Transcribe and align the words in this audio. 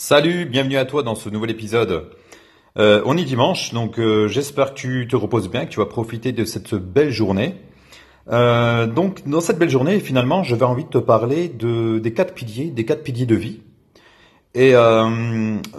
Salut, 0.00 0.44
bienvenue 0.44 0.76
à 0.76 0.84
toi 0.84 1.02
dans 1.02 1.16
ce 1.16 1.28
nouvel 1.28 1.50
épisode. 1.50 2.12
Euh, 2.78 3.02
on 3.04 3.16
est 3.16 3.24
dimanche, 3.24 3.74
donc 3.74 3.98
euh, 3.98 4.28
j'espère 4.28 4.72
que 4.72 4.78
tu 4.78 5.08
te 5.10 5.16
reposes 5.16 5.50
bien, 5.50 5.66
que 5.66 5.72
tu 5.72 5.80
vas 5.80 5.86
profiter 5.86 6.30
de 6.30 6.44
cette 6.44 6.76
belle 6.76 7.10
journée. 7.10 7.56
Euh, 8.30 8.86
donc 8.86 9.26
dans 9.26 9.40
cette 9.40 9.58
belle 9.58 9.70
journée, 9.70 9.98
finalement, 9.98 10.44
j'avais 10.44 10.62
envie 10.62 10.84
de 10.84 10.88
te 10.88 10.98
parler 10.98 11.48
de, 11.48 11.98
des 11.98 12.14
quatre 12.14 12.32
piliers, 12.32 12.70
des 12.70 12.84
quatre 12.84 13.02
piliers 13.02 13.26
de 13.26 13.34
vie. 13.34 13.60
Et 14.54 14.74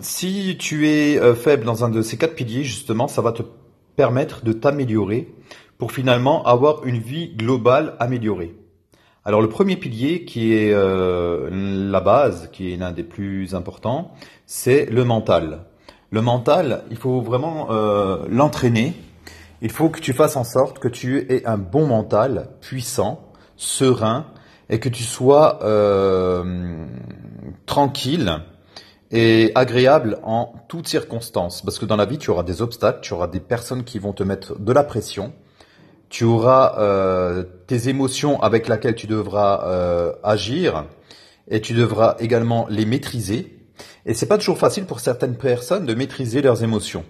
si 0.01 0.57
tu 0.59 0.89
es 0.89 1.17
faible 1.35 1.63
dans 1.63 1.85
un 1.85 1.89
de 1.89 2.01
ces 2.01 2.17
quatre 2.17 2.35
piliers, 2.35 2.65
justement, 2.65 3.07
ça 3.07 3.21
va 3.21 3.31
te 3.31 3.43
permettre 3.95 4.43
de 4.43 4.51
t'améliorer 4.51 5.33
pour 5.77 5.93
finalement 5.93 6.45
avoir 6.45 6.85
une 6.85 6.99
vie 6.99 7.29
globale 7.37 7.95
améliorée. 7.99 8.53
Alors 9.29 9.43
le 9.43 9.47
premier 9.47 9.77
pilier 9.77 10.25
qui 10.25 10.55
est 10.55 10.73
euh, 10.73 11.51
la 11.51 12.01
base, 12.01 12.49
qui 12.51 12.73
est 12.73 12.77
l'un 12.77 12.91
des 12.91 13.03
plus 13.03 13.53
importants, 13.53 14.09
c'est 14.47 14.87
le 14.87 15.03
mental. 15.03 15.65
Le 16.09 16.23
mental, 16.23 16.83
il 16.89 16.97
faut 16.97 17.21
vraiment 17.21 17.67
euh, 17.69 18.25
l'entraîner. 18.27 18.95
Il 19.61 19.69
faut 19.69 19.89
que 19.89 19.99
tu 19.99 20.13
fasses 20.13 20.35
en 20.35 20.43
sorte 20.43 20.79
que 20.79 20.87
tu 20.87 21.31
aies 21.31 21.45
un 21.45 21.59
bon 21.59 21.85
mental, 21.85 22.49
puissant, 22.59 23.21
serein, 23.55 24.25
et 24.67 24.79
que 24.79 24.89
tu 24.89 25.03
sois 25.03 25.59
euh, 25.61 26.87
tranquille 27.67 28.33
et 29.11 29.51
agréable 29.53 30.17
en 30.23 30.55
toutes 30.69 30.87
circonstances. 30.87 31.61
Parce 31.61 31.77
que 31.77 31.85
dans 31.85 31.97
la 31.97 32.07
vie, 32.07 32.17
tu 32.17 32.31
auras 32.31 32.41
des 32.41 32.63
obstacles, 32.63 33.01
tu 33.01 33.13
auras 33.13 33.27
des 33.27 33.41
personnes 33.41 33.83
qui 33.83 33.99
vont 33.99 34.13
te 34.13 34.23
mettre 34.23 34.57
de 34.59 34.73
la 34.73 34.83
pression 34.83 35.33
tu 36.09 36.23
auras 36.23 36.75
euh, 36.79 37.43
tes 37.67 37.87
émotions 37.89 38.41
avec 38.41 38.67
lesquelles 38.67 38.95
tu 38.95 39.07
devras 39.07 39.63
euh, 39.67 40.13
agir 40.23 40.85
et 41.49 41.61
tu 41.61 41.73
devras 41.73 42.15
également 42.19 42.67
les 42.69 42.85
maîtriser. 42.85 43.55
Et 44.05 44.13
c'est 44.13 44.25
pas 44.25 44.37
toujours 44.37 44.57
facile 44.57 44.85
pour 44.85 44.99
certaines 44.99 45.37
personnes 45.37 45.85
de 45.85 45.93
maîtriser 45.93 46.41
leurs 46.41 46.63
émotions. 46.63 47.05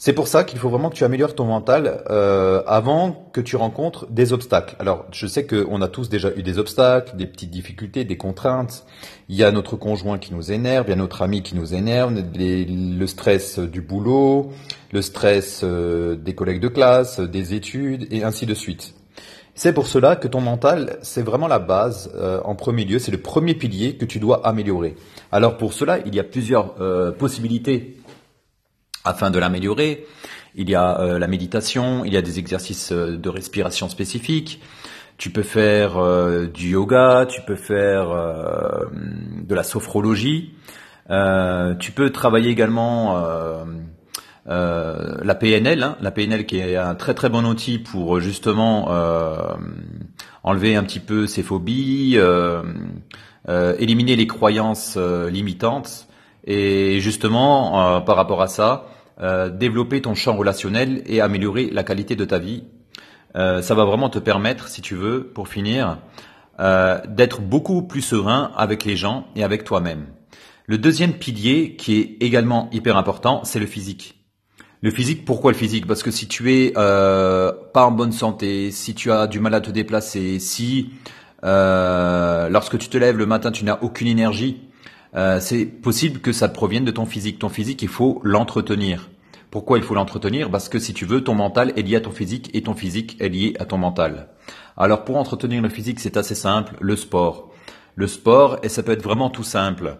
C'est 0.00 0.12
pour 0.12 0.28
ça 0.28 0.44
qu'il 0.44 0.60
faut 0.60 0.68
vraiment 0.68 0.90
que 0.90 0.94
tu 0.94 1.02
améliores 1.02 1.34
ton 1.34 1.44
mental 1.44 2.04
euh, 2.08 2.62
avant 2.68 3.28
que 3.32 3.40
tu 3.40 3.56
rencontres 3.56 4.06
des 4.08 4.32
obstacles. 4.32 4.76
Alors, 4.78 5.06
je 5.10 5.26
sais 5.26 5.44
qu'on 5.44 5.82
a 5.82 5.88
tous 5.88 6.08
déjà 6.08 6.30
eu 6.36 6.44
des 6.44 6.60
obstacles, 6.60 7.16
des 7.16 7.26
petites 7.26 7.50
difficultés, 7.50 8.04
des 8.04 8.16
contraintes. 8.16 8.86
Il 9.28 9.34
y 9.34 9.42
a 9.42 9.50
notre 9.50 9.74
conjoint 9.74 10.18
qui 10.18 10.32
nous 10.32 10.52
énerve, 10.52 10.86
il 10.86 10.90
y 10.90 10.92
a 10.92 10.96
notre 10.96 11.22
ami 11.22 11.42
qui 11.42 11.56
nous 11.56 11.74
énerve, 11.74 12.14
le 12.14 13.06
stress 13.06 13.58
du 13.58 13.80
boulot, 13.80 14.52
le 14.92 15.02
stress 15.02 15.62
euh, 15.64 16.14
des 16.14 16.36
collègues 16.36 16.60
de 16.60 16.68
classe, 16.68 17.18
des 17.18 17.54
études, 17.54 18.06
et 18.12 18.22
ainsi 18.22 18.46
de 18.46 18.54
suite. 18.54 18.94
C'est 19.56 19.72
pour 19.72 19.88
cela 19.88 20.14
que 20.14 20.28
ton 20.28 20.40
mental, 20.40 20.98
c'est 21.02 21.22
vraiment 21.22 21.48
la 21.48 21.58
base 21.58 22.12
euh, 22.14 22.40
en 22.44 22.54
premier 22.54 22.84
lieu, 22.84 23.00
c'est 23.00 23.10
le 23.10 23.18
premier 23.18 23.54
pilier 23.54 23.96
que 23.96 24.04
tu 24.04 24.20
dois 24.20 24.46
améliorer. 24.46 24.94
Alors 25.32 25.56
pour 25.56 25.72
cela, 25.72 25.98
il 26.06 26.14
y 26.14 26.20
a 26.20 26.24
plusieurs 26.24 26.74
possibilités 27.18 27.97
afin 29.04 29.30
de 29.30 29.38
l'améliorer. 29.38 30.06
Il 30.54 30.68
y 30.68 30.74
a 30.74 31.00
euh, 31.00 31.18
la 31.18 31.28
méditation, 31.28 32.04
il 32.04 32.12
y 32.12 32.16
a 32.16 32.22
des 32.22 32.38
exercices 32.38 32.92
euh, 32.92 33.16
de 33.16 33.28
respiration 33.28 33.88
spécifiques. 33.88 34.60
Tu 35.16 35.30
peux 35.30 35.42
faire 35.42 35.98
euh, 35.98 36.46
du 36.46 36.70
yoga, 36.70 37.26
tu 37.28 37.42
peux 37.42 37.56
faire 37.56 38.08
de 38.92 39.54
la 39.54 39.62
sophrologie. 39.62 40.54
tu 41.08 41.92
peux 41.92 42.10
travailler 42.10 42.50
également 42.50 43.24
la 44.46 45.34
PNL, 45.34 45.82
hein. 45.82 45.96
la 46.00 46.10
PNL 46.10 46.46
qui 46.46 46.58
est 46.58 46.76
un 46.76 46.94
très 46.94 47.14
très 47.14 47.28
bon 47.28 47.44
outil 47.46 47.78
pour 47.78 48.20
justement 48.20 48.90
enlever 50.44 50.76
un 50.76 50.84
petit 50.84 51.00
peu 51.00 51.26
ses 51.26 51.42
phobies, 51.42 52.16
éliminer 53.48 54.16
les 54.16 54.26
croyances 54.26 54.96
limitantes 54.96 56.07
et 56.48 56.98
justement 56.98 58.00
par 58.00 58.16
rapport 58.16 58.42
à 58.42 58.48
ça, 58.48 58.88
euh, 59.20 59.48
développer 59.48 60.00
ton 60.00 60.14
champ 60.14 60.36
relationnel 60.36 61.02
et 61.06 61.20
améliorer 61.20 61.70
la 61.70 61.82
qualité 61.82 62.14
de 62.14 62.24
ta 62.24 62.38
vie. 62.38 62.62
Euh, 63.34 63.62
ça 63.62 63.74
va 63.74 63.84
vraiment 63.84 64.10
te 64.10 64.20
permettre, 64.20 64.68
si 64.68 64.80
tu 64.80 64.94
veux, 64.94 65.24
pour 65.34 65.48
finir, 65.48 65.98
euh, 66.60 67.00
d'être 67.08 67.40
beaucoup 67.40 67.82
plus 67.82 68.00
serein 68.00 68.52
avec 68.56 68.84
les 68.84 68.94
gens 68.94 69.26
et 69.34 69.42
avec 69.42 69.64
toi-même. 69.64 70.06
Le 70.66 70.78
deuxième 70.78 71.14
pilier, 71.14 71.74
qui 71.74 71.98
est 71.98 72.16
également 72.20 72.70
hyper 72.70 72.96
important, 72.96 73.42
c'est 73.42 73.58
le 73.58 73.66
physique. 73.66 74.24
Le 74.82 74.92
physique, 74.92 75.24
pourquoi 75.24 75.50
le 75.50 75.58
physique? 75.58 75.88
Parce 75.88 76.04
que 76.04 76.12
si 76.12 76.28
tu 76.28 76.54
es 76.54 76.70
pas 76.70 77.58
en 77.74 77.90
bonne 77.90 78.12
santé, 78.12 78.70
si 78.70 78.94
tu 78.94 79.10
as 79.10 79.26
du 79.26 79.40
mal 79.40 79.54
à 79.54 79.60
te 79.60 79.72
déplacer, 79.72 80.38
si 80.38 80.90
lorsque 81.42 82.78
tu 82.78 82.88
te 82.88 82.98
lèves 82.98 83.16
le 83.16 83.26
matin 83.26 83.50
tu 83.50 83.64
n'as 83.64 83.78
aucune 83.80 84.06
énergie, 84.06 84.67
euh, 85.14 85.40
c'est 85.40 85.64
possible 85.64 86.20
que 86.20 86.32
ça 86.32 86.48
provienne 86.48 86.84
de 86.84 86.90
ton 86.90 87.06
physique. 87.06 87.38
Ton 87.38 87.48
physique, 87.48 87.82
il 87.82 87.88
faut 87.88 88.20
l'entretenir. 88.24 89.08
Pourquoi 89.50 89.78
il 89.78 89.84
faut 89.84 89.94
l'entretenir? 89.94 90.50
Parce 90.50 90.68
que 90.68 90.78
si 90.78 90.92
tu 90.92 91.06
veux, 91.06 91.24
ton 91.24 91.34
mental 91.34 91.72
est 91.76 91.82
lié 91.82 91.96
à 91.96 92.00
ton 92.00 92.10
physique 92.10 92.50
et 92.52 92.62
ton 92.62 92.74
physique 92.74 93.16
est 93.20 93.30
lié 93.30 93.54
à 93.58 93.64
ton 93.64 93.78
mental. 93.78 94.28
Alors 94.76 95.04
pour 95.04 95.16
entretenir 95.16 95.62
le 95.62 95.70
physique, 95.70 96.00
c'est 96.00 96.16
assez 96.16 96.34
simple, 96.34 96.76
le 96.80 96.96
sport. 96.96 97.50
Le 97.96 98.06
sport, 98.06 98.58
et 98.62 98.68
ça 98.68 98.82
peut 98.82 98.92
être 98.92 99.02
vraiment 99.02 99.30
tout 99.30 99.42
simple. 99.42 99.96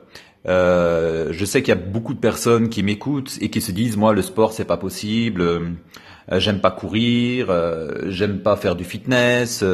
Euh, 0.47 1.29
je 1.33 1.45
sais 1.45 1.63
qu'il 1.63 1.75
y 1.75 1.77
a 1.77 1.81
beaucoup 1.81 2.15
de 2.15 2.21
personnes 2.21 2.69
qui 2.69 2.83
m'écoutent 2.83 3.39
et 3.41 3.51
qui 3.51 3.61
se 3.61 3.73
disent 3.73 3.97
moi 3.97 4.13
le 4.13 4.23
sport 4.23 4.53
c'est 4.53 4.65
pas 4.65 4.77
possible, 4.77 5.41
euh, 5.41 5.71
j'aime 6.31 6.61
pas 6.61 6.71
courir, 6.71 7.53
j'aime 8.07 8.39
pas 8.39 8.57
faire 8.57 8.77
du 8.77 8.85
fitness, 8.85 9.65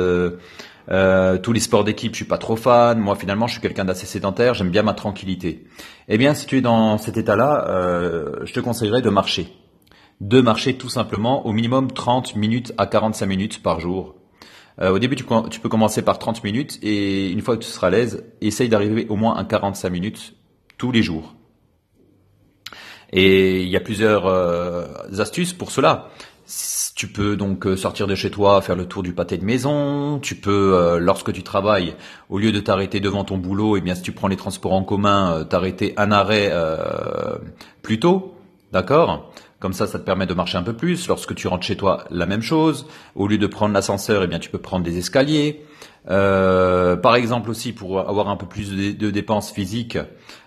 euh, 0.90 1.38
tous 1.38 1.52
les 1.52 1.60
sports 1.60 1.84
d'équipe, 1.84 2.12
je 2.12 2.16
suis 2.16 2.24
pas 2.24 2.38
trop 2.38 2.56
fan. 2.56 2.98
Moi, 2.98 3.16
finalement, 3.16 3.46
je 3.46 3.52
suis 3.52 3.62
quelqu'un 3.62 3.84
d'assez 3.84 4.06
sédentaire. 4.06 4.54
J'aime 4.54 4.70
bien 4.70 4.82
ma 4.82 4.94
tranquillité. 4.94 5.64
Eh 6.08 6.18
bien, 6.18 6.34
si 6.34 6.46
tu 6.46 6.58
es 6.58 6.60
dans 6.60 6.98
cet 6.98 7.16
état-là, 7.16 7.66
euh, 7.68 8.44
je 8.44 8.52
te 8.52 8.60
conseillerais 8.60 9.02
de 9.02 9.10
marcher. 9.10 9.48
De 10.20 10.40
marcher 10.40 10.76
tout 10.76 10.88
simplement 10.88 11.46
au 11.46 11.52
minimum 11.52 11.90
30 11.90 12.36
minutes 12.36 12.72
à 12.78 12.86
45 12.86 13.26
minutes 13.26 13.62
par 13.62 13.80
jour. 13.80 14.14
Euh, 14.80 14.90
au 14.90 14.98
début, 14.98 15.16
tu, 15.16 15.24
tu, 15.50 15.60
peux 15.60 15.68
commencer 15.68 16.02
par 16.02 16.18
30 16.18 16.42
minutes 16.44 16.78
et 16.82 17.30
une 17.30 17.40
fois 17.40 17.56
que 17.56 17.62
tu 17.62 17.70
seras 17.70 17.86
à 17.86 17.90
l'aise, 17.90 18.24
essaye 18.40 18.68
d'arriver 18.68 19.06
au 19.08 19.16
moins 19.16 19.36
à 19.36 19.44
45 19.44 19.88
minutes 19.90 20.34
tous 20.78 20.92
les 20.92 21.02
jours. 21.02 21.34
Et 23.12 23.62
il 23.62 23.68
y 23.68 23.76
a 23.76 23.80
plusieurs 23.80 24.26
astuces 25.20 25.52
pour 25.52 25.70
cela. 25.70 26.10
Tu 26.94 27.08
peux 27.08 27.36
donc 27.36 27.66
euh, 27.66 27.76
sortir 27.76 28.06
de 28.06 28.14
chez 28.14 28.30
toi, 28.30 28.60
faire 28.60 28.76
le 28.76 28.86
tour 28.86 29.02
du 29.02 29.12
pâté 29.12 29.38
de 29.38 29.44
maison. 29.44 30.18
Tu 30.20 30.34
peux, 30.34 30.74
euh, 30.74 30.98
lorsque 30.98 31.32
tu 31.32 31.42
travailles, 31.42 31.94
au 32.28 32.38
lieu 32.38 32.52
de 32.52 32.60
t'arrêter 32.60 33.00
devant 33.00 33.24
ton 33.24 33.38
boulot, 33.38 33.76
et 33.76 33.78
eh 33.78 33.82
bien 33.82 33.94
si 33.94 34.02
tu 34.02 34.12
prends 34.12 34.28
les 34.28 34.36
transports 34.36 34.74
en 34.74 34.84
commun, 34.84 35.32
euh, 35.32 35.44
t'arrêter 35.44 35.94
un 35.96 36.12
arrêt 36.12 36.52
plus 37.82 37.98
tôt, 37.98 38.34
d'accord? 38.72 39.32
Comme 39.64 39.72
ça, 39.72 39.86
ça 39.86 39.98
te 39.98 40.04
permet 40.04 40.26
de 40.26 40.34
marcher 40.34 40.58
un 40.58 40.62
peu 40.62 40.74
plus. 40.74 41.08
Lorsque 41.08 41.34
tu 41.34 41.48
rentres 41.48 41.64
chez 41.64 41.74
toi, 41.74 42.04
la 42.10 42.26
même 42.26 42.42
chose. 42.42 42.86
Au 43.14 43.26
lieu 43.26 43.38
de 43.38 43.46
prendre 43.46 43.72
l'ascenseur, 43.72 44.22
eh 44.22 44.26
bien 44.26 44.38
tu 44.38 44.50
peux 44.50 44.58
prendre 44.58 44.84
des 44.84 44.98
escaliers. 44.98 45.64
Euh, 46.10 46.96
par 46.96 47.16
exemple 47.16 47.48
aussi 47.48 47.72
pour 47.72 47.98
avoir 47.98 48.28
un 48.28 48.36
peu 48.36 48.44
plus 48.44 48.94
de, 48.94 49.10
dépenses 49.10 49.50
physiques, 49.50 49.96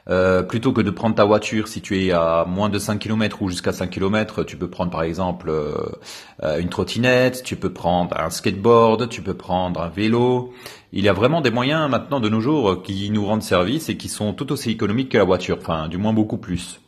euh, 0.07 0.43
plutôt 0.43 0.71
que 0.71 0.81
de 0.81 0.91
prendre 0.91 1.15
ta 1.15 1.25
voiture 1.25 1.67
si 1.67 1.81
tu 1.81 1.99
es 1.99 2.11
à 2.11 2.45
moins 2.47 2.69
de 2.69 2.77
5 2.77 2.99
km 2.99 3.41
ou 3.41 3.49
jusqu'à 3.49 3.71
5 3.71 3.89
km, 3.89 4.43
tu 4.43 4.55
peux 4.55 4.69
prendre 4.69 4.91
par 4.91 5.01
exemple 5.01 5.49
euh, 5.49 6.59
une 6.59 6.69
trottinette, 6.69 7.41
tu 7.41 7.55
peux 7.55 7.73
prendre 7.73 8.15
un 8.19 8.29
skateboard, 8.29 9.09
tu 9.09 9.23
peux 9.23 9.33
prendre 9.33 9.81
un 9.81 9.89
vélo. 9.89 10.53
Il 10.93 11.03
y 11.03 11.09
a 11.09 11.13
vraiment 11.13 11.41
des 11.41 11.49
moyens 11.49 11.89
maintenant 11.89 12.19
de 12.19 12.29
nos 12.29 12.39
jours 12.39 12.83
qui 12.83 13.09
nous 13.09 13.25
rendent 13.25 13.41
service 13.41 13.89
et 13.89 13.97
qui 13.97 14.09
sont 14.09 14.33
tout 14.33 14.51
aussi 14.51 14.69
économiques 14.69 15.09
que 15.09 15.17
la 15.17 15.23
voiture, 15.23 15.57
enfin 15.59 15.87
du 15.87 15.97
moins 15.97 16.13
beaucoup 16.13 16.37
plus. 16.37 16.81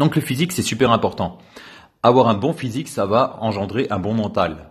Donc 0.00 0.16
le 0.16 0.22
physique 0.22 0.52
c'est 0.52 0.62
super 0.62 0.92
important. 0.92 1.36
Avoir 2.02 2.28
un 2.28 2.34
bon 2.34 2.54
physique, 2.54 2.88
ça 2.88 3.04
va 3.04 3.36
engendrer 3.40 3.86
un 3.90 3.98
bon 3.98 4.14
mental. 4.14 4.70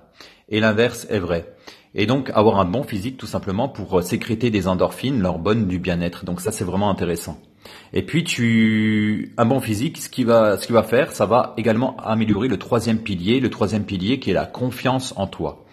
Et 0.50 0.59
l'inverse 0.59 1.06
est 1.12 1.19
vrai. 1.19 1.53
Et 1.94 2.07
donc 2.07 2.31
avoir 2.34 2.59
un 2.59 2.66
bon 2.66 2.81
physique 2.81 3.17
tout 3.17 3.28
simplement 3.28 3.69
pour 3.69 4.00
euh, 4.00 4.01
sécréter 4.01 4.50
des 4.50 4.67
endorphines, 4.67 5.22
leur 5.22 5.38
bonne 5.38 5.67
du 5.67 5.78
bien-être. 5.78 6.25
Donc 6.25 6.41
ça 6.41 6.51
c'est 6.51 6.63
vraiment 6.63 6.90
intéressant. 6.90 7.40
Et 7.93 8.02
puis 8.02 8.23
tu 8.23 9.35
un 9.37 9.46
bon 9.46 9.59
physique, 9.59 9.99
ce 9.99 10.09
qui 10.09 10.23
va 10.23 10.58
ce 10.58 10.66
qui 10.66 10.73
va 10.73 10.81
faire, 10.81 11.11
ça 11.11 11.28
va 11.28 11.53
également 11.58 11.96
améliorer 11.97 12.47
le 12.47 12.58
troisième 12.58 12.97
pilier, 12.97 13.40
le 13.40 13.52
troisième 13.52 13.84
pilier 13.84 14.20
qui 14.20 14.32
est 14.32 14.34
la 14.34 14.47
confiance 14.47 15.14
en 15.16 15.28
toi. 15.28 15.64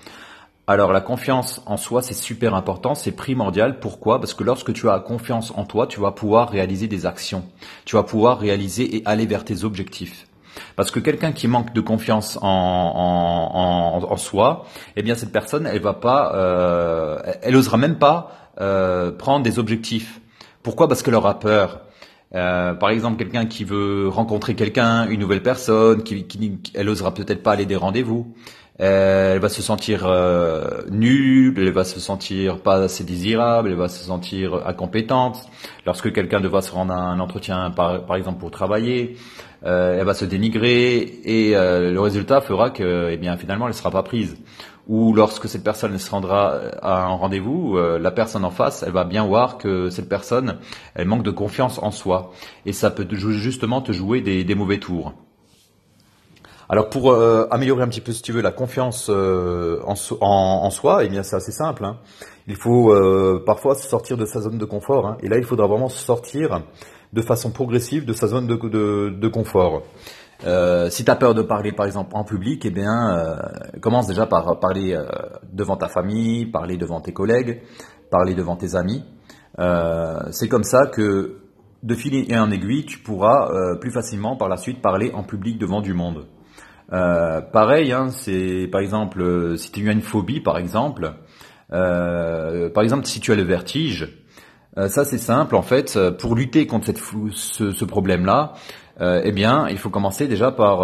Alors 0.68 0.92
la 0.92 1.00
confiance 1.00 1.62
en 1.66 1.76
soi, 1.76 2.02
c'est 2.02 2.14
super 2.14 2.54
important, 2.54 2.96
c'est 2.96 3.12
primordial. 3.12 3.78
Pourquoi? 3.78 4.18
Parce 4.18 4.34
que 4.34 4.42
lorsque 4.42 4.72
tu 4.72 4.88
as 4.88 4.98
confiance 4.98 5.52
en 5.56 5.64
toi, 5.64 5.86
tu 5.86 6.00
vas 6.00 6.10
pouvoir 6.10 6.50
réaliser 6.50 6.88
des 6.88 7.06
actions. 7.06 7.44
Tu 7.84 7.94
vas 7.94 8.02
pouvoir 8.02 8.40
réaliser 8.40 8.96
et 8.96 9.02
aller 9.04 9.26
vers 9.26 9.44
tes 9.44 9.62
objectifs. 9.62 10.26
Parce 10.74 10.90
que 10.90 10.98
quelqu'un 10.98 11.30
qui 11.30 11.46
manque 11.46 11.72
de 11.72 11.80
confiance 11.80 12.36
en, 12.42 12.48
en, 12.48 14.10
en, 14.10 14.16
soi, 14.16 14.64
eh 14.96 15.02
bien 15.02 15.14
cette 15.14 15.30
personne, 15.30 15.66
elle 15.66 15.80
va 15.80 15.92
pas, 15.92 16.34
euh, 16.34 17.18
elle 17.42 17.54
osera 17.54 17.76
même 17.76 17.98
pas 17.98 18.32
euh, 18.60 19.12
prendre 19.12 19.44
des 19.44 19.60
objectifs. 19.60 20.20
Pourquoi? 20.64 20.88
Parce 20.88 21.02
qu'elle 21.04 21.14
aura 21.14 21.38
peur. 21.38 21.82
Euh, 22.34 22.74
par 22.74 22.90
exemple, 22.90 23.18
quelqu'un 23.18 23.46
qui 23.46 23.62
veut 23.62 24.08
rencontrer 24.08 24.56
quelqu'un, 24.56 25.06
une 25.08 25.20
nouvelle 25.20 25.42
personne, 25.42 26.02
qui, 26.02 26.24
qui 26.24 26.60
elle 26.74 26.88
osera 26.88 27.14
peut-être 27.14 27.42
pas 27.42 27.52
aller 27.52 27.66
des 27.66 27.76
rendez-vous. 27.76 28.34
Euh, 28.80 29.34
elle 29.34 29.40
va 29.40 29.48
se 29.48 29.62
sentir 29.62 30.06
euh, 30.06 30.82
nulle, 30.90 31.54
elle 31.56 31.72
va 31.72 31.84
se 31.84 31.98
sentir 31.98 32.60
pas 32.60 32.76
assez 32.76 33.04
désirable, 33.04 33.70
elle 33.70 33.76
va 33.76 33.88
se 33.88 34.04
sentir 34.04 34.66
incompétente. 34.66 35.48
Lorsque 35.86 36.12
quelqu'un 36.12 36.40
devra 36.40 36.60
se 36.60 36.72
rendre 36.72 36.92
à 36.92 36.98
un 36.98 37.18
entretien, 37.20 37.70
par, 37.70 38.14
exemple 38.16 38.38
pour 38.38 38.50
travailler, 38.50 39.16
euh, 39.64 39.98
elle 39.98 40.04
va 40.04 40.14
se 40.14 40.26
dénigrer 40.26 40.98
et 41.24 41.52
le 41.54 41.98
résultat 41.98 42.40
fera 42.40 42.70
que, 42.70 43.10
eh 43.10 43.16
bien, 43.16 43.36
finalement, 43.36 43.66
elle 43.66 43.72
ne 43.72 43.76
sera 43.76 43.90
pas 43.90 44.02
prise. 44.02 44.36
Ou 44.88 45.14
lorsque 45.14 45.48
cette 45.48 45.64
personne 45.64 45.98
se 45.98 46.10
rendra 46.10 46.60
à 46.80 47.06
un 47.06 47.14
rendez-vous, 47.14 47.76
la 47.76 48.10
personne 48.12 48.44
en 48.44 48.50
face, 48.50 48.84
elle 48.86 48.92
va 48.92 49.04
bien 49.04 49.24
voir 49.26 49.58
que 49.58 49.90
cette 49.90 50.08
personne, 50.08 50.58
elle 50.94 51.08
manque 51.08 51.24
de 51.24 51.32
confiance 51.32 51.80
en 51.82 51.90
soi 51.90 52.30
et 52.66 52.72
ça 52.72 52.90
peut 52.90 53.06
justement 53.10 53.80
te 53.80 53.90
jouer 53.90 54.20
des 54.20 54.54
mauvais 54.54 54.78
tours. 54.78 55.12
Alors 56.68 56.88
pour 56.88 57.12
euh, 57.12 57.46
améliorer 57.50 57.84
un 57.84 57.88
petit 57.88 58.00
peu, 58.00 58.12
si 58.12 58.22
tu 58.22 58.32
veux, 58.32 58.42
la 58.42 58.50
confiance 58.50 59.08
euh, 59.08 59.80
en, 59.84 60.70
soi, 60.70 61.04
eh 61.04 61.08
bien 61.08 61.22
c'est 61.22 61.36
assez 61.36 61.52
simple. 61.52 61.84
Hein. 61.84 61.98
Il 62.48 62.56
faut 62.56 62.92
euh, 62.92 63.42
parfois 63.44 63.76
sortir 63.76 64.16
de 64.16 64.24
sa 64.24 64.40
zone 64.40 64.58
de 64.58 64.64
confort. 64.64 65.06
Hein. 65.06 65.16
Et 65.22 65.28
là, 65.28 65.38
il 65.38 65.44
faudra 65.44 65.68
vraiment 65.68 65.88
sortir 65.88 66.62
de 67.12 67.22
façon 67.22 67.50
progressive 67.50 68.04
de 68.04 68.12
sa 68.12 68.26
zone 68.26 68.46
de, 68.48 69.28
confort. 69.28 69.82
si 70.90 71.04
tu 71.04 71.10
as 71.10 71.16
peur 71.16 71.34
de 71.34 71.42
parler 71.42 71.72
par 71.72 71.86
exemple 71.86 72.10
en 72.14 72.24
public, 72.24 72.66
eh 72.66 72.70
bien 72.70 73.38
commence 73.80 74.08
déjà 74.08 74.26
par 74.26 74.58
parler 74.58 75.00
devant 75.52 75.76
ta 75.76 75.86
famille, 75.86 76.46
parler 76.46 76.76
devant 76.76 77.00
tes 77.00 77.12
collègues, 77.12 77.62
parler 78.10 78.34
devant 78.34 78.56
tes 78.56 78.74
amis. 78.74 79.04
c'est 80.30 80.48
comme 80.48 80.64
ça 80.64 80.88
que 80.88 81.38
de 81.84 81.94
fil 81.94 82.30
et 82.30 82.36
en 82.36 82.50
aiguille, 82.50 82.84
tu 82.84 82.98
pourras 82.98 83.76
plus 83.80 83.92
facilement 83.92 84.36
par 84.36 84.48
la 84.48 84.56
suite 84.56 84.82
parler 84.82 85.12
en 85.14 85.22
public 85.22 85.58
devant 85.58 85.80
du 85.80 85.94
monde. 85.94 86.26
Euh, 86.92 87.40
pareil, 87.40 87.92
hein, 87.92 88.10
c'est 88.10 88.68
par 88.70 88.80
exemple 88.80 89.20
euh, 89.20 89.56
si 89.56 89.72
tu 89.72 89.88
as 89.88 89.92
une 89.92 90.02
phobie, 90.02 90.40
par 90.40 90.58
exemple, 90.58 91.14
euh, 91.72 92.70
par 92.70 92.84
exemple 92.84 93.06
si 93.06 93.20
tu 93.20 93.32
as 93.32 93.34
le 93.34 93.42
vertige, 93.42 94.08
ça 94.88 95.06
c'est 95.06 95.18
simple 95.18 95.56
en 95.56 95.62
fait. 95.62 95.98
Pour 96.18 96.34
lutter 96.34 96.66
contre 96.66 96.86
cette, 96.86 97.00
ce, 97.32 97.72
ce 97.72 97.84
problème-là, 97.86 98.52
eh 99.00 99.32
bien, 99.32 99.68
il 99.68 99.78
faut 99.78 99.88
commencer 99.88 100.28
déjà 100.28 100.52
par 100.52 100.82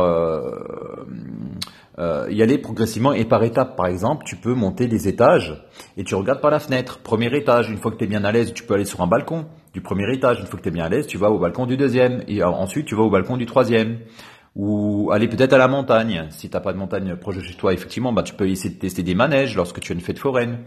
y 1.99 2.43
aller 2.43 2.57
progressivement 2.57 3.13
et 3.13 3.27
par 3.27 3.45
étapes. 3.45 3.77
Par 3.77 3.89
exemple, 3.89 4.25
tu 4.25 4.37
peux 4.37 4.55
monter 4.55 4.87
des 4.87 5.09
étages 5.09 5.63
et 5.99 6.05
tu 6.05 6.15
regardes 6.15 6.41
par 6.41 6.51
la 6.51 6.59
fenêtre. 6.59 7.01
Premier 7.01 7.37
étage, 7.37 7.69
une 7.69 7.77
fois 7.77 7.91
que 7.91 7.99
tu 7.99 8.05
es 8.05 8.07
bien 8.07 8.25
à 8.25 8.33
l'aise, 8.33 8.55
tu 8.55 8.63
peux 8.63 8.73
aller 8.73 8.87
sur 8.87 9.03
un 9.03 9.07
balcon 9.07 9.45
du 9.75 9.83
premier 9.83 10.11
étage. 10.11 10.41
Une 10.41 10.47
fois 10.47 10.59
que 10.59 10.63
tu 10.63 10.71
es 10.71 10.73
bien 10.73 10.87
à 10.87 10.89
l'aise, 10.89 11.07
tu 11.07 11.19
vas 11.19 11.31
au 11.31 11.39
balcon 11.39 11.67
du 11.67 11.77
deuxième 11.77 12.23
et 12.29 12.43
ensuite 12.43 12.87
tu 12.87 12.95
vas 12.95 13.03
au 13.03 13.11
balcon 13.11 13.37
du 13.37 13.45
troisième 13.45 13.99
ou 14.55 15.11
aller 15.13 15.29
peut-être 15.29 15.55
à 15.55 15.59
la 15.59 15.69
montagne. 15.69 16.27
Si 16.31 16.51
t'as 16.51 16.61
pas 16.61 16.73
de 16.73 16.79
montagne 16.79 17.17
proche 17.17 17.37
de 17.37 17.43
chez 17.43 17.55
toi, 17.55 17.73
effectivement, 17.73 18.13
bah, 18.13 18.23
tu 18.23 18.35
peux 18.35 18.49
essayer 18.49 18.75
de 18.75 18.79
tester 18.79 19.03
des 19.03 19.15
manèges 19.15 19.57
lorsque 19.57 19.81
tu 19.81 19.93
as 19.93 19.95
une 19.95 20.01
fête 20.01 20.19
foraine. 20.19 20.59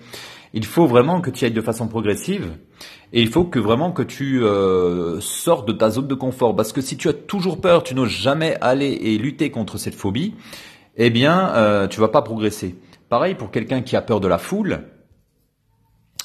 Il 0.53 0.65
faut 0.65 0.87
vraiment 0.87 1.21
que 1.21 1.29
tu 1.29 1.45
ailles 1.45 1.51
de 1.51 1.61
façon 1.61 1.87
progressive 1.87 2.57
et 3.13 3.21
il 3.21 3.27
faut 3.27 3.43
que 3.43 3.59
vraiment 3.59 3.91
que 3.91 4.01
tu 4.01 4.43
euh, 4.43 5.19
sortes 5.19 5.67
de 5.67 5.73
ta 5.73 5.89
zone 5.89 6.07
de 6.07 6.15
confort. 6.15 6.55
Parce 6.55 6.73
que 6.73 6.81
si 6.81 6.97
tu 6.97 7.09
as 7.09 7.13
toujours 7.13 7.61
peur, 7.61 7.83
tu 7.83 7.93
n'oses 7.93 8.09
jamais 8.09 8.57
aller 8.61 8.91
et 8.91 9.17
lutter 9.17 9.51
contre 9.51 9.77
cette 9.77 9.95
phobie, 9.95 10.33
eh 10.95 11.09
bien, 11.09 11.49
euh, 11.55 11.87
tu 11.87 11.99
vas 11.99 12.07
pas 12.07 12.21
progresser. 12.21 12.75
Pareil 13.09 13.35
pour 13.35 13.51
quelqu'un 13.51 13.81
qui 13.81 13.95
a 13.95 14.01
peur 14.01 14.19
de 14.19 14.27
la 14.27 14.37
foule. 14.37 14.85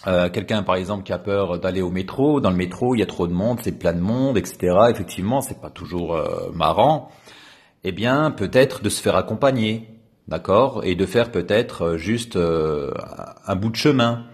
Euh, 0.06 0.30
quelqu'un 0.30 0.62
par 0.62 0.76
exemple 0.76 1.02
qui 1.02 1.12
a 1.12 1.18
peur 1.18 1.58
d'aller 1.58 1.82
au 1.82 1.90
métro, 1.90 2.40
dans 2.40 2.48
le 2.48 2.56
métro 2.56 2.94
il 2.94 3.00
y 3.00 3.02
a 3.02 3.06
trop 3.06 3.26
de 3.26 3.34
monde, 3.34 3.58
c'est 3.62 3.78
plein 3.78 3.92
de 3.92 4.00
monde, 4.00 4.38
etc. 4.38 4.74
Effectivement, 4.88 5.42
c'est 5.42 5.60
pas 5.60 5.68
toujours 5.68 6.14
euh, 6.14 6.50
marrant 6.54 7.10
eh 7.84 7.92
bien, 7.92 8.30
peut-être 8.30 8.82
de 8.82 8.88
se 8.88 9.00
faire 9.00 9.16
accompagner, 9.16 9.88
d'accord, 10.28 10.82
et 10.84 10.94
de 10.94 11.06
faire 11.06 11.30
peut-être 11.30 11.82
euh, 11.82 11.96
juste 11.96 12.36
euh, 12.36 12.92
un 13.46 13.56
bout 13.56 13.70
de 13.70 13.76
chemin. 13.76 14.26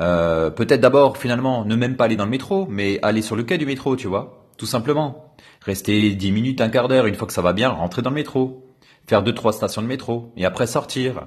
Euh, 0.00 0.50
peut-être 0.50 0.80
d'abord, 0.80 1.16
finalement, 1.18 1.64
ne 1.64 1.76
même 1.76 1.96
pas 1.96 2.04
aller 2.04 2.16
dans 2.16 2.24
le 2.24 2.30
métro, 2.30 2.66
mais 2.68 2.98
aller 3.02 3.22
sur 3.22 3.36
le 3.36 3.42
quai 3.42 3.58
du 3.58 3.66
métro, 3.66 3.96
tu 3.96 4.08
vois, 4.08 4.46
tout 4.56 4.66
simplement. 4.66 5.34
Rester 5.62 6.14
dix 6.14 6.32
minutes, 6.32 6.60
un 6.60 6.68
quart 6.68 6.88
d'heure, 6.88 7.06
une 7.06 7.14
fois 7.14 7.26
que 7.26 7.32
ça 7.32 7.42
va 7.42 7.52
bien, 7.52 7.70
rentrer 7.70 8.02
dans 8.02 8.10
le 8.10 8.16
métro, 8.16 8.64
faire 9.06 9.22
deux, 9.22 9.34
trois 9.34 9.52
stations 9.52 9.82
de 9.82 9.86
métro, 9.86 10.32
et 10.36 10.44
après 10.44 10.66
sortir, 10.66 11.26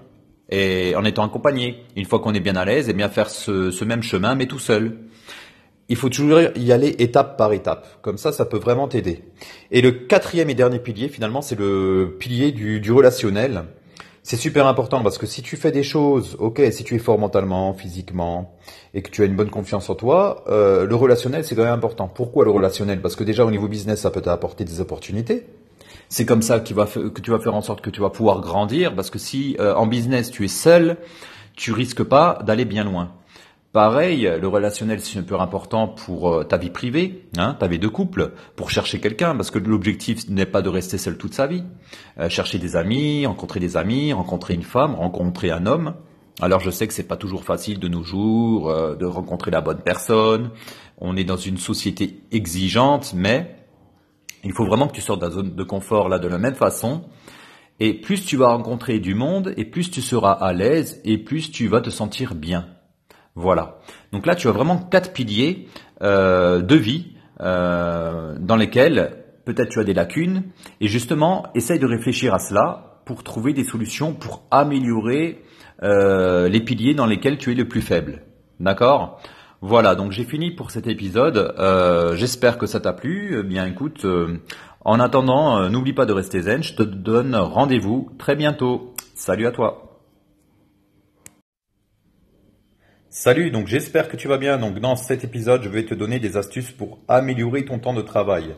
et 0.50 0.96
en 0.96 1.04
étant 1.04 1.24
accompagné. 1.24 1.84
Une 1.96 2.06
fois 2.06 2.20
qu'on 2.20 2.34
est 2.34 2.40
bien 2.40 2.56
à 2.56 2.66
l'aise, 2.66 2.90
eh 2.90 2.94
bien 2.94 3.10
faire 3.10 3.30
ce 3.30 3.84
même 3.84 4.04
chemin, 4.04 4.36
mais 4.36 4.48
tout 4.48 4.60
seul 4.60 5.09
il 5.90 5.96
faut 5.96 6.10
toujours 6.10 6.40
y 6.56 6.72
aller 6.72 6.96
étape 7.00 7.36
par 7.36 7.52
étape. 7.52 7.88
Comme 8.04 8.20
ça, 8.20 8.32
ça 8.32 8.46
peut 8.46 8.60
vraiment 8.60 8.88
t'aider. 8.88 9.24
Et 9.72 9.82
le 9.82 9.92
quatrième 9.92 10.50
et 10.50 10.54
dernier 10.54 10.78
pilier, 10.78 11.10
finalement, 11.10 11.42
c'est 11.42 11.58
le 11.58 12.16
pilier 12.20 12.52
du, 12.52 12.92
relationnel. 12.92 13.64
C'est 14.22 14.38
super 14.38 14.68
important 14.68 15.02
parce 15.02 15.18
que 15.18 15.26
si 15.26 15.42
tu 15.42 15.58
fais 15.58 15.72
des 15.72 15.82
choses, 15.82 16.36
ok, 16.38 16.62
si 16.72 16.84
tu 16.84 16.94
es 16.94 17.00
fort 17.00 17.18
mentalement, 17.18 17.74
physiquement, 17.74 18.56
et 18.94 19.02
que 19.02 19.10
tu 19.10 19.24
as 19.24 19.26
une 19.26 19.36
bonne 19.36 19.50
confiance 19.50 19.90
en 19.90 19.96
toi, 19.96 20.44
euh, 20.48 20.86
le 20.86 20.94
relationnel, 20.94 21.44
c'est 21.44 21.56
quand 21.56 21.64
même 21.64 21.74
important. 21.74 22.08
Pourquoi 22.08 22.46
le 22.46 22.52
relationnel? 22.52 23.02
Parce 23.02 23.16
que 23.16 23.24
déjà, 23.24 23.44
au 23.44 23.50
niveau 23.50 23.68
business, 23.68 24.02
ça 24.02 24.12
peut 24.12 24.22
t'apporter 24.22 24.66
des 24.66 24.82
opportunités. 24.82 25.48
C'est 26.10 26.26
comme 26.26 26.44
ça 26.44 26.60
que 26.60 26.68
tu, 26.68 26.76
vas, 26.76 26.86
que 26.86 27.22
tu 27.22 27.32
vas 27.32 27.40
faire 27.40 27.56
en 27.56 27.62
sorte 27.62 27.82
que 27.82 27.90
tu 27.90 28.02
vas 28.02 28.12
pouvoir 28.12 28.42
grandir, 28.42 28.94
parce 28.94 29.10
que 29.10 29.18
si 29.18 29.56
euh, 29.60 29.74
en 29.74 29.88
business, 29.88 30.30
tu 30.30 30.46
es 30.46 30.50
seul, 30.50 30.98
tu 31.56 31.72
risques 31.72 32.04
pas 32.04 32.40
d'aller 32.46 32.66
bien 32.66 32.84
loin. 32.84 33.12
Pareil, 33.72 34.28
le 34.42 34.48
relationnel 34.48 35.00
c'est 35.00 35.22
peu 35.22 35.40
important 35.40 35.88
pour 35.88 36.34
euh, 36.34 36.44
ta 36.44 36.58
vie 36.58 36.72
privée, 36.72 37.30
hein, 37.38 37.56
ta 37.60 37.68
vie 37.68 37.78
de 37.78 37.88
couple, 37.88 38.32
pour 38.56 38.72
chercher 38.72 39.00
quelqu'un, 39.00 39.36
parce 39.36 39.52
que 39.52 39.60
l'objectif 39.60 40.28
n'est 40.28 40.48
pas 40.48 40.64
de 40.64 40.70
rester 40.70 40.98
seul 40.98 41.20
toute 41.20 41.36
sa 41.36 41.46
vie. 41.46 41.64
Euh, 42.18 42.30
chercher 42.30 42.58
des 42.58 42.76
amis, 42.76 43.28
rencontrer 43.28 43.60
des 43.60 43.78
amis, 43.78 44.12
rencontrer 44.12 44.56
une 44.56 44.64
femme, 44.64 44.96
rencontrer 44.96 45.52
un 45.52 45.68
homme. 45.68 45.94
Alors 46.42 46.62
je 46.62 46.72
sais 46.72 46.88
que 46.88 46.96
c'est 46.96 47.08
pas 47.08 47.16
toujours 47.16 47.44
facile 47.44 47.78
de 47.78 47.88
nos 47.88 48.02
jours 48.02 48.72
euh, 48.72 48.96
de 48.96 49.06
rencontrer 49.06 49.52
la 49.52 49.62
bonne 49.62 49.82
personne. 49.82 50.50
On 50.98 51.16
est 51.16 51.24
dans 51.24 51.38
une 51.38 51.58
société 51.58 52.24
exigeante, 52.32 53.14
mais 53.14 53.56
il 54.44 54.52
faut 54.52 54.66
vraiment 54.66 54.88
que 54.88 54.96
tu 54.96 55.02
sortes 55.02 55.22
de 55.22 55.28
la 55.28 55.32
zone 55.32 55.54
de 55.54 55.64
confort 55.64 56.10
là 56.10 56.18
de 56.18 56.28
la 56.28 56.40
même 56.40 56.56
façon. 56.56 57.04
Et 57.80 57.94
plus 57.94 58.26
tu 58.26 58.36
vas 58.36 58.48
rencontrer 58.48 59.00
du 59.00 59.14
monde, 59.14 59.54
et 59.58 59.66
plus 59.66 59.92
tu 59.92 60.02
seras 60.02 60.32
à 60.32 60.54
l'aise, 60.54 61.00
et 61.06 61.20
plus 61.20 61.52
tu 61.52 61.68
vas 61.68 61.82
te 61.82 61.92
sentir 61.92 62.34
bien. 62.34 62.66
Voilà. 63.40 63.78
Donc 64.12 64.26
là, 64.26 64.36
tu 64.36 64.50
as 64.50 64.52
vraiment 64.52 64.78
quatre 64.78 65.14
piliers 65.14 65.70
euh, 66.02 66.62
de 66.62 66.76
vie 66.76 67.14
euh, 67.40 68.36
dans 68.38 68.58
lesquels 68.58 69.14
peut-être 69.46 69.70
tu 69.70 69.80
as 69.80 69.86
des 69.86 69.94
lacunes. 69.94 70.44
Et 70.82 70.90
justement, 70.90 71.46
essaye 71.56 71.80
de 71.80 71.86
réfléchir 71.86 72.34
à 72.34 72.40
cela 72.40 73.00
pour 73.06 73.24
trouver 73.24 73.54
des 73.54 73.64
solutions 73.64 74.14
pour 74.14 74.44
améliorer 74.52 75.42
euh, 75.84 76.50
les 76.50 76.60
piliers 76.60 76.94
dans 76.94 77.06
lesquels 77.06 77.38
tu 77.38 77.54
es 77.54 77.56
le 77.56 77.66
plus 77.66 77.82
faible. 77.82 78.24
D'accord? 78.60 79.22
Voilà, 79.62 79.96
donc 79.96 80.12
j'ai 80.12 80.26
fini 80.26 80.52
pour 80.52 80.70
cet 80.72 80.88
épisode. 80.88 81.54
J'espère 82.16 82.58
que 82.58 82.66
ça 82.66 82.82
t'a 82.82 82.92
plu. 82.92 83.40
Eh 83.40 83.44
bien 83.44 83.66
écoute, 83.66 84.06
en 84.84 85.00
attendant, 85.00 85.70
n'oublie 85.70 85.94
pas 85.94 86.06
de 86.06 86.14
rester 86.14 86.42
zen. 86.42 86.62
Je 86.62 86.76
te 86.76 86.84
donne 86.84 87.36
rendez-vous 87.36 88.10
très 88.18 88.36
bientôt. 88.36 88.94
Salut 89.16 89.48
à 89.48 89.52
toi 89.52 89.89
Salut, 93.22 93.52
donc 93.52 93.68
j'espère 93.68 94.08
que 94.08 94.16
tu 94.16 94.30
vas 94.30 94.38
bien. 94.38 94.58
Donc 94.58 94.80
dans 94.80 94.96
cet 94.96 95.26
épisode, 95.26 95.62
je 95.62 95.68
vais 95.68 95.84
te 95.84 95.94
donner 95.94 96.20
des 96.20 96.38
astuces 96.38 96.72
pour 96.72 97.00
améliorer 97.10 97.66
ton 97.66 97.78
temps 97.78 97.94
de 97.94 98.02
travail, 98.02 98.56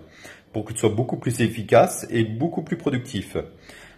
pour 0.53 0.65
que 0.65 0.73
tu 0.73 0.77
sois 0.77 0.89
beaucoup 0.89 1.17
plus 1.17 1.41
efficace 1.41 2.05
et 2.11 2.23
beaucoup 2.23 2.61
plus 2.61 2.77
productif. 2.77 3.37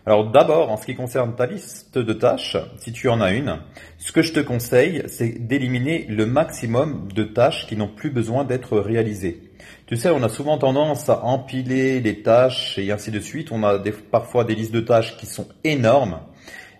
Alors 0.06 0.32
d'abord, 0.32 0.72
en 0.72 0.78
ce 0.78 0.86
qui 0.86 0.96
concerne 0.96 1.36
ta 1.36 1.48
liste 1.48 1.98
de 1.98 2.14
tâches, 2.14 2.56
si 2.78 2.94
tu 2.94 3.10
en 3.10 3.20
as 3.20 3.34
une, 3.34 3.60
ce 3.98 4.14
que 4.14 4.22
je 4.22 4.32
te 4.32 4.40
conseille, 4.40 5.04
c'est 5.08 5.46
d'éliminer 5.46 6.06
le 6.08 6.26
maximum 6.26 7.10
de 7.14 7.26
tâches 7.26 7.68
qui 7.68 7.76
n'ont 7.76 7.94
plus 7.94 8.10
besoin 8.10 8.46
d'être 8.46 8.80
réalisées. 8.80 9.42
Tu 9.86 9.98
sais, 9.98 10.12
on 10.12 10.24
a 10.24 10.30
souvent 10.30 10.58
tendance 10.58 11.10
à 11.10 11.26
empiler 11.26 12.00
les 12.00 12.22
tâches 12.22 12.80
et 12.80 12.90
ainsi 12.90 13.12
de 13.12 13.20
suite. 13.20 13.52
On 13.52 13.64
a 13.64 13.80
parfois 14.12 14.46
des 14.46 14.56
listes 14.56 14.74
de 14.74 14.80
tâches 14.80 15.18
qui 15.18 15.26
sont 15.26 15.50
énormes 15.66 16.22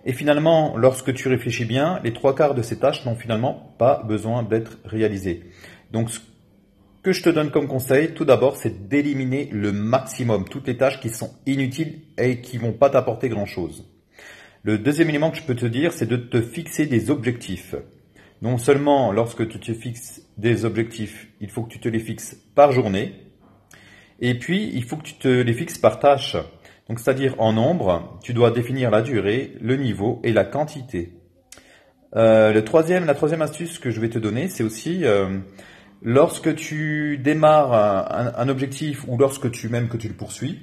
et 0.06 0.14
finalement, 0.14 0.76
lorsque 0.78 1.14
tu 1.14 1.28
réfléchis 1.28 1.66
bien, 1.66 2.00
les 2.04 2.14
trois 2.14 2.36
quarts 2.36 2.56
de 2.56 2.62
ces 2.62 2.80
tâches 2.80 3.06
n'ont 3.06 3.16
finalement 3.16 3.76
pas 3.78 4.04
besoin 4.04 4.44
d'être 4.44 4.78
réalisées. 4.84 5.44
Donc, 5.92 6.10
ce 6.10 6.20
que 7.04 7.14
je 7.14 7.24
te 7.24 7.30
donne 7.30 7.52
comme 7.52 7.68
conseil, 7.68 8.14
tout 8.14 8.26
d'abord, 8.26 8.58
c'est 8.58 8.88
d'éliminer 8.90 9.50
le 9.52 9.72
maximum 9.72 10.48
toutes 10.48 10.68
les 10.68 10.78
tâches 10.78 11.00
qui 11.00 11.10
sont 11.10 11.32
inutiles 11.46 12.02
et 12.18 12.42
qui 12.42 12.58
vont 12.58 12.74
pas 12.74 12.90
t'apporter 12.90 13.30
grand 13.30 13.46
chose. 13.46 13.90
Le 14.64 14.78
deuxième 14.78 15.10
élément 15.10 15.32
que 15.32 15.38
je 15.38 15.44
peux 15.44 15.56
te 15.56 15.66
dire, 15.66 15.92
c'est 15.92 16.06
de 16.06 16.18
te 16.18 16.42
fixer 16.42 16.86
des 16.86 17.10
objectifs. 17.10 17.76
Non 18.42 18.58
seulement 18.58 19.12
lorsque 19.14 19.48
tu 19.48 19.60
te 19.60 19.74
fixes 19.74 20.22
des 20.38 20.66
objectifs, 20.66 21.30
il 21.40 21.50
faut 21.50 21.64
que 21.64 21.72
tu 21.72 21.80
te 21.80 21.90
les 21.90 22.00
fixes 22.00 22.36
par 22.56 22.72
journée, 22.72 23.14
et 24.20 24.38
puis 24.38 24.72
il 24.74 24.84
faut 24.84 24.98
que 24.98 25.04
tu 25.04 25.16
te 25.16 25.28
les 25.28 25.54
fixes 25.54 25.78
par 25.78 26.00
tâche. 26.00 26.38
Donc, 26.90 27.00
c'est-à-dire 27.00 27.36
en 27.38 27.54
nombre, 27.54 28.20
tu 28.22 28.34
dois 28.34 28.52
définir 28.52 28.92
la 28.92 29.02
durée, 29.02 29.56
le 29.62 29.78
niveau 29.78 30.20
et 30.24 30.34
la 30.34 30.44
quantité. 30.44 31.14
Euh, 32.16 32.54
le 32.54 32.64
troisième, 32.64 33.06
la 33.06 33.16
troisième 33.16 33.42
astuce 33.42 33.80
que 33.80 33.90
je 33.90 34.00
vais 34.00 34.10
te 34.10 34.20
donner, 34.20 34.48
c'est 34.48 34.64
aussi 34.64 35.04
euh, 35.04 35.40
lorsque 36.02 36.54
tu 36.56 37.18
démarres 37.18 38.38
un, 38.38 38.50
objectif 38.50 39.06
ou 39.08 39.18
lorsque 39.18 39.50
tu 39.52 39.70
même 39.70 39.88
que 39.88 39.98
tu 39.98 40.08
le 40.08 40.14
poursuis, 40.14 40.60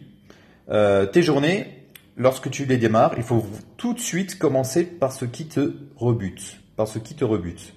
euh, 0.71 1.07
tes 1.07 1.23
journées, 1.23 1.67
lorsque 2.17 2.51
tu 2.51 2.67
les 2.67 2.77
démarres, 2.77 3.15
il 3.17 3.25
faut 3.25 3.45
tout 3.77 3.95
de 3.95 4.01
suite 4.01 4.39
commencer 4.39 4.85
par 4.85 5.13
ce 5.13 5.25
qui 5.25 5.49
te 5.49 5.73
rebute, 5.97 6.61
par 6.77 6.87
ce 6.87 6.99
qui 6.99 7.15
te 7.15 7.25
rebute. 7.25 7.75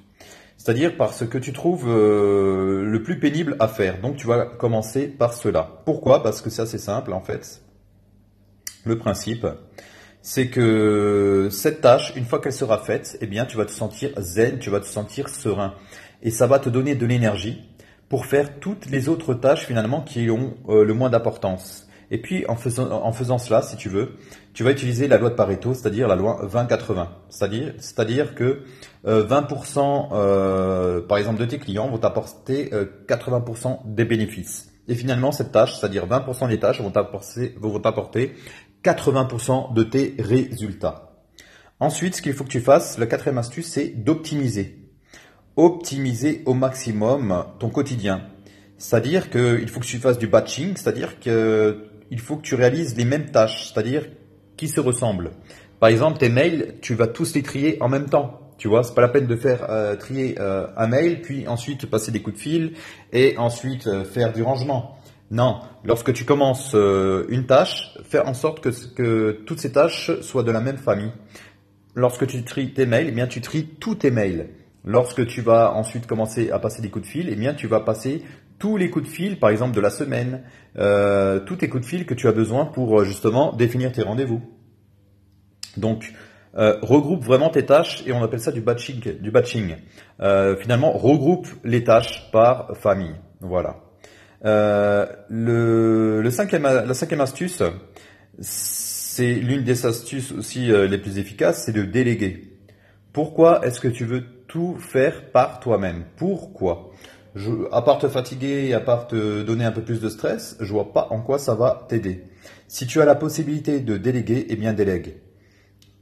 C'est-à-dire 0.57 0.95
par 0.95 1.13
ce 1.13 1.25
que 1.25 1.37
tu 1.37 1.51
trouves 1.51 1.89
le 1.89 3.01
plus 3.03 3.19
pénible 3.19 3.57
à 3.59 3.67
faire. 3.67 3.99
Donc 3.99 4.15
tu 4.15 4.27
vas 4.27 4.45
commencer 4.45 5.07
par 5.07 5.33
cela. 5.33 5.81
Pourquoi? 5.83 6.23
Parce 6.23 6.41
que 6.41 6.49
c'est 6.49 6.61
assez 6.61 6.77
simple 6.77 7.11
en 7.11 7.19
fait. 7.19 7.61
Le 8.85 8.97
principe, 8.97 9.47
c'est 10.21 10.47
que 10.47 11.49
cette 11.51 11.81
tâche, 11.81 12.13
une 12.15 12.25
fois 12.25 12.39
qu'elle 12.39 12.53
sera 12.53 12.77
faite, 12.77 13.17
eh 13.21 13.27
bien 13.27 13.45
tu 13.45 13.57
vas 13.57 13.65
te 13.65 13.71
sentir 13.71 14.09
zen, 14.17 14.59
tu 14.59 14.69
vas 14.69 14.79
te 14.79 14.85
sentir 14.85 15.29
serein. 15.29 15.73
Et 16.21 16.31
ça 16.31 16.47
va 16.47 16.59
te 16.59 16.69
donner 16.69 16.95
de 16.95 17.05
l'énergie 17.05 17.61
pour 18.09 18.25
faire 18.25 18.59
toutes 18.59 18.85
les 18.87 19.09
autres 19.09 19.33
tâches 19.33 19.65
finalement 19.65 20.01
qui 20.01 20.29
ont 20.29 20.55
euh, 20.69 20.83
le 20.83 20.93
moins 20.93 21.09
d'importance. 21.09 21.87
Et 22.11 22.21
puis 22.21 22.45
en 22.47 22.55
faisant, 22.55 22.89
en 22.91 23.11
faisant 23.11 23.37
cela, 23.37 23.61
si 23.61 23.75
tu 23.75 23.89
veux, 23.89 24.17
tu 24.53 24.63
vas 24.63 24.71
utiliser 24.71 25.07
la 25.07 25.17
loi 25.17 25.29
de 25.29 25.35
Pareto, 25.35 25.73
c'est-à-dire 25.73 26.07
la 26.07 26.15
loi 26.15 26.45
20-80. 26.45 27.07
C'est-à-dire, 27.29 28.35
que 28.35 28.63
20% 29.05 29.79
euh, 29.79 30.13
euh, 30.13 31.01
par 31.01 31.17
exemple 31.17 31.39
de 31.39 31.45
tes 31.45 31.57
clients 31.57 31.89
vont 31.89 31.97
t'apporter 31.97 32.69
80% 33.07 33.79
des 33.85 34.05
bénéfices. 34.05 34.73
Et 34.87 34.95
finalement, 34.95 35.31
cette 35.31 35.51
tâche, 35.51 35.77
c'est-à-dire 35.77 36.07
20% 36.07 36.49
des 36.49 36.59
tâches 36.59 36.81
vont 36.81 36.91
t'apporter, 36.91 37.55
vont 37.59 37.79
t'apporter 37.79 38.33
80% 38.83 39.73
de 39.73 39.83
tes 39.83 40.15
résultats. 40.19 41.11
Ensuite, 41.79 42.15
ce 42.15 42.21
qu'il 42.21 42.33
faut 42.33 42.43
que 42.43 42.49
tu 42.49 42.61
fasses, 42.61 42.97
la 42.97 43.07
quatrième 43.07 43.37
astuce, 43.37 43.67
c'est 43.67 43.87
d'optimiser 43.87 44.83
optimiser 45.55 46.41
au 46.45 46.53
maximum 46.53 47.45
ton 47.59 47.69
quotidien. 47.69 48.27
C'est-à-dire 48.77 49.29
qu'il 49.29 49.67
faut 49.69 49.79
que 49.79 49.85
tu 49.85 49.97
fasses 49.97 50.17
du 50.17 50.27
batching, 50.27 50.75
c'est-à-dire 50.75 51.19
qu'il 51.19 52.19
faut 52.19 52.37
que 52.37 52.41
tu 52.41 52.55
réalises 52.55 52.97
les 52.97 53.05
mêmes 53.05 53.29
tâches, 53.29 53.71
c'est-à-dire 53.71 54.07
qui 54.57 54.67
se 54.67 54.79
ressemblent. 54.79 55.31
Par 55.79 55.89
exemple, 55.89 56.17
tes 56.17 56.29
mails, 56.29 56.75
tu 56.81 56.95
vas 56.95 57.07
tous 57.07 57.33
les 57.35 57.43
trier 57.43 57.77
en 57.81 57.89
même 57.89 58.09
temps. 58.09 58.39
Tu 58.57 58.67
vois, 58.67 58.83
c'est 58.83 58.93
pas 58.93 59.01
la 59.01 59.09
peine 59.09 59.27
de 59.27 59.35
faire 59.35 59.69
euh, 59.69 59.95
trier 59.95 60.35
euh, 60.39 60.67
un 60.77 60.87
mail, 60.87 61.21
puis 61.21 61.47
ensuite 61.47 61.85
passer 61.87 62.11
des 62.11 62.21
coups 62.21 62.37
de 62.37 62.41
fil 62.41 62.73
et 63.11 63.37
ensuite 63.37 63.87
euh, 63.87 64.05
faire 64.05 64.31
du 64.31 64.43
rangement. 64.43 64.97
Non, 65.33 65.61
lorsque 65.83 66.13
tu 66.13 66.25
commences 66.25 66.75
une 66.75 67.47
tâche, 67.47 67.97
fais 68.03 68.19
en 68.19 68.35
sorte 68.35 68.61
que, 68.61 69.31
toutes 69.47 69.59
ces 69.59 69.71
tâches 69.71 70.11
soient 70.21 70.43
de 70.43 70.51
la 70.51 70.61
même 70.61 70.77
famille. 70.77 71.11
Lorsque 71.95 72.27
tu 72.27 72.43
tries 72.43 72.71
tes 72.71 72.85
mails, 72.85 73.07
eh 73.09 73.11
bien 73.11 73.25
tu 73.25 73.41
tries 73.41 73.65
tous 73.79 73.95
tes 73.95 74.11
mails. 74.11 74.49
Lorsque 74.85 75.25
tu 75.25 75.41
vas 75.41 75.73
ensuite 75.73 76.05
commencer 76.05 76.51
à 76.51 76.59
passer 76.59 76.83
des 76.83 76.89
coups 76.89 77.05
de 77.05 77.09
fil, 77.09 77.29
eh 77.29 77.35
bien 77.35 77.55
tu 77.55 77.65
vas 77.65 77.79
passer 77.79 78.21
tous 78.59 78.77
les 78.77 78.91
coups 78.91 79.05
de 79.05 79.09
fil, 79.09 79.39
par 79.39 79.49
exemple 79.49 79.75
de 79.75 79.81
la 79.81 79.89
semaine, 79.89 80.43
euh, 80.77 81.39
tous 81.39 81.55
tes 81.57 81.67
coups 81.67 81.83
de 81.83 81.87
fil 81.87 82.05
que 82.05 82.13
tu 82.13 82.27
as 82.27 82.31
besoin 82.31 82.65
pour 82.65 82.99
euh, 82.99 83.03
justement 83.03 83.53
définir 83.53 83.91
tes 83.91 84.03
rendez-vous. 84.03 84.41
Donc 85.77 86.13
euh, 86.55 86.77
regroupe 86.83 87.23
vraiment 87.23 87.49
tes 87.49 87.65
tâches 87.65 88.03
et 88.05 88.13
on 88.13 88.21
appelle 88.23 88.39
ça 88.39 88.51
du 88.51 88.61
batching. 88.61 89.19
Du 89.19 89.31
batching. 89.31 89.77
finalement, 90.59 90.91
regroupe 90.91 91.47
les 91.63 91.83
tâches 91.83 92.29
par 92.31 92.77
famille. 92.77 93.15
Voilà. 93.41 93.77
Le, 94.43 96.21
le 96.21 96.31
cinquième, 96.31 96.63
la 96.63 96.93
cinquième 96.93 97.21
astuce, 97.21 97.63
c'est 98.39 99.35
l'une 99.35 99.63
des 99.63 99.85
astuces 99.85 100.31
aussi 100.31 100.67
les 100.67 100.97
plus 100.97 101.17
efficaces, 101.17 101.63
c'est 101.65 101.71
de 101.71 101.83
déléguer. 101.83 102.57
Pourquoi 103.13 103.65
est-ce 103.65 103.79
que 103.79 103.87
tu 103.87 104.05
veux 104.05 104.23
tout 104.47 104.75
faire 104.79 105.31
par 105.31 105.59
toi-même? 105.59 106.05
Pourquoi? 106.17 106.91
Je, 107.35 107.51
À 107.71 107.81
part 107.81 107.99
te 107.99 108.07
fatiguer 108.07 108.73
à 108.73 108.79
part 108.79 109.07
te 109.07 109.43
donner 109.43 109.65
un 109.65 109.71
peu 109.71 109.81
plus 109.81 110.01
de 110.01 110.09
stress, 110.09 110.57
je 110.59 110.71
vois 110.71 110.93
pas 110.93 111.07
en 111.11 111.21
quoi 111.21 111.39
ça 111.39 111.55
va 111.55 111.85
t'aider. 111.89 112.23
Si 112.67 112.87
tu 112.87 113.01
as 113.01 113.05
la 113.05 113.15
possibilité 113.15 113.79
de 113.79 113.97
déléguer, 113.97 114.47
eh 114.49 114.55
bien 114.55 114.73
délègue. 114.73 115.17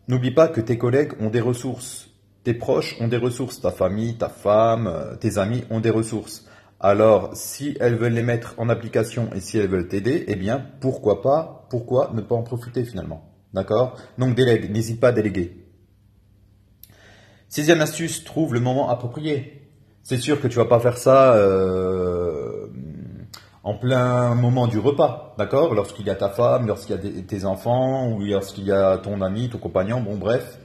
N'oublie 0.08 0.32
pas 0.32 0.48
que 0.48 0.62
tes 0.62 0.78
collègues 0.78 1.14
ont 1.20 1.30
des 1.30 1.42
ressources, 1.42 2.10
tes 2.44 2.54
proches 2.54 2.96
ont 3.00 3.08
des 3.08 3.18
ressources, 3.18 3.62
ta 3.62 3.72
famille, 3.72 4.18
ta 4.18 4.30
femme, 4.30 4.88
euh, 4.88 5.16
tes 5.16 5.38
amis 5.38 5.64
ont 5.70 5.80
des 5.80 5.90
ressources. 5.90 6.48
Alors, 6.84 7.30
si 7.34 7.78
elles 7.80 7.96
veulent 7.96 8.14
les 8.14 8.24
mettre 8.24 8.56
en 8.58 8.68
application 8.68 9.30
et 9.36 9.40
si 9.40 9.60
elles 9.60 9.68
veulent 9.68 9.88
t'aider, 9.88 10.26
eh 10.28 10.36
bien, 10.36 10.66
pourquoi 10.80 11.22
pas, 11.22 11.68
pourquoi 11.70 12.10
ne 12.16 12.22
pas 12.22 12.34
en 12.34 12.42
profiter 12.42 12.84
finalement 12.84 13.30
D'accord? 13.54 13.98
Donc 14.18 14.34
délègue, 14.34 14.72
n'hésite 14.72 15.00
pas 15.00 15.10
à 15.10 15.12
déléguer. 15.12 15.64
Sixième 17.50 17.82
astuce, 17.82 18.24
trouve 18.24 18.56
le 18.56 18.62
moment 18.62 18.90
approprié. 18.90 19.70
C'est 20.02 20.18
sûr 20.18 20.42
que 20.42 20.48
tu 20.48 20.58
vas 20.58 20.66
pas 20.66 20.80
faire 20.80 20.98
ça 20.98 21.36
euh, 21.36 22.66
en 23.64 23.76
plein 23.76 24.34
moment 24.34 24.66
du 24.66 24.80
repas, 24.80 25.36
d'accord? 25.38 25.76
Lorsqu'il 25.76 26.08
y 26.08 26.10
a 26.10 26.16
ta 26.16 26.30
femme, 26.30 26.66
lorsqu'il 26.66 26.96
y 26.96 27.20
a 27.20 27.22
tes 27.22 27.46
enfants, 27.46 28.10
ou 28.10 28.24
lorsqu'il 28.24 28.64
y 28.64 28.72
a 28.72 28.98
ton 28.98 29.22
ami, 29.22 29.50
ton 29.50 29.60
compagnon, 29.60 30.02
bon 30.02 30.18
bref, 30.18 30.58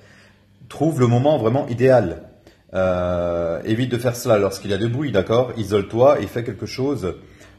trouve 0.71 0.99
le 0.99 1.09
moment 1.09 1.37
vraiment 1.37 1.67
idéal. 1.69 2.31
Euh, 2.77 3.63
évite 3.65 3.91
de 3.91 3.97
faire 3.97 4.15
cela 4.15 4.39
lorsqu'il 4.39 4.71
y 4.71 4.75
a 4.75 4.79
de 4.79 4.87
bruit, 4.87 5.11
d'accord? 5.11 5.53
Isole-toi 5.57 6.21
et 6.21 6.27
fais 6.27 6.45
quelque 6.45 6.67
chose 6.67 7.15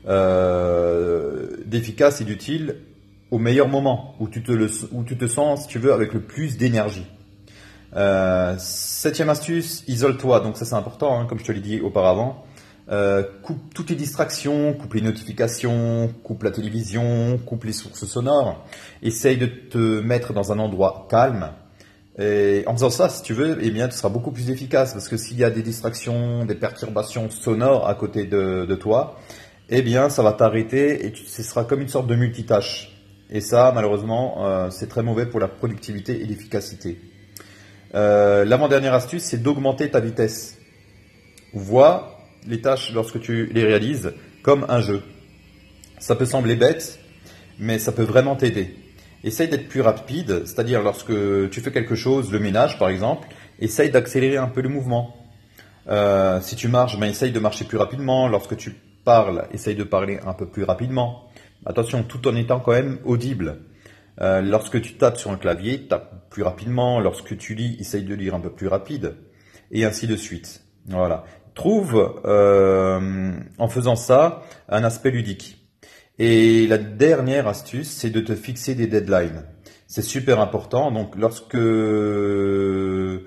euh, 0.07 1.47
d'efficace 1.65 2.21
et 2.21 2.23
d'utile 2.23 2.75
au 3.31 3.39
meilleur 3.39 3.67
moment, 3.67 4.15
où 4.19 4.27
tu, 4.29 4.43
te 4.43 5.27
sens, 5.27 5.63
si 5.63 5.67
tu 5.67 5.79
veux, 5.79 5.91
avec 5.91 6.13
le 6.13 6.21
plus 6.21 6.57
d'énergie. 6.57 7.07
Euh, 7.95 8.55
septième 8.59 9.29
astuce, 9.29 9.83
isole-toi. 9.87 10.39
Donc 10.41 10.55
ça 10.55 10.65
c'est 10.65 10.75
important, 10.75 11.19
hein, 11.19 11.25
comme 11.25 11.39
je 11.39 11.45
te 11.45 11.51
l'ai 11.51 11.61
dit 11.61 11.81
auparavant. 11.81 12.43
Coupe 13.43 13.73
toutes 13.73 13.89
les 13.89 13.95
distractions, 13.95 14.73
coupe 14.73 14.93
les 14.93 15.01
notifications, 15.01 16.13
coupe 16.23 16.43
la 16.43 16.51
télévision, 16.51 17.37
coupe 17.43 17.63
les 17.63 17.73
sources 17.73 18.05
sonores. 18.05 18.63
Essaye 19.01 19.37
de 19.37 19.47
te 19.47 19.99
mettre 19.99 20.31
dans 20.31 20.53
un 20.53 20.59
endroit 20.59 21.07
calme. 21.09 21.49
Et 22.19 22.63
en 22.65 22.73
faisant 22.73 22.89
ça, 22.89 23.09
si 23.09 23.21
tu 23.21 23.33
veux, 23.33 23.59
eh 23.61 23.69
bien, 23.69 23.87
tu 23.87 23.95
seras 23.95 24.09
beaucoup 24.09 24.31
plus 24.31 24.49
efficace 24.49 24.93
parce 24.93 25.07
que 25.07 25.17
s'il 25.17 25.37
y 25.37 25.43
a 25.43 25.51
des 25.51 25.61
distractions, 25.61 26.45
des 26.45 26.55
perturbations 26.55 27.29
sonores 27.29 27.87
à 27.87 27.93
côté 27.93 28.25
de, 28.25 28.75
toi, 28.75 29.19
eh 29.69 29.81
bien, 29.81 30.09
ça 30.09 30.23
va 30.23 30.33
t'arrêter 30.33 31.05
et 31.05 31.13
ce 31.15 31.43
sera 31.43 31.63
comme 31.63 31.81
une 31.81 31.89
sorte 31.89 32.07
de 32.07 32.15
multitâche. 32.15 32.91
Et 33.29 33.41
ça, 33.41 33.71
malheureusement, 33.75 34.45
euh, 34.45 34.69
c'est 34.71 34.87
très 34.87 35.03
mauvais 35.03 35.25
pour 35.25 35.39
la 35.39 35.47
productivité 35.47 36.21
et 36.21 36.25
l'efficacité. 36.25 36.99
Euh, 37.93 38.45
l'avant-dernière 38.45 38.93
astuce, 38.93 39.23
c'est 39.23 39.43
d'augmenter 39.43 39.91
ta 39.91 39.99
vitesse. 39.99 40.57
Vois 41.53 42.17
les 42.47 42.61
tâches 42.61 42.93
lorsque 42.93 43.19
tu 43.19 43.47
les 43.47 43.63
réalises 43.63 44.13
comme 44.41 44.65
un 44.69 44.81
jeu. 44.81 45.03
Ça 45.99 46.15
peut 46.15 46.25
sembler 46.25 46.55
bête, 46.55 46.99
mais 47.59 47.79
ça 47.79 47.91
peut 47.91 48.03
vraiment 48.03 48.35
t'aider. 48.35 48.75
Essaye 49.23 49.47
d'être 49.47 49.67
plus 49.67 49.81
rapide, 49.81 50.45
c'est-à-dire 50.45 50.83
lorsque 50.83 51.13
tu 51.49 51.61
fais 51.61 51.71
quelque 51.71 51.95
chose, 51.95 52.31
le 52.31 52.39
ménage 52.39 52.77
par 52.77 52.89
exemple, 52.89 53.27
essaye 53.59 53.89
d'accélérer 53.89 54.37
un 54.37 54.47
peu 54.47 54.61
le 54.61 54.69
mouvement. 54.69 55.15
Euh, 55.89 56.41
si 56.41 56.55
tu 56.55 56.67
marches, 56.67 56.99
ben, 56.99 57.09
essaye 57.09 57.31
de 57.31 57.39
marcher 57.39 57.65
plus 57.65 57.77
rapidement. 57.77 58.27
Lorsque 58.27 58.55
tu 58.57 58.71
parles, 59.03 59.47
essaye 59.51 59.75
de 59.75 59.83
parler 59.83 60.19
un 60.25 60.33
peu 60.33 60.45
plus 60.45 60.63
rapidement. 60.63 61.29
Attention, 61.65 62.03
tout 62.03 62.27
en 62.27 62.35
étant 62.35 62.59
quand 62.59 62.73
même 62.73 62.99
audible. 63.05 63.61
Euh, 64.19 64.41
lorsque 64.41 64.81
tu 64.81 64.95
tapes 64.95 65.17
sur 65.17 65.31
un 65.31 65.37
clavier, 65.37 65.87
tape 65.87 66.29
plus 66.29 66.43
rapidement. 66.43 66.99
Lorsque 66.99 67.37
tu 67.37 67.55
lis, 67.55 67.77
essaye 67.79 68.03
de 68.03 68.13
lire 68.13 68.35
un 68.35 68.39
peu 68.39 68.51
plus 68.51 68.67
rapide. 68.67 69.15
Et 69.71 69.85
ainsi 69.85 70.07
de 70.07 70.15
suite. 70.15 70.63
Voilà. 70.87 71.23
Trouve, 71.55 72.21
euh, 72.25 73.31
en 73.57 73.67
faisant 73.67 73.95
ça, 73.95 74.43
un 74.69 74.83
aspect 74.83 75.11
ludique. 75.11 75.56
Et 76.19 76.67
la 76.67 76.77
dernière 76.77 77.47
astuce, 77.47 77.89
c'est 77.89 78.09
de 78.09 78.19
te 78.21 78.35
fixer 78.35 78.75
des 78.75 78.87
deadlines. 78.87 79.43
C'est 79.87 80.01
super 80.01 80.39
important. 80.39 80.91
Donc, 80.91 81.15
lorsque 81.15 81.55
euh, 81.55 83.21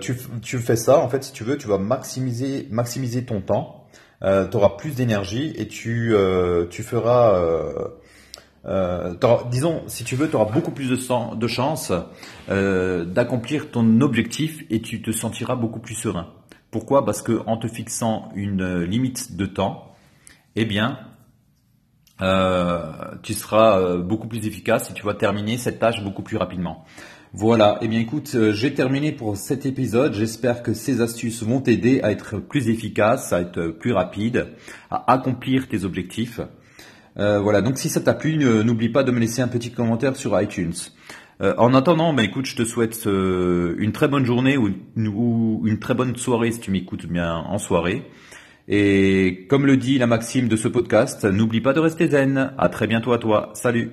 tu, 0.00 0.16
tu, 0.42 0.58
fais 0.58 0.76
ça, 0.76 0.98
en 1.00 1.08
fait, 1.08 1.24
si 1.24 1.32
tu 1.32 1.44
veux, 1.44 1.58
tu 1.58 1.66
vas 1.66 1.78
maximiser, 1.78 2.68
maximiser 2.70 3.24
ton 3.24 3.40
temps. 3.40 3.86
Euh, 4.22 4.46
tu 4.46 4.56
auras 4.56 4.76
plus 4.76 4.94
d'énergie 4.94 5.52
et 5.56 5.66
tu, 5.66 6.14
tu 6.70 6.82
feras 6.82 7.90
euh, 8.66 9.14
disons, 9.50 9.82
si 9.86 10.04
tu 10.04 10.16
veux, 10.16 10.28
tu 10.28 10.36
auras 10.36 10.50
beaucoup 10.50 10.70
plus 10.70 10.88
de, 10.88 11.34
de 11.36 11.46
chances 11.46 11.92
euh, 12.48 13.04
d'accomplir 13.04 13.70
ton 13.70 14.00
objectif 14.00 14.62
et 14.70 14.80
tu 14.82 15.02
te 15.02 15.12
sentiras 15.12 15.56
beaucoup 15.56 15.80
plus 15.80 15.94
serein. 15.94 16.28
Pourquoi? 16.70 17.04
Parce 17.04 17.22
que 17.22 17.40
en 17.46 17.56
te 17.56 17.66
fixant 17.68 18.30
une 18.34 18.82
limite 18.82 19.36
de 19.36 19.46
temps, 19.46 19.92
eh 20.56 20.64
bien, 20.64 20.98
euh, 20.98 21.09
tu 22.20 23.34
seras 23.34 23.96
beaucoup 23.98 24.28
plus 24.28 24.46
efficace 24.46 24.90
et 24.90 24.94
tu 24.94 25.04
vas 25.04 25.14
terminer 25.14 25.56
cette 25.58 25.78
tâche 25.78 26.02
beaucoup 26.04 26.22
plus 26.22 26.36
rapidement. 26.36 26.84
Voilà, 27.32 27.78
eh 27.80 27.88
bien 27.88 28.00
écoute, 28.00 28.36
j'ai 28.52 28.74
terminé 28.74 29.12
pour 29.12 29.36
cet 29.36 29.64
épisode. 29.64 30.14
J'espère 30.14 30.62
que 30.62 30.74
ces 30.74 31.00
astuces 31.00 31.42
vont 31.42 31.60
t'aider 31.60 32.00
à 32.02 32.10
être 32.10 32.38
plus 32.38 32.68
efficace, 32.68 33.32
à 33.32 33.40
être 33.40 33.68
plus 33.68 33.92
rapide, 33.92 34.48
à 34.90 35.12
accomplir 35.12 35.68
tes 35.68 35.84
objectifs. 35.84 36.40
Euh, 37.18 37.38
voilà, 37.40 37.60
donc 37.60 37.78
si 37.78 37.88
ça 37.88 38.00
t'a 38.00 38.14
plu, 38.14 38.36
n'oublie 38.36 38.88
pas 38.88 39.02
de 39.02 39.10
me 39.10 39.20
laisser 39.20 39.42
un 39.42 39.48
petit 39.48 39.70
commentaire 39.70 40.16
sur 40.16 40.40
iTunes. 40.40 40.74
Euh, 41.42 41.54
en 41.56 41.74
attendant, 41.74 42.12
bah, 42.12 42.22
écoute, 42.22 42.46
je 42.46 42.56
te 42.56 42.64
souhaite 42.64 43.06
euh, 43.06 43.74
une 43.78 43.92
très 43.92 44.08
bonne 44.08 44.24
journée 44.24 44.56
ou, 44.56 44.70
ou, 44.96 45.62
une 45.66 45.78
très 45.78 45.94
bonne 45.94 46.16
soirée 46.16 46.52
si 46.52 46.60
tu 46.60 46.70
m'écoutes 46.70 47.06
bien 47.06 47.34
en 47.34 47.58
soirée. 47.58 48.02
Et 48.72 49.48
comme 49.50 49.66
le 49.66 49.76
dit 49.76 49.98
la 49.98 50.06
maxime 50.06 50.46
de 50.46 50.54
ce 50.54 50.68
podcast, 50.68 51.24
n'oublie 51.24 51.60
pas 51.60 51.72
de 51.72 51.80
rester 51.80 52.08
zen. 52.08 52.54
À 52.56 52.68
très 52.68 52.86
bientôt 52.86 53.12
à 53.12 53.18
toi. 53.18 53.50
Salut 53.54 53.90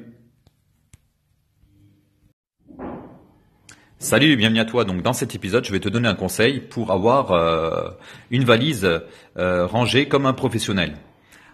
Salut, 3.98 4.36
bienvenue 4.36 4.60
à 4.60 4.66
toi. 4.66 4.86
Donc 4.86 5.02
dans 5.02 5.14
cet 5.14 5.34
épisode, 5.34 5.66
je 5.66 5.72
vais 5.72 5.80
te 5.80 5.90
donner 5.90 6.08
un 6.08 6.14
conseil 6.14 6.60
pour 6.60 6.92
avoir 6.92 7.32
euh, 7.32 7.90
une 8.30 8.44
valise 8.44 8.88
euh, 9.38 9.66
rangée 9.66 10.08
comme 10.08 10.28
un 10.28 10.34
professionnel. 10.34 10.94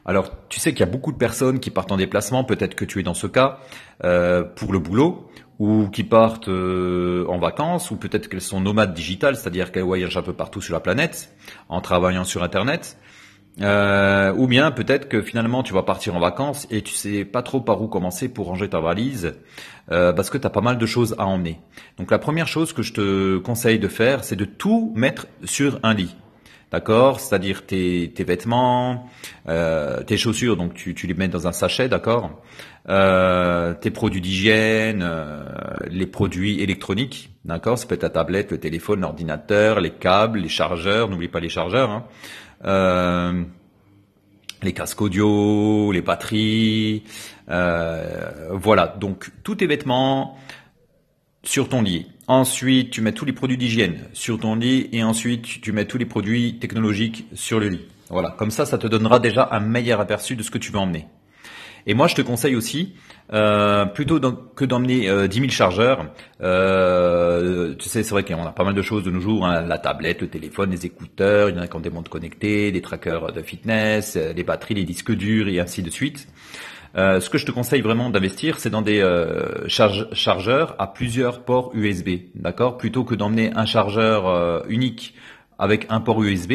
Alors, 0.03 0.29
tu 0.49 0.59
sais 0.59 0.71
qu'il 0.71 0.81
y 0.81 0.83
a 0.83 0.91
beaucoup 0.91 1.13
de 1.13 1.17
personnes 1.17 1.61
qui 1.61 1.69
partent 1.69 1.93
en 1.93 1.97
déplacement, 1.97 2.43
peut-être 2.43 2.75
que 2.75 2.83
tu 2.83 2.99
es 2.99 3.03
dans 3.03 3.13
ce 3.13 3.27
cas, 3.27 3.59
euh, 4.03 4.43
pour 4.43 4.73
le 4.73 4.79
boulot, 4.79 5.29
ou 5.59 5.87
qui 5.87 6.03
partent 6.03 6.49
en 6.49 7.39
vacances, 7.39 7.89
ou 7.89 7.95
peut-être 7.95 8.27
qu'elles 8.27 8.41
sont 8.41 8.59
nomades 8.59 8.93
digitales, 8.93 9.37
c'est-à-dire 9.37 9.71
qu'elles 9.71 9.83
voyagent 9.83 10.17
un 10.17 10.21
peu 10.21 10.33
partout 10.33 10.59
sur 10.59 10.73
la 10.73 10.81
planète, 10.81 11.33
en 11.69 11.79
travaillant 11.79 12.25
sur 12.25 12.43
Internet. 12.43 12.97
Euh, 13.61 14.33
ou 14.35 14.47
bien 14.47 14.71
peut-être 14.71 15.07
que 15.07 15.21
finalement 15.21 15.61
tu 15.61 15.73
vas 15.73 15.83
partir 15.83 16.15
en 16.15 16.19
vacances 16.19 16.65
et 16.71 16.81
tu 16.81 16.93
sais 16.93 17.23
pas 17.23 17.43
trop 17.43 17.61
par 17.61 17.79
où 17.83 17.87
commencer 17.87 18.27
pour 18.27 18.47
ranger 18.47 18.67
ta 18.67 18.79
valise 18.79 19.35
euh, 19.91 20.11
parce 20.11 20.31
que 20.31 20.39
tu 20.39 20.47
as 20.47 20.49
pas 20.49 20.61
mal 20.61 20.79
de 20.79 20.85
choses 20.87 21.13
à 21.19 21.27
emmener. 21.27 21.59
Donc 21.97 22.09
la 22.09 22.17
première 22.17 22.47
chose 22.47 22.73
que 22.73 22.81
je 22.81 22.93
te 22.93 23.37
conseille 23.37 23.77
de 23.77 23.87
faire, 23.87 24.23
c'est 24.23 24.35
de 24.35 24.45
tout 24.45 24.91
mettre 24.95 25.27
sur 25.43 25.79
un 25.83 25.93
lit. 25.93 26.15
D'accord? 26.71 27.19
C'est-à-dire 27.19 27.67
tes, 27.67 28.11
vêtements, 28.25 29.07
euh, 29.47 30.01
tes 30.01 30.17
chaussures, 30.17 30.57
donc 30.57 30.73
tu, 30.73 30.95
les 31.05 31.13
mets 31.13 31.27
dans 31.27 31.45
un 31.45 31.51
sachet, 31.51 31.87
d'accord? 31.87 32.41
Euh, 32.89 33.75
Tes 33.75 33.91
produits 33.91 34.21
d'hygiène, 34.21 35.07
les 35.91 36.07
produits 36.07 36.61
électroniques, 36.61 37.29
d'accord? 37.45 37.77
Ça 37.77 37.85
peut 37.85 37.93
être 37.93 38.01
ta 38.01 38.09
tablette, 38.09 38.51
le 38.51 38.57
téléphone, 38.57 39.01
l'ordinateur, 39.01 39.81
les 39.81 39.91
câbles, 39.91 40.39
les 40.39 40.49
chargeurs, 40.49 41.09
n'oublie 41.09 41.27
pas 41.27 41.39
les 41.39 41.49
chargeurs. 41.49 41.91
Hein. 41.91 42.05
Euh, 42.65 43.43
les 44.61 44.73
casques 44.73 45.01
audio, 45.01 45.91
les 45.91 46.01
batteries, 46.01 47.03
euh, 47.49 48.49
voilà. 48.51 48.87
Donc 48.99 49.31
tous 49.43 49.55
tes 49.55 49.67
vêtements 49.67 50.37
sur 51.43 51.67
ton 51.69 51.81
lit. 51.81 52.07
Ensuite, 52.27 52.91
tu 52.91 53.01
mets 53.01 53.11
tous 53.11 53.25
les 53.25 53.33
produits 53.33 53.57
d'hygiène 53.57 54.07
sur 54.13 54.39
ton 54.39 54.55
lit 54.55 54.89
et 54.93 55.03
ensuite 55.03 55.61
tu 55.61 55.71
mets 55.73 55.85
tous 55.85 55.97
les 55.97 56.05
produits 56.05 56.57
technologiques 56.59 57.25
sur 57.33 57.59
le 57.59 57.67
lit. 57.67 57.85
Voilà. 58.09 58.31
Comme 58.37 58.51
ça, 58.51 58.65
ça 58.65 58.77
te 58.77 58.87
donnera 58.87 59.19
déjà 59.19 59.49
un 59.51 59.59
meilleur 59.59 59.99
aperçu 59.99 60.35
de 60.35 60.43
ce 60.43 60.51
que 60.51 60.57
tu 60.57 60.71
veux 60.71 60.79
emmener. 60.79 61.07
Et 61.85 61.93
moi, 61.93 62.07
je 62.07 62.15
te 62.15 62.21
conseille 62.21 62.55
aussi, 62.55 62.93
euh, 63.33 63.85
plutôt 63.85 64.19
que 64.19 64.65
d'emmener 64.65 65.09
euh, 65.09 65.27
10 65.27 65.39
000 65.39 65.49
chargeurs, 65.49 66.05
euh, 66.41 67.73
tu 67.75 67.89
sais, 67.89 68.03
c'est 68.03 68.11
vrai 68.11 68.23
qu'on 68.23 68.45
a 68.45 68.51
pas 68.51 68.63
mal 68.63 68.75
de 68.75 68.81
choses 68.81 69.03
de 69.03 69.11
nos 69.11 69.19
jours, 69.19 69.45
hein, 69.45 69.61
la 69.61 69.77
tablette, 69.77 70.21
le 70.21 70.27
téléphone, 70.27 70.71
les 70.71 70.85
écouteurs, 70.85 71.49
il 71.49 71.55
y 71.55 71.59
en 71.59 71.61
a 71.61 71.67
qui 71.67 71.75
ont 71.75 71.79
des 71.79 71.89
montres 71.89 72.11
connectées, 72.11 72.71
des 72.71 72.81
trackers 72.81 73.31
de 73.31 73.41
fitness, 73.41 74.15
euh, 74.15 74.33
les 74.33 74.43
batteries, 74.43 74.75
les 74.75 74.83
disques 74.83 75.11
durs 75.11 75.47
et 75.47 75.59
ainsi 75.59 75.81
de 75.81 75.89
suite. 75.89 76.27
Euh, 76.95 77.19
ce 77.19 77.29
que 77.29 77.37
je 77.37 77.45
te 77.45 77.51
conseille 77.51 77.81
vraiment 77.81 78.09
d'investir, 78.09 78.59
c'est 78.59 78.69
dans 78.69 78.83
des 78.83 78.99
euh, 78.99 79.67
chargeurs 79.67 80.75
à 80.77 80.87
plusieurs 80.87 81.43
ports 81.43 81.71
USB, 81.73 82.09
d'accord? 82.35 82.77
Plutôt 82.77 83.03
que 83.03 83.15
d'emmener 83.15 83.51
un 83.55 83.65
chargeur 83.65 84.27
euh, 84.27 84.61
unique 84.67 85.15
avec 85.63 85.87
un 85.89 85.99
port 85.99 86.21
USB, 86.21 86.53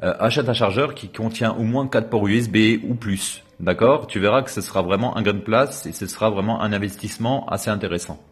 achète 0.00 0.48
un 0.48 0.54
chargeur 0.54 0.94
qui 0.94 1.08
contient 1.08 1.52
au 1.52 1.64
moins 1.64 1.86
4 1.86 2.08
ports 2.08 2.26
USB 2.28 2.56
ou 2.88 2.94
plus. 2.94 3.42
D'accord? 3.60 4.06
Tu 4.06 4.20
verras 4.20 4.42
que 4.42 4.50
ce 4.50 4.60
sera 4.60 4.82
vraiment 4.82 5.16
un 5.16 5.22
gain 5.22 5.34
de 5.34 5.40
place 5.40 5.86
et 5.86 5.92
ce 5.92 6.06
sera 6.06 6.30
vraiment 6.30 6.62
un 6.62 6.72
investissement 6.72 7.46
assez 7.48 7.70
intéressant. 7.70 8.22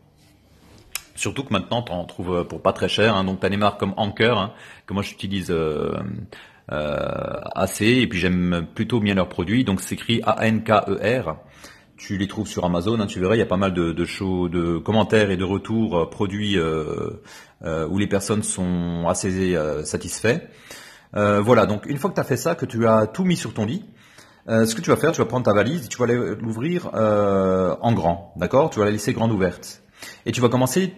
Surtout 1.16 1.44
que 1.44 1.52
maintenant, 1.52 1.82
tu 1.82 1.92
en 1.92 2.04
trouves 2.04 2.46
pour 2.46 2.60
pas 2.60 2.72
très 2.72 2.88
cher. 2.88 3.16
Hein, 3.16 3.24
donc, 3.24 3.40
tu 3.40 3.46
as 3.46 3.48
des 3.48 3.56
marques 3.56 3.80
comme 3.80 3.94
Anker, 3.96 4.38
hein, 4.38 4.52
que 4.86 4.94
moi 4.94 5.02
j'utilise 5.02 5.50
euh, 5.50 5.96
euh, 6.70 7.40
assez, 7.54 7.86
et 7.86 8.06
puis 8.06 8.18
j'aime 8.18 8.66
plutôt 8.74 9.00
bien 9.00 9.14
leurs 9.14 9.28
produits. 9.28 9.64
Donc, 9.64 9.80
c'est 9.80 9.94
écrit 9.94 10.20
A-N-K-E-R. 10.24 11.36
Tu 11.96 12.18
les 12.18 12.28
trouves 12.28 12.46
sur 12.46 12.64
Amazon, 12.64 13.00
hein, 13.00 13.06
tu 13.06 13.20
verras, 13.20 13.36
il 13.36 13.38
y 13.38 13.42
a 13.42 13.46
pas 13.46 13.56
mal 13.56 13.72
de, 13.72 13.92
de, 13.92 14.78
commentaires 14.78 15.30
et 15.30 15.36
de 15.36 15.44
retours 15.44 15.98
euh, 15.98 16.10
produits 16.10 16.58
euh, 16.58 17.22
euh, 17.64 17.88
où 17.88 17.98
les 17.98 18.06
personnes 18.06 18.42
sont 18.42 19.06
assez 19.08 19.56
satisfaits. 19.84 20.40
voilà, 21.12 21.66
donc 21.66 21.86
une 21.86 21.96
fois 21.96 22.10
que 22.10 22.14
tu 22.14 22.20
as 22.20 22.24
fait 22.24 22.36
ça, 22.36 22.54
que 22.54 22.66
tu 22.66 22.86
as 22.86 23.06
tout 23.06 23.24
mis 23.24 23.36
sur 23.36 23.54
ton 23.54 23.64
lit, 23.64 23.84
ce 24.48 24.74
que 24.74 24.80
tu 24.80 24.90
vas 24.90 24.96
faire, 24.96 25.12
tu 25.12 25.18
vas 25.20 25.26
prendre 25.26 25.44
ta 25.44 25.54
valise 25.54 25.86
et 25.86 25.88
tu 25.88 25.98
vas 25.98 26.06
l'ouvrir 26.06 26.90
en 26.94 27.92
grand, 27.92 28.34
d'accord? 28.36 28.70
Tu 28.70 28.78
vas 28.78 28.84
la 28.84 28.90
laisser 28.90 29.12
grande 29.12 29.32
ouverte. 29.32 29.82
Et 30.26 30.32
tu 30.32 30.40
vas 30.40 30.48
commencer 30.48 30.92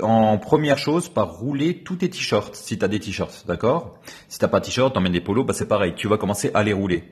en 0.00 0.38
première 0.38 0.78
chose 0.78 1.08
par 1.08 1.32
rouler 1.32 1.82
tous 1.82 1.96
tes 1.96 2.08
t-shirts, 2.08 2.54
si 2.54 2.78
tu 2.78 2.84
as 2.84 2.88
des 2.88 3.00
t-shirts, 3.00 3.44
d'accord? 3.46 3.98
Si 4.28 4.38
tu 4.38 4.44
n'as 4.44 4.48
pas 4.48 4.60
de 4.60 4.64
t-shirt, 4.64 4.94
t'emmènes 4.94 5.12
des 5.12 5.20
polos, 5.20 5.44
bah 5.44 5.52
c'est 5.52 5.68
pareil, 5.68 5.94
tu 5.96 6.08
vas 6.08 6.16
commencer 6.16 6.50
à 6.54 6.62
les 6.62 6.72
rouler. 6.72 7.04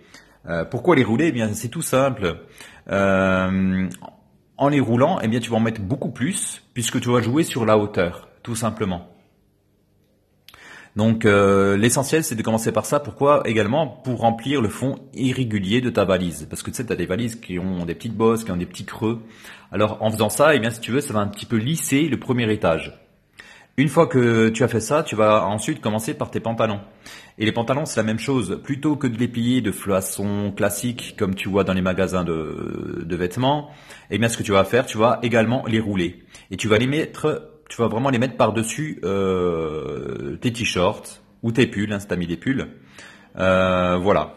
Euh, 0.49 0.65
pourquoi 0.65 0.97
les 0.97 1.05
rouler? 1.05 1.29
Eh 1.29 1.33
bien, 1.33 1.53
c'est 1.53 1.69
tout 1.69 1.83
simple. 1.83 2.37
en 2.89 4.69
les 4.69 4.81
roulant, 4.81 5.21
eh 5.23 5.29
bien, 5.29 5.41
tu 5.41 5.51
vas 5.51 5.57
en 5.57 5.61
mettre 5.61 5.81
beaucoup 5.81 6.11
plus, 6.11 6.63
puisque 6.75 7.01
tu 7.01 7.11
vas 7.11 7.23
jouer 7.23 7.45
sur 7.45 7.65
la 7.65 7.79
hauteur, 7.79 8.29
tout 8.43 8.57
simplement. 8.57 9.09
Donc 10.97 11.25
euh, 11.25 11.77
l'essentiel 11.77 12.25
c'est 12.25 12.35
de 12.35 12.43
commencer 12.43 12.73
par 12.73 12.85
ça. 12.85 13.01
Pourquoi? 13.01 13.43
Également 13.45 13.87
Pour 13.87 14.21
remplir 14.21 14.61
le 14.61 14.69
fond 14.69 14.99
irrégulier 15.15 15.81
de 15.81 15.91
ta 15.91 16.05
valise. 16.05 16.47
Parce 16.51 16.63
que 16.63 16.71
tu 16.71 16.77
sais, 16.77 16.87
tu 16.87 16.93
as 16.93 16.97
des 16.97 17.07
valises 17.07 17.37
qui 17.37 17.59
ont 17.59 17.85
des 17.85 17.95
petites 17.95 18.17
bosses, 18.17 18.45
qui 18.45 18.51
ont 18.51 18.57
des 18.57 18.67
petits 18.67 18.85
creux. 18.85 19.23
Alors 19.71 19.99
en 20.03 20.11
faisant 20.11 20.31
ça, 20.31 20.55
eh 20.55 20.59
bien 20.59 20.71
si 20.71 20.81
tu 20.81 20.91
veux, 20.91 21.01
ça 21.01 21.13
va 21.13 21.21
un 21.21 21.29
petit 21.29 21.47
peu 21.47 21.57
lisser 21.57 22.09
le 22.09 22.19
premier 22.19 22.53
étage. 22.53 23.01
Une 23.81 23.89
fois 23.89 24.07
que 24.07 24.51
tu 24.51 24.63
as 24.63 24.69
fait 24.69 24.79
ça, 24.79 25.03
tu 25.03 25.17
vas 25.17 25.47
ensuite 25.47 25.81
commencer 25.81 26.13
par 26.13 26.31
tes 26.31 26.39
pantalons. 26.39 26.81
Et 27.39 27.47
les 27.47 27.53
pantalons, 27.53 27.87
c'est 27.87 27.99
la 27.99 28.05
même 28.05 28.19
chose. 28.19 28.61
Plutôt 28.63 28.95
que 28.95 29.07
de 29.07 29.17
les 29.17 29.27
plier 29.27 29.63
de 29.63 29.73
façon 29.73 30.53
classique, 30.55 31.15
comme 31.19 31.35
tu 31.35 31.49
vois 31.49 31.65
dans 31.65 31.73
les 31.73 31.81
magasins 31.81 32.23
de, 32.23 33.17
vêtements, 33.17 33.71
eh 34.11 34.19
bien, 34.19 34.29
ce 34.29 34.37
que 34.37 34.43
tu 34.43 34.53
vas 34.53 34.65
faire, 34.65 34.85
tu 34.85 34.99
vas 34.99 35.19
également 35.23 35.65
les 35.67 35.81
rouler. 35.81 36.25
Et 36.51 36.59
tu 36.59 36.69
vas 36.69 36.77
les 36.77 36.87
mettre 36.87 37.53
tu 37.71 37.81
vas 37.81 37.89
vraiment 37.89 38.11
les 38.11 38.19
mettre 38.19 38.37
par-dessus 38.37 39.01
euh, 39.03 40.37
tes 40.37 40.53
t-shirts 40.53 41.23
ou 41.43 41.51
tes 41.51 41.67
pulls, 41.67 41.91
hein, 41.91 42.01
si 42.01 42.07
tu 42.07 42.13
as 42.13 42.19
mis 42.19 42.27
des 42.27 42.37
pulls. 42.37 42.67
Euh, 43.39 43.97
voilà. 43.97 44.35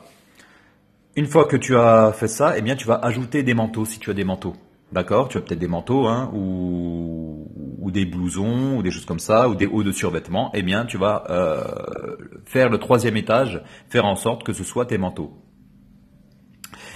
Une 1.18 1.26
fois 1.26 1.44
que 1.44 1.58
tu 1.58 1.76
as 1.76 2.14
fait 2.14 2.30
ça, 2.30 2.58
eh 2.58 2.62
bien, 2.62 2.78
tu 2.78 2.88
vas 2.88 2.96
ajouter 3.04 3.44
des 3.44 3.56
manteaux 3.56 3.84
si 3.84 4.00
tu 4.00 4.10
as 4.10 4.14
des 4.14 4.24
manteaux. 4.24 4.54
D'accord? 4.94 5.28
Tu 5.28 5.38
as 5.38 5.42
peut-être 5.42 5.60
des 5.60 5.68
manteaux 5.68 6.08
hein, 6.08 6.32
ou, 6.34 7.48
ou, 7.84 7.92
des 7.92 8.06
blousons 8.06 8.78
ou 8.78 8.84
des 8.84 8.92
choses 8.92 9.06
comme 9.06 9.20
ça, 9.20 9.50
ou 9.50 9.56
des 9.56 9.68
hauts 9.68 9.84
de 9.84 9.92
survêtement. 9.92 10.52
Eh 10.54 10.62
bien, 10.62 10.86
tu 10.86 10.98
vas 10.98 11.26
euh, 11.30 12.16
faire 12.46 12.70
le 12.70 12.78
troisième 12.78 13.18
étage, 13.18 13.62
faire 13.90 14.06
en 14.06 14.16
sorte 14.16 14.44
que 14.44 14.54
ce 14.54 14.64
soit 14.64 14.86
tes 14.86 14.98
manteaux. 14.98 15.34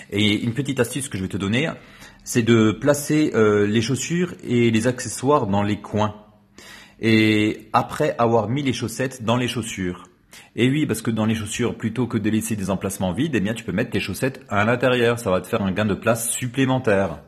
Et 0.10 0.44
une 0.44 0.54
petite 0.54 0.80
astuce 0.80 1.10
que 1.10 1.18
je 1.18 1.24
vais 1.24 1.30
te 1.30 1.38
donner, 1.38 1.70
c'est 2.24 2.44
de 2.44 2.72
placer 2.72 3.32
euh, 3.36 3.68
les 3.68 3.82
chaussures 3.82 4.34
et 4.44 4.72
les 4.72 4.88
accessoires 4.88 5.48
dans 5.48 5.64
les 5.64 5.82
coins 5.82 6.16
et 7.00 7.70
après 7.74 8.16
avoir 8.18 8.50
mis 8.50 8.64
les 8.64 8.74
chaussettes 8.74 9.24
dans 9.24 9.38
les 9.38 9.48
chaussures. 9.48 10.06
Et 10.56 10.70
oui, 10.70 10.86
parce 10.86 11.02
que 11.02 11.12
dans 11.12 11.26
les 11.26 11.36
chaussures, 11.36 11.76
plutôt 11.78 12.08
que 12.08 12.18
de 12.18 12.30
laisser 12.30 12.56
des 12.56 12.70
emplacements 12.70 13.14
vides, 13.14 13.36
eh 13.36 13.40
bien, 13.40 13.54
tu 13.54 13.64
peux 13.64 13.72
mettre 13.72 13.92
tes 13.92 14.00
chaussettes 14.00 14.42
à 14.50 14.66
l'intérieur. 14.66 15.20
Ça 15.20 15.30
va 15.32 15.42
te 15.42 15.48
faire 15.48 15.62
un 15.62 15.72
gain 15.72 15.86
de 15.86 15.94
place 15.94 16.32
supplémentaire. 16.32 17.20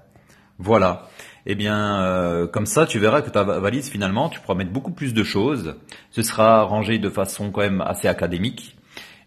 Voilà. 0.58 1.08
Eh 1.46 1.56
bien, 1.56 2.04
euh, 2.04 2.48
comme 2.48 2.66
ça, 2.66 2.86
tu 2.86 3.00
verras 3.00 3.22
que 3.22 3.30
ta 3.30 3.44
valise, 3.44 3.90
finalement, 3.90 4.30
tu 4.30 4.40
pourras 4.40 4.56
mettre 4.56 4.72
beaucoup 4.72 4.92
plus 4.92 5.14
de 5.14 5.24
choses. 5.24 5.76
Ce 6.12 6.22
sera 6.22 6.64
rangé 6.64 7.00
de 7.00 7.10
façon 7.10 7.52
quand 7.52 7.62
même 7.62 7.82
assez 7.82 8.08
académique. 8.08 8.78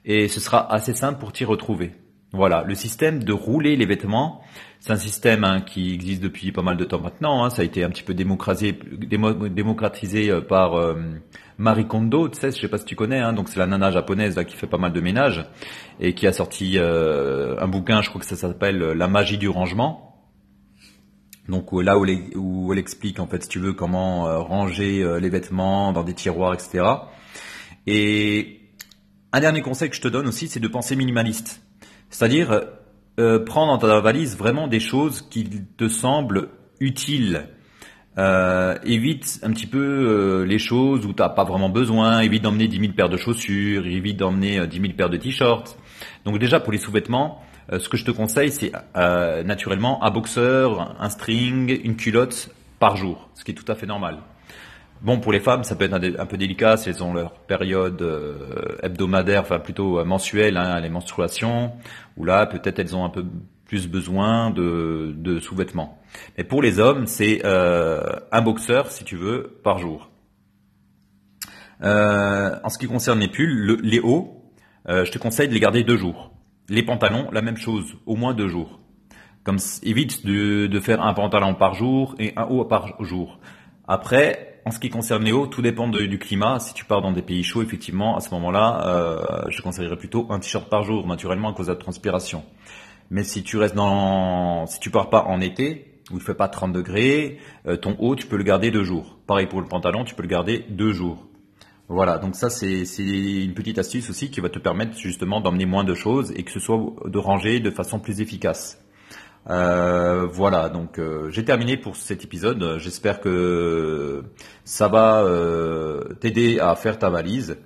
Et 0.04 0.28
ce 0.28 0.40
sera 0.40 0.72
assez 0.72 0.94
simple 0.94 1.18
pour 1.18 1.32
t'y 1.32 1.44
retrouver. 1.44 1.92
Voilà, 2.32 2.64
le 2.66 2.74
système 2.74 3.22
de 3.22 3.32
rouler 3.32 3.76
les 3.76 3.84
vêtements, 3.84 4.40
c'est 4.80 4.90
un 4.90 4.96
système 4.96 5.44
hein, 5.44 5.60
qui 5.60 5.92
existe 5.92 6.22
depuis 6.22 6.50
pas 6.50 6.62
mal 6.62 6.78
de 6.78 6.84
temps 6.84 6.98
maintenant. 6.98 7.44
Hein. 7.44 7.50
Ça 7.50 7.60
a 7.60 7.64
été 7.64 7.84
un 7.84 7.90
petit 7.90 8.02
peu 8.02 8.14
démocratisé, 8.14 8.72
démocratisé 8.72 10.30
euh, 10.30 10.40
par 10.40 10.74
euh, 10.74 10.94
Marie 11.58 11.86
Kondo, 11.86 12.30
tu 12.30 12.40
sais, 12.40 12.50
je 12.50 12.58
sais 12.58 12.68
pas 12.68 12.78
si 12.78 12.86
tu 12.86 12.96
connais. 12.96 13.18
Hein, 13.18 13.34
donc 13.34 13.50
c'est 13.50 13.58
la 13.58 13.66
nana 13.66 13.90
japonaise 13.90 14.34
là, 14.34 14.44
qui 14.44 14.56
fait 14.56 14.66
pas 14.66 14.78
mal 14.78 14.94
de 14.94 15.00
ménage 15.02 15.44
et 16.00 16.14
qui 16.14 16.26
a 16.26 16.32
sorti 16.32 16.78
euh, 16.78 17.54
un 17.60 17.68
bouquin, 17.68 18.00
je 18.00 18.08
crois 18.08 18.20
que 18.20 18.26
ça 18.26 18.34
s'appelle 18.34 18.78
La 18.78 19.08
magie 19.08 19.36
du 19.36 19.50
rangement. 19.50 20.11
Donc 21.48 21.72
là 21.72 21.98
où, 21.98 22.72
elle 22.72 22.78
explique 22.78 23.18
en 23.18 23.26
fait, 23.26 23.42
si 23.42 23.48
tu 23.48 23.58
veux, 23.58 23.72
comment 23.72 24.42
ranger 24.44 25.18
les 25.20 25.28
vêtements 25.28 25.92
dans 25.92 26.04
des 26.04 26.14
tiroirs, 26.14 26.54
etc. 26.54 26.84
Et 27.86 28.60
un 29.32 29.40
dernier 29.40 29.62
conseil 29.62 29.90
que 29.90 29.96
je 29.96 30.00
te 30.00 30.08
donne 30.08 30.28
aussi, 30.28 30.46
c'est 30.46 30.60
de 30.60 30.68
penser 30.68 30.94
minimaliste. 30.94 31.62
C'est-à-dire 32.10 32.62
euh, 33.18 33.44
prendre 33.44 33.72
dans 33.72 33.78
ta 33.78 34.00
valise 34.00 34.38
vraiment 34.38 34.68
des 34.68 34.80
choses 34.80 35.20
qui 35.20 35.44
te 35.76 35.88
semblent 35.88 36.48
utiles. 36.80 37.48
Euh, 38.18 38.78
évite 38.84 39.40
un 39.42 39.52
petit 39.52 39.66
peu 39.66 39.78
euh, 39.78 40.44
les 40.44 40.58
choses 40.58 41.06
où 41.06 41.12
tu 41.12 41.22
n'as 41.22 41.28
pas 41.28 41.44
vraiment 41.44 41.68
besoin, 41.68 42.20
évite 42.20 42.42
d'emmener 42.42 42.68
10 42.68 42.78
000 42.78 42.92
paires 42.92 43.08
de 43.08 43.16
chaussures, 43.16 43.86
évite 43.86 44.18
d'emmener 44.18 44.66
10 44.66 44.80
000 44.80 44.92
paires 44.94 45.10
de 45.10 45.18
t-shirts. 45.18 45.78
Donc 46.24 46.38
déjà 46.38 46.60
pour 46.60 46.72
les 46.72 46.78
sous-vêtements, 46.78 47.42
ce 47.70 47.88
que 47.88 47.96
je 47.96 48.04
te 48.04 48.10
conseille 48.10 48.50
c'est 48.50 48.72
naturellement 48.94 50.02
un 50.04 50.10
boxeur, 50.10 50.96
un 50.98 51.08
string, 51.10 51.80
une 51.84 51.96
culotte 51.96 52.50
par 52.78 52.96
jour, 52.96 53.30
ce 53.34 53.44
qui 53.44 53.52
est 53.52 53.54
tout 53.54 53.70
à 53.70 53.74
fait 53.74 53.86
normal. 53.86 54.18
Bon, 55.02 55.18
pour 55.18 55.32
les 55.32 55.40
femmes, 55.40 55.64
ça 55.64 55.74
peut 55.74 55.84
être 55.84 55.94
un, 55.94 56.26
peu 56.26 56.36
délicat 56.36 56.76
si 56.76 56.88
elles 56.88 57.02
ont 57.02 57.12
leur 57.12 57.32
période 57.32 58.00
euh, 58.02 58.76
hebdomadaire, 58.84 59.40
enfin 59.40 59.58
plutôt 59.58 59.98
euh, 59.98 60.04
mensuelle, 60.04 60.56
hein, 60.56 60.78
les 60.80 60.90
menstruations, 60.90 61.72
où 62.16 62.24
là, 62.24 62.46
peut-être 62.46 62.78
elles 62.78 62.94
ont 62.94 63.04
un 63.04 63.08
peu 63.08 63.24
plus 63.64 63.88
besoin 63.88 64.50
de, 64.50 65.40
sous-vêtements. 65.40 66.00
Mais 66.38 66.44
pour 66.44 66.62
les 66.62 66.78
hommes, 66.78 67.06
c'est 67.06 67.42
euh, 67.44 68.00
un 68.30 68.42
boxeur, 68.42 68.92
si 68.92 69.02
tu 69.02 69.16
veux, 69.16 69.58
par 69.64 69.78
jour. 69.78 70.08
en 71.82 72.68
ce 72.68 72.78
qui 72.78 72.86
concerne 72.86 73.18
les 73.18 73.28
pulls, 73.28 73.80
les 73.82 73.98
hauts, 73.98 74.44
je 74.86 75.10
te 75.10 75.18
conseille 75.18 75.48
de 75.48 75.54
les 75.54 75.60
garder 75.60 75.82
deux 75.82 75.96
jours. 75.96 76.30
Les 76.72 76.82
pantalons, 76.82 77.28
la 77.32 77.42
même 77.42 77.58
chose, 77.58 77.98
au 78.06 78.16
moins 78.16 78.32
deux 78.32 78.48
jours. 78.48 78.80
Comme 79.44 79.58
évite 79.82 80.24
de, 80.24 80.80
faire 80.80 81.02
un 81.02 81.12
pantalon 81.12 81.54
par 81.54 81.74
jour 81.74 82.14
et 82.18 82.32
un 82.34 82.44
haut 82.44 82.64
par 82.64 82.94
jour. 83.04 83.40
Après, 83.86 84.62
en 84.64 84.70
ce 84.70 84.78
qui 84.78 84.88
concerne 84.88 85.22
les 85.22 85.32
hauts, 85.32 85.46
tout 85.46 85.60
dépend 85.60 85.86
du 85.86 86.18
climat. 86.18 86.60
Si 86.60 86.72
tu 86.72 86.86
pars 86.86 87.02
dans 87.02 87.12
des 87.12 87.20
pays 87.20 87.42
chauds, 87.42 87.60
effectivement, 87.60 88.16
à 88.16 88.20
ce 88.20 88.30
moment-là, 88.30 88.86
euh, 88.86 89.22
je 89.50 89.60
conseillerais 89.60 89.98
plutôt 89.98 90.26
un 90.30 90.38
t-shirt 90.38 90.70
par 90.70 90.82
jour, 90.82 91.06
naturellement 91.06 91.50
à 91.50 91.52
cause 91.52 91.66
de 91.66 91.72
la 91.72 91.78
transpiration. 91.78 92.42
Mais 93.10 93.22
si 93.22 93.42
tu 93.42 93.58
restes 93.58 93.74
dans, 93.74 94.66
si 94.66 94.80
tu 94.80 94.88
pars 94.88 95.10
pas 95.10 95.24
en 95.24 95.42
été, 95.42 96.00
où 96.10 96.16
il 96.16 96.22
fait 96.22 96.32
pas 96.32 96.48
30 96.48 96.72
degrés, 96.72 97.36
euh, 97.66 97.76
ton 97.76 97.96
haut, 97.98 98.16
tu 98.16 98.26
peux 98.26 98.38
le 98.38 98.44
garder 98.44 98.70
deux 98.70 98.84
jours. 98.84 99.18
Pareil 99.26 99.46
pour 99.46 99.60
le 99.60 99.68
pantalon, 99.68 100.04
tu 100.04 100.14
peux 100.14 100.22
le 100.22 100.28
garder 100.28 100.64
deux 100.70 100.94
jours. 100.94 101.26
Voilà, 101.92 102.16
donc 102.16 102.36
ça 102.36 102.48
c'est 102.48 102.84
une 102.96 103.52
petite 103.52 103.78
astuce 103.78 104.08
aussi 104.08 104.30
qui 104.30 104.40
va 104.40 104.48
te 104.48 104.58
permettre 104.58 104.96
justement 104.96 105.42
d'emmener 105.42 105.66
moins 105.66 105.84
de 105.84 105.92
choses 105.92 106.32
et 106.34 106.42
que 106.42 106.50
ce 106.50 106.58
soit 106.58 106.80
de 107.04 107.18
ranger 107.18 107.60
de 107.60 107.70
façon 107.70 107.98
plus 107.98 108.22
efficace. 108.22 108.82
Euh, 109.50 110.26
voilà, 110.26 110.70
donc 110.70 110.98
euh, 110.98 111.28
j'ai 111.30 111.44
terminé 111.44 111.76
pour 111.76 111.96
cet 111.96 112.24
épisode. 112.24 112.78
J'espère 112.78 113.20
que 113.20 114.22
ça 114.64 114.88
va 114.88 115.22
euh, 115.22 116.14
t'aider 116.20 116.60
à 116.60 116.74
faire 116.76 116.98
ta 116.98 117.10
valise. 117.10 117.58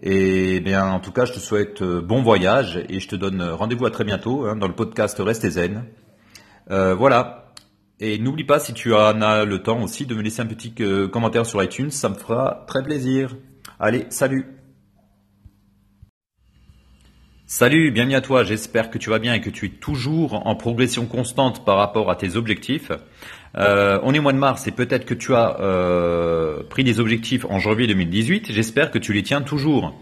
Et 0.00 0.60
bien, 0.60 0.86
en 0.86 1.00
tout 1.00 1.10
cas, 1.10 1.24
je 1.24 1.32
te 1.32 1.40
souhaite 1.40 1.82
bon 1.82 2.22
voyage 2.22 2.84
et 2.88 3.00
je 3.00 3.08
te 3.08 3.16
donne 3.16 3.42
rendez-vous 3.42 3.86
à 3.86 3.90
très 3.90 4.04
bientôt 4.04 4.46
hein, 4.46 4.54
dans 4.54 4.68
le 4.68 4.74
podcast 4.74 5.16
Reste 5.18 5.48
zen. 5.50 5.86
voilà. 6.68 7.52
Et 7.98 8.18
n'oublie 8.18 8.44
pas, 8.44 8.60
si 8.60 8.74
tu 8.74 8.94
en 8.94 9.22
as 9.22 9.44
le 9.44 9.62
temps 9.62 9.82
aussi, 9.82 10.06
de 10.06 10.14
me 10.14 10.22
laisser 10.22 10.42
un 10.42 10.46
petit 10.46 10.72
commentaire 11.10 11.46
sur 11.46 11.60
iTunes. 11.64 11.90
Ça 11.90 12.10
me 12.10 12.14
fera 12.14 12.64
très 12.68 12.84
plaisir. 12.84 13.34
Allez, 13.78 14.06
salut 14.08 14.46
Salut, 17.44 17.90
bienvenue 17.90 18.14
à 18.14 18.22
toi, 18.22 18.42
j'espère 18.42 18.90
que 18.90 18.96
tu 18.96 19.10
vas 19.10 19.18
bien 19.18 19.34
et 19.34 19.42
que 19.42 19.50
tu 19.50 19.66
es 19.66 19.68
toujours 19.68 20.46
en 20.46 20.56
progression 20.56 21.04
constante 21.04 21.64
par 21.64 21.76
rapport 21.76 22.10
à 22.10 22.16
tes 22.16 22.36
objectifs. 22.36 22.90
Euh, 23.58 24.00
on 24.02 24.14
est 24.14 24.18
mois 24.18 24.32
de 24.32 24.38
mars 24.38 24.66
et 24.66 24.70
peut-être 24.70 25.04
que 25.04 25.12
tu 25.12 25.34
as 25.34 25.60
euh, 25.60 26.62
pris 26.70 26.84
des 26.84 27.00
objectifs 27.00 27.44
en 27.44 27.58
janvier 27.58 27.86
2018, 27.86 28.50
j'espère 28.50 28.90
que 28.90 28.98
tu 28.98 29.12
les 29.12 29.22
tiens 29.22 29.42
toujours. 29.42 29.94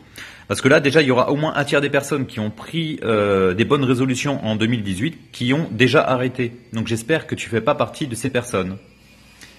Parce 0.46 0.60
que 0.60 0.68
là 0.68 0.78
déjà 0.78 1.02
il 1.02 1.08
y 1.08 1.10
aura 1.10 1.32
au 1.32 1.36
moins 1.36 1.54
un 1.56 1.64
tiers 1.64 1.80
des 1.80 1.90
personnes 1.90 2.26
qui 2.26 2.38
ont 2.38 2.50
pris 2.50 3.00
euh, 3.02 3.54
des 3.54 3.64
bonnes 3.64 3.84
résolutions 3.84 4.42
en 4.46 4.54
2018 4.54 5.32
qui 5.32 5.52
ont 5.52 5.68
déjà 5.72 6.00
arrêté. 6.00 6.52
Donc 6.72 6.86
j'espère 6.86 7.26
que 7.26 7.34
tu 7.34 7.48
fais 7.48 7.60
pas 7.60 7.74
partie 7.74 8.06
de 8.06 8.14
ces 8.14 8.30
personnes. 8.30 8.78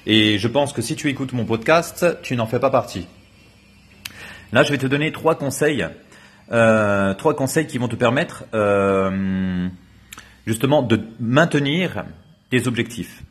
Et 0.05 0.37
je 0.37 0.47
pense 0.47 0.71
que 0.71 0.81
si 0.81 0.95
tu 0.95 1.09
écoutes 1.09 1.33
mon 1.33 1.45
podcast, 1.45 2.05
tu 2.23 2.37
n'en 2.37 2.47
fais 2.47 2.59
pas 2.59 2.69
partie. 2.69 3.07
Là 4.55 4.63
je 4.63 4.71
vais 4.71 4.77
te 4.77 4.87
donner 4.87 5.11
trois 5.11 5.35
conseils 5.35 5.85
euh, 6.49 7.13
trois 7.13 7.35
conseils 7.35 7.67
qui 7.67 7.77
vont 7.77 7.89
te 7.89 7.97
permettre 7.97 8.45
euh, 8.53 9.67
justement 10.47 10.81
de 10.81 11.01
maintenir 11.19 12.05
tes 12.49 12.65
objectifs. 12.65 13.21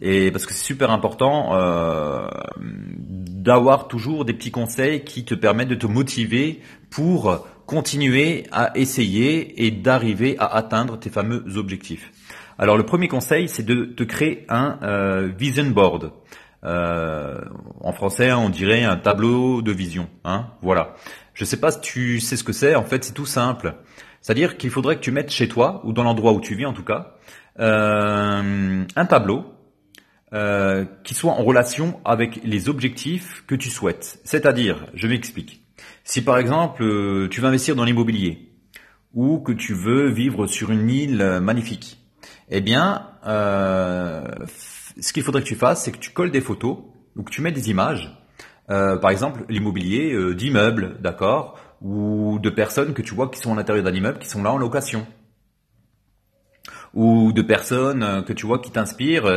Parce 0.00 0.46
que 0.46 0.54
c'est 0.54 0.64
super 0.64 0.90
important 0.90 1.50
euh, 1.52 2.26
d'avoir 2.58 3.86
toujours 3.86 4.24
des 4.24 4.32
petits 4.32 4.50
conseils 4.50 5.04
qui 5.04 5.26
te 5.26 5.34
permettent 5.34 5.68
de 5.68 5.74
te 5.74 5.86
motiver 5.86 6.62
pour 6.88 7.46
continuer 7.66 8.46
à 8.50 8.72
essayer 8.78 9.66
et 9.66 9.70
d'arriver 9.70 10.36
à 10.38 10.56
atteindre 10.56 10.98
tes 10.98 11.10
fameux 11.10 11.44
objectifs. 11.56 12.10
Alors 12.58 12.78
le 12.78 12.86
premier 12.86 13.08
conseil, 13.08 13.46
c'est 13.46 13.66
de 13.66 13.84
te 13.84 14.04
créer 14.04 14.46
un 14.48 15.28
vision 15.36 15.66
board. 15.66 16.12
Euh, 16.66 17.38
en 17.80 17.92
français, 17.92 18.32
on 18.32 18.50
dirait 18.50 18.82
un 18.84 18.96
tableau 18.96 19.62
de 19.62 19.72
vision. 19.72 20.08
Hein, 20.24 20.48
voilà. 20.62 20.94
Je 21.32 21.44
sais 21.44 21.58
pas 21.58 21.70
si 21.70 21.80
tu 21.80 22.20
sais 22.20 22.36
ce 22.36 22.44
que 22.44 22.52
c'est. 22.52 22.74
En 22.74 22.84
fait, 22.84 23.04
c'est 23.04 23.12
tout 23.12 23.26
simple. 23.26 23.74
C'est-à-dire 24.20 24.56
qu'il 24.56 24.70
faudrait 24.70 24.96
que 24.96 25.02
tu 25.02 25.12
mettes 25.12 25.30
chez 25.30 25.48
toi, 25.48 25.80
ou 25.84 25.92
dans 25.92 26.02
l'endroit 26.02 26.32
où 26.32 26.40
tu 26.40 26.56
vis 26.56 26.66
en 26.66 26.72
tout 26.72 26.82
cas, 26.82 27.14
euh, 27.60 28.84
un 28.96 29.06
tableau 29.06 29.44
euh, 30.32 30.84
qui 31.04 31.14
soit 31.14 31.32
en 31.32 31.44
relation 31.44 32.00
avec 32.04 32.40
les 32.42 32.68
objectifs 32.68 33.44
que 33.46 33.54
tu 33.54 33.70
souhaites. 33.70 34.18
C'est-à-dire, 34.24 34.88
je 34.94 35.06
m'explique. 35.06 35.62
Si 36.02 36.22
par 36.22 36.38
exemple 36.38 36.82
euh, 36.82 37.28
tu 37.28 37.40
veux 37.40 37.46
investir 37.46 37.76
dans 37.76 37.84
l'immobilier 37.84 38.52
ou 39.14 39.38
que 39.38 39.52
tu 39.52 39.74
veux 39.74 40.10
vivre 40.10 40.46
sur 40.46 40.70
une 40.70 40.90
île 40.90 41.40
magnifique, 41.40 41.98
eh 42.50 42.60
bien, 42.60 43.06
ce 44.98 45.12
qu'il 45.12 45.22
faudrait 45.22 45.42
que 45.42 45.48
tu 45.48 45.56
fasses, 45.56 45.84
c'est 45.84 45.92
que 45.92 45.98
tu 45.98 46.10
colles 46.10 46.30
des 46.30 46.40
photos 46.40 46.78
ou 47.16 47.22
que 47.22 47.30
tu 47.30 47.42
mets 47.42 47.52
des 47.52 47.70
images 47.70 48.16
euh, 48.70 48.96
par 48.96 49.10
exemple, 49.10 49.44
l'immobilier 49.48 50.12
euh, 50.12 50.34
d'immeubles, 50.34 50.96
d'accord, 51.00 51.58
ou 51.82 52.38
de 52.40 52.50
personnes 52.50 52.94
que 52.94 53.02
tu 53.02 53.14
vois 53.14 53.28
qui 53.28 53.38
sont 53.38 53.52
à 53.52 53.56
l'intérieur 53.56 53.84
d'un 53.84 53.94
immeuble, 53.94 54.18
qui 54.18 54.28
sont 54.28 54.42
là 54.42 54.52
en 54.52 54.58
location, 54.58 55.06
ou 56.94 57.32
de 57.32 57.42
personnes 57.42 58.02
euh, 58.02 58.22
que 58.22 58.32
tu 58.32 58.46
vois 58.46 58.58
qui 58.58 58.70
t'inspirent, 58.70 59.30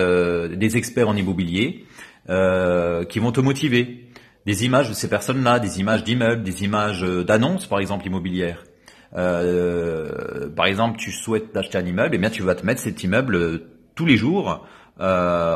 des 0.50 0.78
experts 0.78 1.10
en 1.10 1.16
immobilier, 1.16 1.86
qui 2.28 3.20
vont 3.20 3.32
te 3.32 3.42
motiver. 3.42 4.06
Des 4.46 4.66
images 4.66 4.90
de 4.90 4.94
ces 4.94 5.10
personnes-là, 5.10 5.60
des 5.60 5.80
images 5.80 6.04
d'immeubles, 6.04 6.44
des 6.44 6.64
images 6.64 7.02
d'annonces, 7.02 7.68
par 7.68 7.80
exemple 7.80 8.08
immobilières. 8.08 8.64
par 9.12 10.66
exemple, 10.66 10.98
tu 10.98 11.12
souhaites 11.12 11.56
acheter 11.56 11.78
un 11.78 11.86
immeuble, 11.86 12.16
et 12.16 12.18
eh 12.18 12.20
bien 12.20 12.30
tu 12.30 12.42
vas 12.42 12.56
te 12.56 12.66
mettre 12.66 12.82
cet 12.82 13.04
immeuble 13.04 13.62
tous 13.96 14.06
les 14.06 14.18
jours 14.18 14.66
euh, 15.00 15.56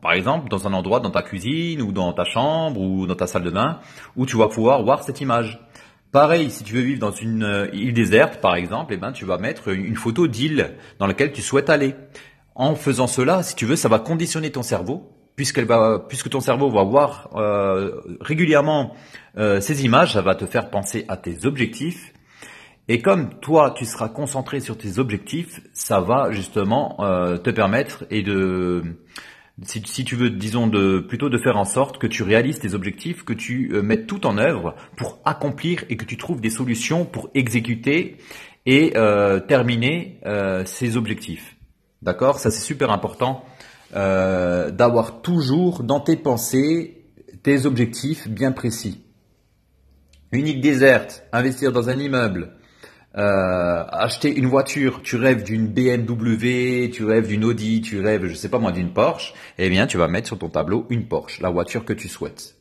par 0.00 0.12
exemple 0.12 0.48
dans 0.48 0.66
un 0.66 0.72
endroit 0.72 1.00
dans 1.00 1.10
ta 1.10 1.22
cuisine 1.22 1.82
ou 1.82 1.92
dans 1.92 2.12
ta 2.12 2.24
chambre 2.24 2.80
ou 2.80 3.06
dans 3.06 3.14
ta 3.14 3.26
salle 3.26 3.44
de 3.44 3.50
bain 3.50 3.80
où 4.16 4.26
tu 4.26 4.36
vas 4.36 4.48
pouvoir 4.48 4.82
voir 4.82 5.02
cette 5.02 5.20
image. 5.20 5.60
Pareil, 6.10 6.50
si 6.50 6.64
tu 6.64 6.74
veux 6.74 6.80
vivre 6.80 7.00
dans 7.00 7.10
une 7.10 7.44
euh, 7.44 7.68
île 7.74 7.92
déserte, 7.92 8.40
par 8.40 8.56
exemple, 8.56 8.94
eh 8.94 8.96
ben, 8.96 9.12
tu 9.12 9.26
vas 9.26 9.36
mettre 9.36 9.68
une 9.68 9.96
photo 9.96 10.26
d'île 10.26 10.74
dans 10.98 11.06
laquelle 11.06 11.32
tu 11.32 11.42
souhaites 11.42 11.68
aller. 11.68 11.94
En 12.54 12.74
faisant 12.74 13.06
cela, 13.06 13.42
si 13.42 13.54
tu 13.54 13.66
veux, 13.66 13.76
ça 13.76 13.90
va 13.90 13.98
conditionner 13.98 14.50
ton 14.50 14.62
cerveau, 14.62 15.12
puisque 15.36 16.30
ton 16.30 16.40
cerveau 16.40 16.70
va 16.70 16.82
voir 16.82 17.28
euh, 17.36 18.00
régulièrement 18.20 18.94
euh, 19.36 19.60
ces 19.60 19.84
images, 19.84 20.14
ça 20.14 20.22
va 20.22 20.34
te 20.34 20.46
faire 20.46 20.70
penser 20.70 21.04
à 21.08 21.16
tes 21.16 21.44
objectifs, 21.44 22.12
et 22.88 23.02
comme 23.02 23.38
toi, 23.40 23.74
tu 23.76 23.84
seras 23.84 24.08
concentré 24.08 24.60
sur 24.60 24.78
tes 24.78 24.98
objectifs, 24.98 25.60
ça 25.74 26.00
va 26.00 26.32
justement 26.32 26.96
euh, 27.00 27.36
te 27.36 27.50
permettre 27.50 28.06
et 28.10 28.22
de, 28.22 28.82
si, 29.62 30.04
tu 30.04 30.16
veux, 30.16 30.30
disons, 30.30 30.68
de 30.68 30.98
plutôt 30.98 31.28
de 31.28 31.36
faire 31.36 31.58
en 31.58 31.66
sorte 31.66 31.98
que 31.98 32.06
tu 32.06 32.22
réalises 32.22 32.60
tes 32.60 32.72
objectifs, 32.72 33.24
que 33.24 33.34
tu 33.34 33.72
euh, 33.74 33.82
mettes 33.82 34.06
tout 34.06 34.26
en 34.26 34.38
œuvre 34.38 34.74
pour 34.96 35.18
accomplir 35.26 35.84
et 35.90 35.98
que 35.98 36.06
tu 36.06 36.16
trouves 36.16 36.40
des 36.40 36.48
solutions 36.48 37.04
pour 37.04 37.28
exécuter 37.34 38.16
et 38.64 38.96
euh, 38.96 39.38
terminer 39.38 40.20
ces 40.64 40.96
objectifs. 40.96 41.56
D'accord? 42.02 42.38
Ça 42.38 42.50
c'est 42.50 42.64
super 42.64 42.90
important 42.90 43.44
d'avoir 43.92 45.22
toujours 45.22 45.82
dans 45.82 46.00
tes 46.00 46.16
pensées 46.16 47.06
tes 47.42 47.64
objectifs 47.64 48.28
bien 48.28 48.52
précis. 48.52 49.02
Une 50.32 50.46
île 50.46 50.60
déserte, 50.60 51.24
investir 51.32 51.72
dans 51.72 51.88
un 51.88 51.98
immeuble, 51.98 52.57
euh, 53.16 53.84
acheter 53.88 54.34
une 54.34 54.46
voiture, 54.46 55.00
tu 55.02 55.16
rêves 55.16 55.42
d'une 55.42 55.66
BMW, 55.66 56.90
tu 56.90 57.04
rêves 57.04 57.26
d'une 57.26 57.44
Audi, 57.44 57.80
tu 57.80 58.00
rêves, 58.00 58.26
je 58.26 58.34
sais 58.34 58.50
pas 58.50 58.58
moi, 58.58 58.70
d'une 58.70 58.92
Porsche, 58.92 59.32
eh 59.56 59.70
bien, 59.70 59.86
tu 59.86 59.96
vas 59.96 60.08
mettre 60.08 60.26
sur 60.26 60.38
ton 60.38 60.48
tableau 60.48 60.86
une 60.90 61.08
Porsche, 61.08 61.40
la 61.40 61.50
voiture 61.50 61.84
que 61.84 61.94
tu 61.94 62.08
souhaites. 62.08 62.56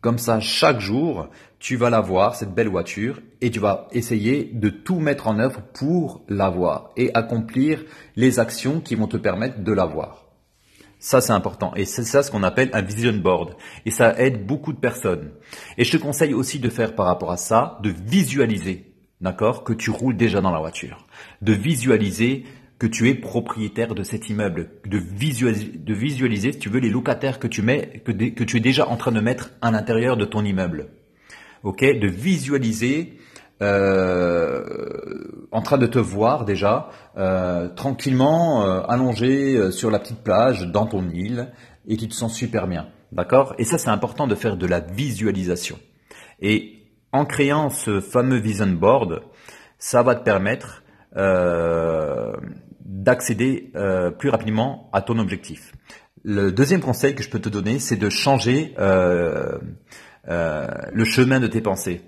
Comme 0.00 0.18
ça, 0.18 0.40
chaque 0.40 0.80
jour, 0.80 1.28
tu 1.58 1.76
vas 1.76 1.90
l'avoir, 1.90 2.34
cette 2.34 2.52
belle 2.54 2.68
voiture, 2.68 3.20
et 3.40 3.50
tu 3.50 3.60
vas 3.60 3.88
essayer 3.92 4.50
de 4.52 4.68
tout 4.68 4.98
mettre 4.98 5.28
en 5.28 5.38
œuvre 5.38 5.62
pour 5.72 6.24
l'avoir 6.28 6.90
et 6.96 7.10
accomplir 7.14 7.84
les 8.16 8.38
actions 8.38 8.80
qui 8.80 8.96
vont 8.96 9.06
te 9.06 9.16
permettre 9.16 9.60
de 9.60 9.72
l'avoir. 9.72 10.26
Ça, 10.98 11.20
c'est 11.20 11.32
important. 11.32 11.72
Et 11.76 11.84
c'est 11.84 12.04
ça 12.04 12.22
ce 12.22 12.30
qu'on 12.30 12.42
appelle 12.42 12.70
un 12.72 12.82
vision 12.82 13.12
board. 13.12 13.54
Et 13.84 13.90
ça 13.90 14.18
aide 14.18 14.46
beaucoup 14.46 14.72
de 14.72 14.80
personnes. 14.80 15.30
Et 15.78 15.84
je 15.84 15.96
te 15.96 16.02
conseille 16.02 16.34
aussi 16.34 16.58
de 16.58 16.68
faire 16.68 16.94
par 16.94 17.06
rapport 17.06 17.30
à 17.30 17.36
ça, 17.36 17.78
de 17.82 17.90
visualiser 17.90 18.95
d'accord, 19.20 19.64
que 19.64 19.72
tu 19.72 19.90
roules 19.90 20.16
déjà 20.16 20.40
dans 20.40 20.50
la 20.50 20.58
voiture, 20.58 21.06
de 21.42 21.52
visualiser 21.52 22.44
que 22.78 22.86
tu 22.86 23.08
es 23.08 23.14
propriétaire 23.14 23.94
de 23.94 24.02
cet 24.02 24.28
immeuble, 24.28 24.68
de 24.84 24.98
visualiser, 24.98 25.72
de 25.74 25.94
visualiser 25.94 26.52
si 26.52 26.58
tu 26.58 26.68
veux, 26.68 26.80
les 26.80 26.90
locataires 26.90 27.38
que 27.38 27.46
tu 27.46 27.62
mets, 27.62 28.02
que, 28.04 28.44
tu 28.44 28.56
es 28.56 28.60
déjà 28.60 28.86
en 28.88 28.96
train 28.96 29.12
de 29.12 29.20
mettre 29.20 29.50
à 29.62 29.70
l'intérieur 29.70 30.16
de 30.16 30.24
ton 30.24 30.44
immeuble. 30.44 30.88
Ok, 31.62 31.82
de 31.82 32.06
visualiser 32.06 33.18
euh, 33.62 34.62
en 35.50 35.62
train 35.62 35.78
de 35.78 35.86
te 35.86 35.98
voir 35.98 36.44
déjà 36.44 36.90
euh, 37.16 37.68
tranquillement 37.70 38.66
euh, 38.66 38.82
allongé 38.86 39.56
euh, 39.56 39.70
sur 39.70 39.90
la 39.90 39.98
petite 39.98 40.22
plage 40.22 40.66
dans 40.66 40.86
ton 40.86 41.08
île 41.08 41.52
et 41.88 41.96
qui 41.96 42.08
te 42.08 42.14
sens 42.14 42.34
super 42.34 42.66
bien. 42.66 42.88
D'accord? 43.12 43.54
Et 43.58 43.64
ça 43.64 43.78
c'est 43.78 43.88
important 43.88 44.26
de 44.26 44.34
faire 44.34 44.58
de 44.58 44.66
la 44.66 44.80
visualisation. 44.80 45.78
Et 46.40 46.75
en 47.16 47.24
créant 47.24 47.70
ce 47.70 48.00
fameux 48.00 48.38
vision 48.38 48.66
board, 48.66 49.22
ça 49.78 50.02
va 50.02 50.14
te 50.14 50.22
permettre 50.22 50.82
euh, 51.16 52.32
d'accéder 52.80 53.70
euh, 53.74 54.10
plus 54.10 54.28
rapidement 54.28 54.90
à 54.92 55.00
ton 55.00 55.18
objectif. 55.18 55.72
Le 56.24 56.52
deuxième 56.52 56.80
conseil 56.80 57.14
que 57.14 57.22
je 57.22 57.30
peux 57.30 57.40
te 57.40 57.48
donner, 57.48 57.78
c'est 57.78 57.96
de 57.96 58.10
changer 58.10 58.74
euh, 58.78 59.58
le 60.26 61.04
chemin 61.04 61.40
de 61.40 61.46
tes 61.46 61.60
pensées, 61.60 62.02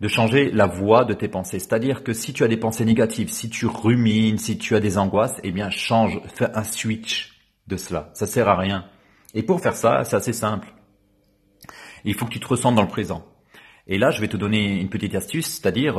de 0.00 0.08
changer 0.08 0.50
la 0.50 0.66
voie 0.66 1.04
de 1.04 1.14
tes 1.14 1.28
pensées. 1.28 1.58
C'est-à-dire 1.58 2.02
que 2.02 2.12
si 2.12 2.32
tu 2.32 2.44
as 2.44 2.48
des 2.48 2.56
pensées 2.56 2.84
négatives, 2.84 3.30
si 3.30 3.48
tu 3.48 3.66
rumines, 3.66 4.38
si 4.38 4.58
tu 4.58 4.74
as 4.74 4.80
des 4.80 4.98
angoisses, 4.98 5.40
eh 5.44 5.52
bien 5.52 5.70
change, 5.70 6.20
fais 6.34 6.50
un 6.54 6.64
switch 6.64 7.40
de 7.66 7.76
cela. 7.76 8.10
Ça 8.14 8.26
sert 8.26 8.48
à 8.48 8.56
rien. 8.56 8.84
Et 9.34 9.42
pour 9.42 9.60
faire 9.60 9.76
ça, 9.76 10.04
c'est 10.04 10.16
assez 10.16 10.32
simple. 10.32 10.74
Il 12.04 12.14
faut 12.14 12.26
que 12.26 12.32
tu 12.32 12.40
te 12.40 12.48
ressentes 12.48 12.74
dans 12.74 12.82
le 12.82 12.88
présent. 12.88 13.24
Et 13.86 13.98
là, 13.98 14.10
je 14.10 14.20
vais 14.20 14.28
te 14.28 14.36
donner 14.36 14.80
une 14.80 14.88
petite 14.88 15.14
astuce, 15.14 15.46
c'est-à-dire 15.46 15.98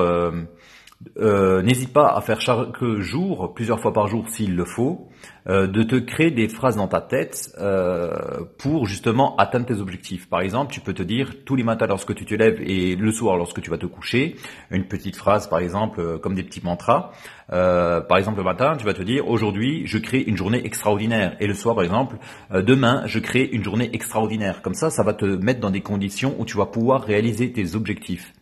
euh, 1.18 1.62
n'hésite 1.62 1.94
pas 1.94 2.08
à 2.16 2.22
faire 2.22 2.42
chaque 2.42 2.84
jour, 3.00 3.54
plusieurs 3.54 3.80
fois 3.80 3.92
par 3.92 4.08
jour 4.08 4.28
s'il 4.30 4.56
le 4.56 4.66
faut, 4.66 5.10
euh, 5.48 5.68
de 5.68 5.84
te 5.84 5.96
créer 5.96 6.32
des 6.32 6.48
phrases 6.48 6.76
dans 6.76 6.88
ta 6.88 7.02
tête 7.02 7.52
euh, 7.60 8.46
pour 8.60 8.86
justement 8.86 9.36
atteindre 9.38 9.66
tes 9.66 9.80
objectifs. 9.80 10.30
Par 10.30 10.42
exemple, 10.42 10.72
tu 10.72 10.80
peux 10.80 10.94
te 10.94 11.04
dire 11.04 11.44
tous 11.44 11.56
les 11.56 11.64
matins 11.64 11.88
lorsque 11.88 12.14
tu 12.14 12.26
te 12.26 12.36
lèves 12.36 12.62
et 12.62 12.96
le 12.96 13.12
soir 13.12 13.36
lorsque 13.36 13.62
tu 13.62 13.70
vas 13.70 13.78
te 13.78 13.88
coucher, 13.88 14.36
une 14.70 14.86
petite 14.86 15.16
phrase 15.16 15.48
par 15.48 15.60
exemple 15.60 16.20
comme 16.20 16.36
des 16.36 16.44
petits 16.44 16.62
mantras. 16.64 17.12
par 17.50 18.18
exemple 18.18 18.38
le 18.38 18.44
matin, 18.44 18.76
tu 18.78 18.86
vas 18.86 18.94
te 18.94 19.02
dire 19.02 19.28
aujourd'hui 19.28 19.84
je 19.86 19.98
crée 19.98 20.22
une 20.22 20.38
journée 20.38 20.66
extraordinaire 20.66 21.36
et 21.40 21.48
le 21.48 21.54
soir 21.54 21.76
par 21.76 21.84
exemple 21.84 22.18
demain 22.52 23.04
je 23.06 23.20
crée 23.20 23.50
une 23.52 23.64
journée 23.64 23.90
extraordinaire. 23.94 24.62
Comme 24.62 24.76
ça, 24.76 24.90
ça 24.90 25.04
va 25.04 25.14
te 25.14 25.26
mettre 25.26 25.60
dans 25.60 25.72
des 25.72 25.82
conditions 25.82 26.36
où 26.40 26.46
tu 26.46 26.58
vas 26.58 26.68
pouvoir 26.68 27.04
réaliser 27.04 27.52
tes 27.52 27.76
objectifs. 27.76 28.34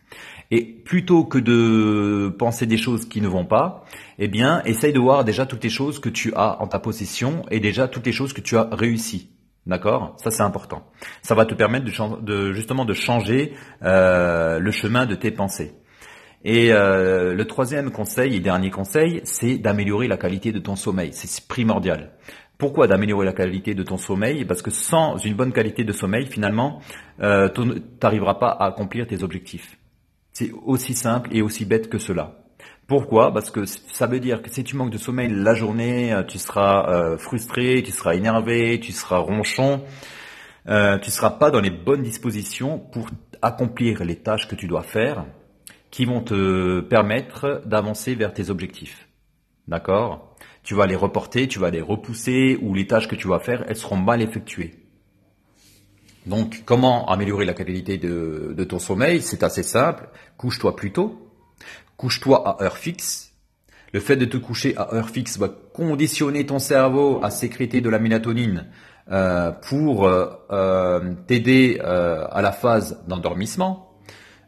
Et 0.50 0.64
plutôt 0.64 1.24
que 1.24 1.38
de 1.38 2.28
penser 2.36 2.66
des 2.66 2.76
choses 2.76 3.08
qui 3.08 3.20
ne 3.20 3.28
vont 3.28 3.44
pas, 3.44 3.84
eh 4.18 4.26
bien, 4.26 4.62
essaye 4.64 4.92
de 4.92 4.98
voir 4.98 5.24
déjà 5.24 5.46
toutes 5.46 5.62
les 5.62 5.70
choses 5.70 6.00
que 6.00 6.08
tu 6.08 6.32
as 6.34 6.60
en 6.60 6.66
ta 6.66 6.80
possession 6.80 7.44
et 7.50 7.60
déjà 7.60 7.86
toutes 7.86 8.06
les 8.06 8.12
choses 8.12 8.32
que 8.32 8.40
tu 8.40 8.56
as 8.56 8.68
réussi. 8.72 9.30
D'accord? 9.66 10.16
Ça, 10.18 10.30
c'est 10.30 10.42
important. 10.42 10.84
Ça 11.22 11.34
va 11.34 11.44
te 11.44 11.54
permettre 11.54 11.84
de, 12.22 12.52
justement 12.52 12.84
de 12.84 12.94
changer 12.94 13.52
euh, 13.82 14.58
le 14.58 14.70
chemin 14.70 15.06
de 15.06 15.14
tes 15.14 15.30
pensées. 15.30 15.74
Et 16.42 16.72
euh, 16.72 17.34
le 17.34 17.44
troisième 17.44 17.90
conseil 17.90 18.34
et 18.34 18.40
dernier 18.40 18.70
conseil, 18.70 19.20
c'est 19.24 19.58
d'améliorer 19.58 20.08
la 20.08 20.16
qualité 20.16 20.52
de 20.52 20.58
ton 20.58 20.74
sommeil. 20.74 21.10
C'est 21.12 21.46
primordial. 21.46 22.12
Pourquoi 22.56 22.86
d'améliorer 22.86 23.26
la 23.26 23.32
qualité 23.32 23.74
de 23.74 23.82
ton 23.82 23.98
sommeil? 23.98 24.44
Parce 24.44 24.62
que 24.62 24.70
sans 24.70 25.16
une 25.18 25.34
bonne 25.34 25.52
qualité 25.52 25.84
de 25.84 25.92
sommeil, 25.92 26.26
finalement, 26.26 26.80
euh, 27.20 27.48
tu 27.48 27.62
n'arriveras 28.02 28.34
pas 28.34 28.48
à 28.48 28.66
accomplir 28.66 29.06
tes 29.06 29.22
objectifs. 29.22 29.79
C'est 30.32 30.52
aussi 30.64 30.94
simple 30.94 31.30
et 31.32 31.42
aussi 31.42 31.64
bête 31.64 31.88
que 31.88 31.98
cela. 31.98 32.40
Pourquoi? 32.86 33.32
Parce 33.32 33.50
que 33.50 33.66
ça 33.66 34.06
veut 34.06 34.18
dire 34.18 34.42
que 34.42 34.50
si 34.50 34.64
tu 34.64 34.74
manques 34.74 34.90
de 34.90 34.98
sommeil 34.98 35.28
la 35.30 35.54
journée, 35.54 36.12
euh, 36.12 36.24
tu 36.24 36.38
seras 36.38 36.90
euh, 36.90 37.18
frustré, 37.18 37.82
tu 37.84 37.92
seras 37.92 38.14
énervé, 38.14 38.80
tu 38.80 38.90
seras 38.90 39.18
ronchon, 39.18 39.84
euh, 40.68 40.98
tu 40.98 41.10
seras 41.12 41.30
pas 41.30 41.52
dans 41.52 41.60
les 41.60 41.70
bonnes 41.70 42.02
dispositions 42.02 42.78
pour 42.78 43.08
accomplir 43.42 44.02
les 44.02 44.16
tâches 44.16 44.48
que 44.48 44.56
tu 44.56 44.66
dois 44.66 44.82
faire 44.82 45.24
qui 45.90 46.04
vont 46.04 46.20
te 46.20 46.80
permettre 46.80 47.62
d'avancer 47.64 48.14
vers 48.14 48.32
tes 48.32 48.50
objectifs. 48.50 49.08
D'accord? 49.68 50.36
Tu 50.62 50.74
vas 50.74 50.86
les 50.86 50.96
reporter, 50.96 51.48
tu 51.48 51.58
vas 51.58 51.70
les 51.70 51.80
repousser 51.80 52.58
ou 52.60 52.74
les 52.74 52.86
tâches 52.86 53.08
que 53.08 53.16
tu 53.16 53.28
vas 53.28 53.38
faire, 53.38 53.64
elles 53.68 53.76
seront 53.76 53.96
mal 53.96 54.20
effectuées. 54.20 54.79
Donc, 56.26 56.62
comment 56.66 57.08
améliorer 57.08 57.44
la 57.44 57.54
qualité 57.54 57.96
de, 57.96 58.64
ton 58.64 58.78
sommeil? 58.78 59.22
C'est 59.22 59.42
assez 59.42 59.62
simple. 59.62 60.08
Couche-toi 60.36 60.76
plus 60.76 60.92
tôt. 60.92 61.18
Couche-toi 61.96 62.46
à 62.46 62.62
heure 62.62 62.76
fixe. 62.76 63.32
Le 63.92 64.00
fait 64.00 64.16
de 64.16 64.24
te 64.24 64.36
coucher 64.36 64.76
à 64.76 64.94
heure 64.94 65.10
fixe 65.10 65.38
va 65.38 65.48
conditionner 65.48 66.46
ton 66.46 66.58
cerveau 66.58 67.20
à 67.22 67.30
sécréter 67.30 67.80
de 67.80 67.90
la 67.90 67.98
mélatonine 67.98 68.68
euh, 69.10 69.50
pour 69.50 70.06
euh, 70.06 70.26
euh, 70.52 71.14
t'aider 71.26 71.80
à 71.80 72.40
la 72.42 72.52
phase 72.52 73.02
d'endormissement. 73.08 73.96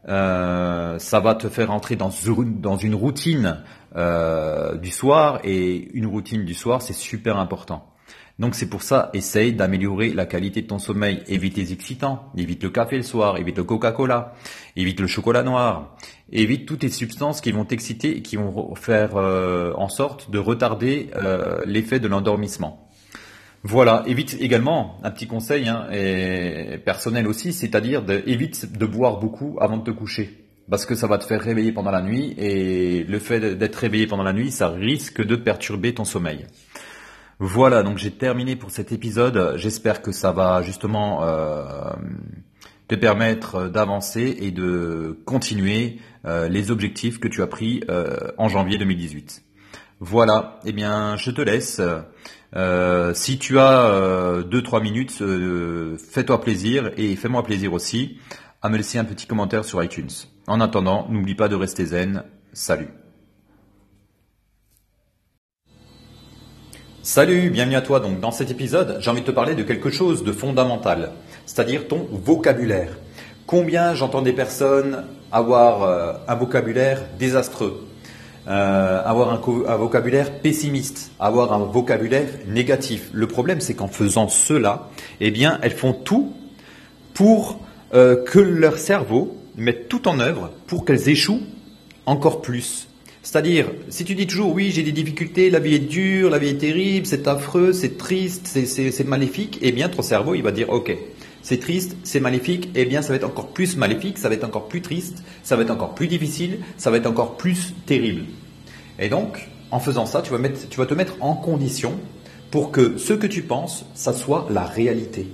ça 0.05 1.19
va 1.19 1.35
te 1.35 1.49
faire 1.49 1.71
entrer 1.71 1.95
dans, 1.95 2.11
dans 2.59 2.77
une 2.77 2.95
routine 2.95 3.63
du 3.95 4.91
soir 4.91 5.39
et 5.43 5.89
une 5.93 6.05
routine 6.05 6.45
du 6.45 6.53
soir, 6.53 6.81
c'est 6.81 6.93
super 6.93 7.37
important. 7.37 7.92
Donc 8.39 8.55
c'est 8.55 8.67
pour 8.67 8.81
ça, 8.81 9.11
essaye 9.13 9.53
d'améliorer 9.53 10.09
la 10.09 10.25
qualité 10.25 10.63
de 10.63 10.67
ton 10.67 10.79
sommeil. 10.79 11.21
Évite 11.27 11.55
les 11.55 11.71
excitants, 11.71 12.31
évite 12.35 12.63
le 12.63 12.71
café 12.71 12.97
le 12.97 13.03
soir, 13.03 13.37
évite 13.37 13.57
le 13.57 13.63
Coca-Cola, 13.63 14.33
évite 14.75 14.99
le 14.99 15.07
chocolat 15.07 15.43
noir, 15.43 15.95
évite 16.31 16.67
toutes 16.67 16.81
les 16.81 16.89
substances 16.89 17.41
qui 17.41 17.51
vont 17.51 17.65
t'exciter 17.65 18.17
et 18.17 18.21
qui 18.23 18.35
vont 18.35 18.73
faire 18.73 19.17
euh, 19.17 19.71
en 19.75 19.87
sorte 19.87 20.31
de 20.31 20.39
retarder 20.39 21.11
euh, 21.15 21.61
l'effet 21.65 21.99
de 21.99 22.07
l'endormissement. 22.07 22.89
Voilà, 23.61 24.03
évite 24.07 24.35
également 24.41 24.97
un 25.03 25.11
petit 25.11 25.27
conseil 25.27 25.69
hein, 25.69 25.87
personnel 26.83 27.27
aussi, 27.27 27.53
c'est-à-dire 27.53 28.03
évite 28.25 28.77
de 28.77 28.85
boire 28.85 29.19
beaucoup 29.19 29.57
avant 29.61 29.77
de 29.77 29.83
te 29.83 29.91
coucher 29.91 30.43
parce 30.69 30.85
que 30.85 30.95
ça 30.95 31.07
va 31.07 31.17
te 31.17 31.25
faire 31.25 31.41
réveiller 31.41 31.71
pendant 31.71 31.91
la 31.91 32.01
nuit 32.01 32.33
et 32.37 33.03
le 33.03 33.19
fait 33.19 33.55
d'être 33.57 33.75
réveillé 33.75 34.07
pendant 34.07 34.23
la 34.23 34.33
nuit, 34.33 34.51
ça 34.51 34.69
risque 34.69 35.23
de 35.23 35.35
perturber 35.35 35.93
ton 35.93 36.05
sommeil. 36.05 36.45
Voilà, 37.39 37.83
donc 37.83 37.97
j'ai 37.97 38.11
terminé 38.11 38.55
pour 38.55 38.71
cet 38.71 38.91
épisode. 38.91 39.53
J'espère 39.57 40.01
que 40.01 40.11
ça 40.11 40.31
va 40.31 40.61
justement 40.61 41.23
euh, 41.23 41.91
te 42.87 42.95
permettre 42.95 43.69
d'avancer 43.69 44.37
et 44.39 44.51
de 44.51 45.17
continuer 45.25 45.99
euh, 46.25 46.47
les 46.47 46.71
objectifs 46.71 47.19
que 47.19 47.27
tu 47.27 47.41
as 47.41 47.47
pris 47.47 47.83
euh, 47.89 48.15
en 48.37 48.49
janvier 48.49 48.77
2018. 48.77 49.43
Voilà, 49.99 50.59
eh 50.65 50.73
bien 50.73 51.15
je 51.17 51.31
te 51.31 51.41
laisse. 51.41 51.81
si 53.13 53.39
tu 53.39 53.59
as 53.59 54.41
2-3 54.41 54.81
minutes, 54.83 55.23
fais-toi 56.11 56.41
plaisir 56.41 56.91
et 56.97 57.15
fais-moi 57.15 57.43
plaisir 57.43 57.73
aussi 57.73 58.19
à 58.61 58.69
me 58.69 58.77
laisser 58.77 58.97
un 58.97 59.05
petit 59.05 59.27
commentaire 59.27 59.65
sur 59.65 59.83
iTunes. 59.83 60.11
En 60.47 60.59
attendant, 60.61 61.07
n'oublie 61.09 61.35
pas 61.35 61.47
de 61.47 61.55
rester 61.55 61.85
zen. 61.85 62.23
Salut 62.51 63.02
Salut, 67.05 67.49
bienvenue 67.49 67.75
à 67.75 67.81
toi. 67.81 67.99
Donc 67.99 68.21
dans 68.21 68.31
cet 68.31 68.49
épisode, 68.49 68.95
j'ai 69.01 69.11
envie 69.11 69.19
de 69.19 69.25
te 69.25 69.31
parler 69.31 69.55
de 69.55 69.63
quelque 69.63 69.89
chose 69.89 70.23
de 70.23 70.31
fondamental, 70.31 71.11
c'est-à-dire 71.45 71.89
ton 71.89 72.07
vocabulaire. 72.09 72.97
Combien 73.45 73.93
j'entends 73.93 74.21
des 74.21 74.31
personnes 74.31 75.03
avoir 75.29 75.83
euh, 75.83 76.13
un 76.29 76.35
vocabulaire 76.35 77.01
désastreux, 77.19 77.85
euh, 78.47 79.03
avoir 79.03 79.33
un, 79.33 79.75
vocabulaire 79.75 80.31
pessimiste, 80.39 81.11
avoir 81.19 81.51
un 81.51 81.65
vocabulaire 81.65 82.29
négatif. 82.47 83.09
Le 83.11 83.27
problème, 83.27 83.59
c'est 83.59 83.73
qu'en 83.73 83.89
faisant 83.89 84.29
cela, 84.29 84.87
eh 85.19 85.29
bien, 85.29 85.59
elles 85.61 85.75
font 85.75 85.91
tout 85.91 86.31
pour 87.13 87.59
euh, 87.93 88.23
que 88.23 88.39
leur 88.39 88.77
cerveau 88.77 89.35
mette 89.57 89.89
tout 89.89 90.07
en 90.07 90.21
œuvre 90.21 90.51
pour 90.67 90.85
qu'elles 90.85 91.09
échouent 91.09 91.43
encore 92.05 92.41
plus. 92.41 92.87
C'est-à-dire, 93.23 93.71
si 93.87 94.03
tu 94.03 94.15
dis 94.15 94.27
toujours 94.27 94.53
oui, 94.53 94.69
j'ai 94.69 94.83
des 94.83 94.91
difficultés, 94.91 95.49
la 95.49 95.59
vie 95.59 95.75
est 95.75 95.79
dure, 95.79 96.29
la 96.29 96.39
vie 96.39 96.49
est 96.49 96.57
terrible, 96.57 97.05
c'est 97.05 97.25
affreux, 97.25 97.71
c'est 97.71 97.97
triste, 97.97 98.47
c'est 98.47 99.07
maléfique, 99.07 99.59
eh 99.61 99.71
bien 99.71 99.87
ton 99.87 100.01
cerveau 100.01 100.35
il 100.35 100.43
va 100.43 100.51
dire 100.51 100.69
ok, 100.69 100.93
c'est 101.41 101.61
triste, 101.61 101.95
c'est 102.03 102.19
maléfique, 102.19 102.69
eh 102.75 102.83
bien 102.83 103.01
ça 103.01 103.09
va 103.09 103.15
être 103.15 103.23
encore 103.23 103.47
plus 103.47 103.77
maléfique, 103.77 104.17
ça 104.17 104.27
va 104.27 104.35
être 104.35 104.43
encore 104.43 104.67
plus 104.67 104.81
triste, 104.81 105.23
ça 105.41 105.55
va 105.55 105.61
être 105.61 105.71
encore 105.71 105.95
plus 105.95 106.07
difficile, 106.07 106.59
ça 106.77 106.91
va 106.91 106.97
être 106.97 107.05
encore 107.05 107.37
plus 107.37 107.73
terrible. 107.85 108.25
Et 108.99 109.07
donc, 109.07 109.47
en 109.71 109.79
faisant 109.79 110.05
ça, 110.05 110.21
tu 110.21 110.31
vas, 110.31 110.37
mettre, 110.37 110.67
tu 110.67 110.77
vas 110.77 110.85
te 110.85 110.93
mettre 110.93 111.15
en 111.21 111.33
condition 111.33 111.93
pour 112.51 112.71
que 112.71 112.97
ce 112.97 113.13
que 113.13 113.25
tu 113.25 113.41
penses, 113.41 113.85
ça 113.95 114.11
soit 114.11 114.47
la 114.51 114.65
réalité. 114.65 115.27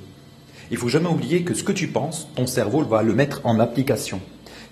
Il 0.70 0.78
faut 0.78 0.90
jamais 0.90 1.10
oublier 1.10 1.42
que 1.42 1.56
ce 1.56 1.64
que 1.64 1.72
tu 1.72 1.88
penses, 1.88 2.28
ton 2.36 2.46
cerveau 2.46 2.84
va 2.84 3.02
le 3.02 3.16
mettre 3.16 3.42
en 3.46 3.60
application. 3.60 4.22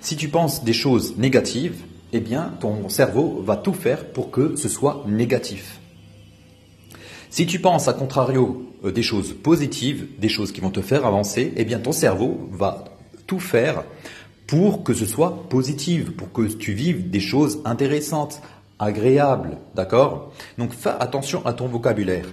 Si 0.02 0.16
tu 0.16 0.30
penses 0.30 0.64
des 0.64 0.74
choses 0.74 1.18
négatives, 1.18 1.82
eh 2.14 2.20
bien, 2.20 2.54
ton 2.60 2.90
cerveau 2.90 3.42
va 3.46 3.58
tout 3.58 3.74
faire 3.74 4.06
pour 4.06 4.32
que 4.32 4.56
ce 4.56 4.70
soit 4.70 5.04
négatif. 5.08 5.80
Si 7.30 7.46
tu 7.46 7.60
penses 7.60 7.88
à 7.88 7.94
contrario 7.94 8.66
euh, 8.86 8.92
des 8.92 9.04
choses 9.04 9.34
positives, 9.34 10.08
des 10.20 10.30
choses 10.30 10.52
qui 10.52 10.62
vont 10.62 10.70
te 10.70 10.82
faire 10.82 11.06
avancer, 11.06 11.54
eh 11.56 11.66
bien, 11.66 11.80
ton 11.80 11.92
cerveau 11.92 12.50
va 12.52 12.86
tout 13.26 13.40
faire 13.40 13.84
pour 14.48 14.84
que 14.84 14.94
ce 14.94 15.06
soit 15.06 15.50
positif, 15.50 16.16
pour 16.16 16.32
que 16.32 16.44
tu 16.44 16.72
vives 16.72 17.10
des 17.10 17.20
choses 17.20 17.60
intéressantes, 17.66 18.42
agréables, 18.80 19.58
d'accord? 19.76 20.32
Donc, 20.58 20.72
fais 20.72 20.92
attention 21.00 21.46
à 21.46 21.54
ton 21.54 21.68
vocabulaire. 21.68 22.28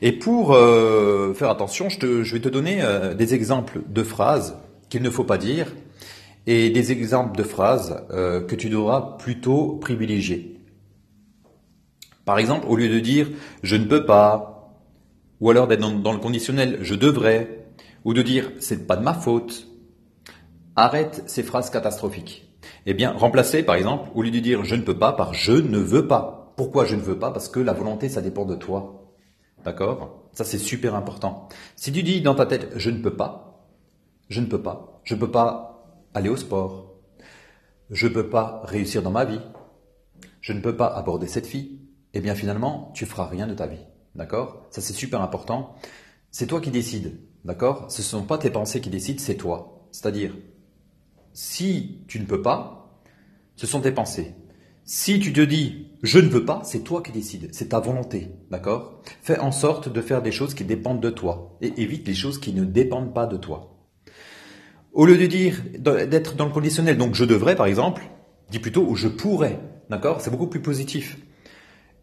Et 0.00 0.12
pour 0.12 0.52
euh, 0.52 1.34
faire 1.34 1.50
attention, 1.50 1.88
je, 1.88 2.32
vais 2.32 2.40
te 2.40 2.48
donner 2.48 2.78
euh, 2.82 3.14
des 3.14 3.34
exemples 3.34 3.80
de 3.88 4.02
phrases 4.04 4.56
qu'il 4.88 5.02
ne 5.02 5.10
faut 5.10 5.24
pas 5.24 5.38
dire 5.38 5.74
et 6.48 6.70
des 6.70 6.92
exemples 6.92 7.36
de 7.36 7.42
phrases 7.42 8.06
euh, 8.10 8.40
que 8.40 8.54
tu 8.54 8.70
devras 8.70 9.18
plutôt 9.18 9.76
privilégier. 9.76 10.58
Par 12.24 12.38
exemple, 12.38 12.66
au 12.66 12.74
lieu 12.74 12.88
de 12.88 13.00
dire 13.00 13.28
je 13.62 13.76
ne 13.76 13.84
peux 13.84 14.06
pas, 14.06 14.74
ou 15.40 15.50
alors 15.50 15.68
d'être 15.68 15.80
dans, 16.00 16.12
le 16.12 16.18
conditionnel 16.18 16.78
je 16.80 16.94
devrais, 16.94 17.66
ou 18.04 18.14
de 18.14 18.22
dire 18.22 18.50
c'est 18.60 18.86
pas 18.86 18.96
de 18.96 19.02
ma 19.02 19.12
faute, 19.12 19.68
arrête 20.74 21.22
ces 21.26 21.42
phrases 21.42 21.68
catastrophiques. 21.68 22.48
Eh 22.86 22.94
bien, 22.94 23.12
remplacer 23.12 23.62
par 23.62 23.74
exemple, 23.74 24.08
au 24.14 24.22
lieu 24.22 24.30
de 24.30 24.38
dire 24.38 24.64
je 24.64 24.74
ne 24.74 24.82
peux 24.82 24.98
pas 24.98 25.12
par 25.12 25.34
je 25.34 25.52
ne 25.52 25.78
veux 25.78 26.08
pas. 26.08 26.54
Pourquoi 26.56 26.86
je 26.86 26.96
ne 26.96 27.02
veux 27.02 27.18
pas? 27.18 27.30
Parce 27.30 27.50
que 27.50 27.60
la 27.60 27.74
volonté, 27.74 28.08
ça 28.08 28.22
dépend 28.22 28.46
de 28.46 28.54
toi. 28.54 29.12
D'accord? 29.66 30.30
Ça, 30.32 30.44
c'est 30.44 30.58
super 30.58 30.94
important. 30.94 31.50
Si 31.76 31.92
tu 31.92 32.02
dis 32.02 32.22
dans 32.22 32.34
ta 32.34 32.46
tête 32.46 32.70
je 32.76 32.88
ne 32.88 33.02
peux 33.02 33.14
pas, 33.14 33.66
je 34.30 34.40
ne 34.40 34.46
peux 34.46 34.62
pas, 34.62 35.02
je 35.04 35.14
ne 35.14 35.20
peux 35.20 35.30
pas 35.30 35.67
aller 36.14 36.28
au 36.28 36.36
sport. 36.36 36.94
Je 37.90 38.06
ne 38.06 38.12
peux 38.12 38.28
pas 38.28 38.62
réussir 38.64 39.02
dans 39.02 39.10
ma 39.10 39.24
vie. 39.24 39.40
Je 40.40 40.52
ne 40.52 40.60
peux 40.60 40.76
pas 40.76 40.88
aborder 40.88 41.26
cette 41.26 41.46
fille. 41.46 41.80
Eh 42.14 42.20
bien 42.20 42.34
finalement, 42.34 42.90
tu 42.94 43.06
feras 43.06 43.26
rien 43.26 43.46
de 43.46 43.54
ta 43.54 43.66
vie. 43.66 43.84
D'accord? 44.14 44.66
Ça 44.70 44.80
c'est 44.80 44.92
super 44.92 45.22
important. 45.22 45.74
C'est 46.30 46.46
toi 46.46 46.60
qui 46.60 46.70
décides. 46.70 47.20
D'accord? 47.44 47.90
Ce 47.90 48.02
ne 48.02 48.06
sont 48.06 48.22
pas 48.24 48.38
tes 48.38 48.50
pensées 48.50 48.80
qui 48.80 48.90
décident, 48.90 49.22
c'est 49.22 49.36
toi. 49.36 49.88
C'est-à-dire, 49.92 50.34
si 51.32 52.04
tu 52.08 52.20
ne 52.20 52.26
peux 52.26 52.42
pas, 52.42 53.00
ce 53.56 53.66
sont 53.66 53.80
tes 53.80 53.92
pensées. 53.92 54.34
Si 54.84 55.20
tu 55.20 55.32
te 55.32 55.40
dis 55.40 55.88
je 56.02 56.18
ne 56.18 56.28
veux 56.28 56.44
pas, 56.44 56.62
c'est 56.64 56.84
toi 56.84 57.02
qui 57.02 57.10
décides, 57.10 57.48
c'est 57.52 57.70
ta 57.70 57.80
volonté, 57.80 58.30
d'accord? 58.50 59.02
Fais 59.22 59.38
en 59.38 59.50
sorte 59.50 59.88
de 59.88 60.00
faire 60.00 60.22
des 60.22 60.30
choses 60.30 60.54
qui 60.54 60.64
dépendent 60.64 61.02
de 61.02 61.10
toi 61.10 61.56
et 61.60 61.80
évite 61.82 62.06
les 62.06 62.14
choses 62.14 62.38
qui 62.38 62.52
ne 62.52 62.64
dépendent 62.64 63.12
pas 63.12 63.26
de 63.26 63.36
toi. 63.36 63.77
Au 64.92 65.06
lieu 65.06 65.16
de 65.16 65.26
dire 65.26 65.62
d'être 65.78 66.34
dans 66.34 66.46
le 66.46 66.52
conditionnel, 66.52 66.96
donc 66.96 67.14
je 67.14 67.24
devrais 67.24 67.56
par 67.56 67.66
exemple, 67.66 68.02
dis 68.50 68.58
plutôt 68.58 68.94
je 68.94 69.08
pourrais, 69.08 69.60
d'accord 69.90 70.20
C'est 70.20 70.30
beaucoup 70.30 70.46
plus 70.46 70.60
positif. 70.60 71.18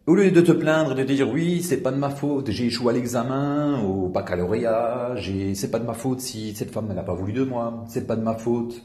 Au 0.06 0.14
lieu 0.14 0.30
de 0.30 0.40
te 0.40 0.52
plaindre 0.52 0.94
de 0.94 1.02
dire 1.02 1.28
oui, 1.28 1.62
c'est 1.62 1.78
pas 1.78 1.90
de 1.90 1.96
ma 1.96 2.10
faute, 2.10 2.50
j'ai 2.50 2.66
échoué 2.66 2.92
à 2.92 2.96
l'examen, 2.96 3.82
au 3.82 4.08
baccalauréat, 4.08 5.16
c'est 5.54 5.70
pas 5.70 5.80
de 5.80 5.84
ma 5.84 5.94
faute 5.94 6.20
si 6.20 6.54
cette 6.54 6.70
femme 6.70 6.92
n'a 6.92 7.02
pas 7.02 7.14
voulu 7.14 7.32
de 7.32 7.42
moi, 7.42 7.84
c'est 7.88 8.06
pas 8.06 8.14
de 8.14 8.22
ma 8.22 8.34
faute 8.34 8.82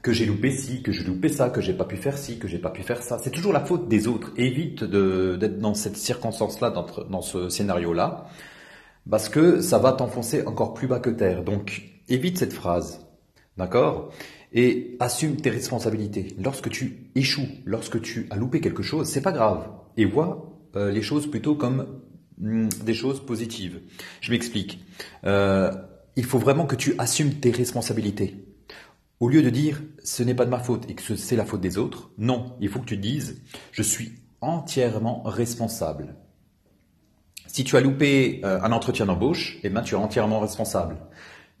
que 0.00 0.12
j'ai 0.12 0.26
loupé 0.26 0.50
ci, 0.52 0.82
que 0.82 0.92
j'ai 0.92 1.04
loupé 1.04 1.28
ça, 1.28 1.50
que 1.50 1.60
j'ai 1.60 1.72
pas 1.74 1.84
pu 1.84 1.96
faire 1.96 2.16
ci, 2.16 2.38
que 2.38 2.46
j'ai 2.46 2.58
pas 2.58 2.70
pu 2.70 2.82
faire 2.82 3.02
ça. 3.02 3.18
C'est 3.18 3.30
toujours 3.30 3.52
la 3.52 3.60
faute 3.64 3.88
des 3.88 4.06
autres. 4.06 4.30
Évite 4.36 4.84
d'être 4.84 5.58
dans 5.58 5.74
cette 5.74 5.96
circonstance-là, 5.96 6.70
dans, 6.70 6.86
dans 7.10 7.20
ce 7.20 7.48
scénario-là, 7.48 8.26
parce 9.10 9.28
que 9.28 9.60
ça 9.60 9.78
va 9.78 9.92
t'enfoncer 9.92 10.46
encore 10.46 10.74
plus 10.74 10.86
bas 10.86 11.00
que 11.00 11.10
terre. 11.10 11.42
Donc, 11.42 11.82
évite 12.08 12.38
cette 12.38 12.52
phrase. 12.52 13.06
D'accord? 13.56 14.12
Et 14.52 14.96
assume 15.00 15.36
tes 15.36 15.50
responsabilités. 15.50 16.34
Lorsque 16.38 16.70
tu 16.70 17.10
échoues, 17.14 17.48
lorsque 17.64 18.00
tu 18.00 18.26
as 18.30 18.36
loupé 18.36 18.60
quelque 18.60 18.82
chose, 18.82 19.08
c'est 19.08 19.20
pas 19.20 19.32
grave. 19.32 19.68
Et 19.96 20.04
vois 20.04 20.60
euh, 20.76 20.90
les 20.90 21.02
choses 21.02 21.30
plutôt 21.30 21.54
comme 21.54 22.00
hmm, 22.38 22.68
des 22.84 22.94
choses 22.94 23.24
positives. 23.24 23.80
Je 24.20 24.30
m'explique. 24.30 24.84
Euh, 25.24 25.70
il 26.16 26.24
faut 26.24 26.38
vraiment 26.38 26.66
que 26.66 26.76
tu 26.76 26.94
assumes 26.98 27.34
tes 27.34 27.50
responsabilités. 27.50 28.44
Au 29.20 29.28
lieu 29.28 29.42
de 29.42 29.50
dire 29.50 29.82
ce 30.04 30.22
n'est 30.22 30.34
pas 30.34 30.44
de 30.44 30.50
ma 30.50 30.60
faute 30.60 30.88
et 30.88 30.94
que 30.94 31.16
c'est 31.16 31.36
la 31.36 31.44
faute 31.44 31.60
des 31.60 31.76
autres, 31.76 32.10
non, 32.18 32.56
il 32.60 32.68
faut 32.68 32.78
que 32.78 32.86
tu 32.86 32.96
dises 32.96 33.42
je 33.72 33.82
suis 33.82 34.12
entièrement 34.40 35.22
responsable. 35.22 36.14
Si 37.46 37.64
tu 37.64 37.76
as 37.76 37.80
loupé 37.80 38.40
euh, 38.44 38.60
un 38.62 38.72
entretien 38.72 39.06
d'embauche, 39.06 39.58
eh 39.64 39.70
ben, 39.70 39.82
tu 39.82 39.94
es 39.94 39.98
entièrement 39.98 40.38
responsable. 40.38 40.96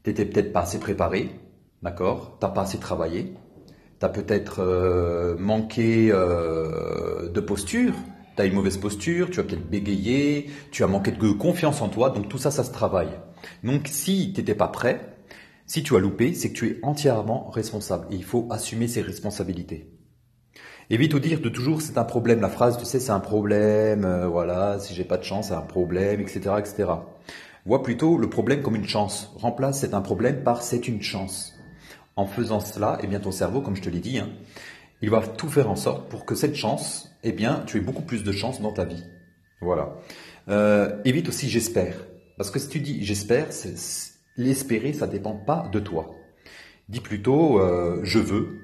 Tu 0.04 0.10
n'étais 0.10 0.24
peut-être 0.24 0.52
pas 0.52 0.60
assez 0.60 0.78
préparé, 0.78 1.30
d'accord 1.82 2.36
Tu 2.40 2.46
n'as 2.46 2.52
pas 2.52 2.62
assez 2.62 2.78
travaillé, 2.78 3.34
tu 3.98 4.06
as 4.06 4.08
peut-être 4.08 4.60
euh, 4.60 5.36
manqué 5.38 6.10
euh, 6.12 7.28
de 7.28 7.40
posture, 7.40 7.94
tu 8.36 8.42
as 8.42 8.46
une 8.46 8.54
mauvaise 8.54 8.76
posture, 8.76 9.30
tu 9.30 9.40
as 9.40 9.42
peut-être 9.42 9.68
bégayé, 9.68 10.50
tu 10.70 10.84
as 10.84 10.86
manqué 10.86 11.10
de 11.10 11.30
confiance 11.32 11.82
en 11.82 11.88
toi, 11.88 12.10
donc 12.10 12.28
tout 12.28 12.38
ça, 12.38 12.50
ça 12.50 12.64
se 12.64 12.72
travaille. 12.72 13.10
Donc 13.64 13.88
si 13.88 14.32
tu 14.32 14.40
n'étais 14.40 14.54
pas 14.54 14.68
prêt, 14.68 15.16
si 15.66 15.82
tu 15.82 15.96
as 15.96 15.98
loupé, 15.98 16.32
c'est 16.34 16.52
que 16.52 16.58
tu 16.58 16.68
es 16.70 16.78
entièrement 16.82 17.50
responsable 17.50 18.06
et 18.10 18.16
il 18.16 18.24
faut 18.24 18.48
assumer 18.50 18.88
ses 18.88 19.02
responsabilités. 19.02 19.92
Évite 20.90 21.12
de 21.12 21.18
dire 21.18 21.40
de 21.40 21.50
toujours 21.50 21.82
c'est 21.82 21.98
un 21.98 22.04
problème. 22.04 22.40
La 22.40 22.48
phrase, 22.48 22.78
tu 22.78 22.86
sais, 22.86 22.98
c'est 22.98 23.12
un 23.12 23.20
problème, 23.20 24.06
euh, 24.06 24.26
voilà, 24.26 24.78
si 24.78 24.94
j'ai 24.94 25.04
pas 25.04 25.18
de 25.18 25.24
chance, 25.24 25.48
c'est 25.48 25.54
un 25.54 25.60
problème, 25.60 26.20
etc., 26.20 26.52
etc. 26.58 26.86
Vois 27.68 27.82
plutôt 27.82 28.16
le 28.16 28.30
problème 28.30 28.62
comme 28.62 28.76
une 28.76 28.88
chance. 28.88 29.30
Remplace 29.36 29.80
c'est 29.80 29.92
un 29.92 30.00
problème 30.00 30.42
par 30.42 30.62
c'est 30.62 30.88
une 30.88 31.02
chance. 31.02 31.54
En 32.16 32.26
faisant 32.26 32.60
cela, 32.60 32.98
eh 33.02 33.06
bien 33.06 33.20
ton 33.20 33.30
cerveau, 33.30 33.60
comme 33.60 33.76
je 33.76 33.82
te 33.82 33.90
l'ai 33.90 34.00
dit, 34.00 34.18
hein, 34.18 34.30
il 35.02 35.10
va 35.10 35.20
tout 35.20 35.50
faire 35.50 35.68
en 35.68 35.76
sorte 35.76 36.08
pour 36.08 36.24
que 36.24 36.34
cette 36.34 36.54
chance, 36.54 37.14
eh 37.22 37.32
bien, 37.32 37.64
tu 37.66 37.76
aies 37.76 37.82
beaucoup 37.82 38.00
plus 38.00 38.24
de 38.24 38.32
chance 38.32 38.62
dans 38.62 38.72
ta 38.72 38.86
vie. 38.86 39.04
Voilà. 39.60 39.98
Euh, 40.48 40.98
évite 41.04 41.28
aussi 41.28 41.50
j'espère. 41.50 41.94
Parce 42.38 42.50
que 42.50 42.58
si 42.58 42.70
tu 42.70 42.80
dis 42.80 43.04
j'espère, 43.04 43.48
L'espérer, 44.38 44.94
ça 44.94 45.06
ne 45.06 45.12
dépend 45.12 45.34
pas 45.34 45.68
de 45.70 45.78
toi. 45.78 46.14
Dis 46.88 47.00
plutôt 47.00 47.60
euh, 47.60 48.00
je 48.02 48.18
veux, 48.18 48.60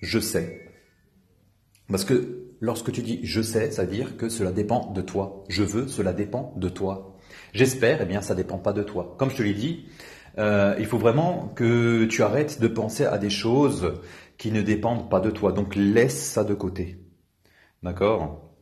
je 0.00 0.18
sais. 0.18 0.68
Parce 1.86 2.04
que 2.04 2.56
lorsque 2.60 2.90
tu 2.90 3.02
dis 3.02 3.20
je 3.22 3.40
sais, 3.40 3.70
ça 3.70 3.84
veut 3.84 3.94
dire 3.94 4.16
que 4.16 4.28
cela 4.28 4.50
dépend 4.50 4.90
de 4.90 5.00
toi. 5.00 5.44
Je 5.48 5.62
veux, 5.62 5.86
cela 5.86 6.12
dépend 6.12 6.52
de 6.56 6.68
toi. 6.68 7.11
J'espère, 7.52 8.00
eh 8.02 8.06
bien, 8.06 8.22
ça 8.22 8.34
dépend 8.34 8.58
pas 8.58 8.72
de 8.72 8.82
toi. 8.82 9.14
Comme 9.18 9.30
je 9.30 9.36
te 9.36 9.42
l'ai 9.42 9.54
dit, 9.54 9.86
euh, 10.38 10.74
il 10.78 10.86
faut 10.86 10.98
vraiment 10.98 11.48
que 11.54 12.04
tu 12.06 12.22
arrêtes 12.22 12.60
de 12.60 12.68
penser 12.68 13.04
à 13.04 13.18
des 13.18 13.30
choses 13.30 13.94
qui 14.38 14.50
ne 14.50 14.62
dépendent 14.62 15.10
pas 15.10 15.20
de 15.20 15.30
toi. 15.30 15.52
Donc 15.52 15.76
laisse 15.76 16.18
ça 16.18 16.44
de 16.44 16.54
côté. 16.54 16.98
D'accord? 17.82 18.52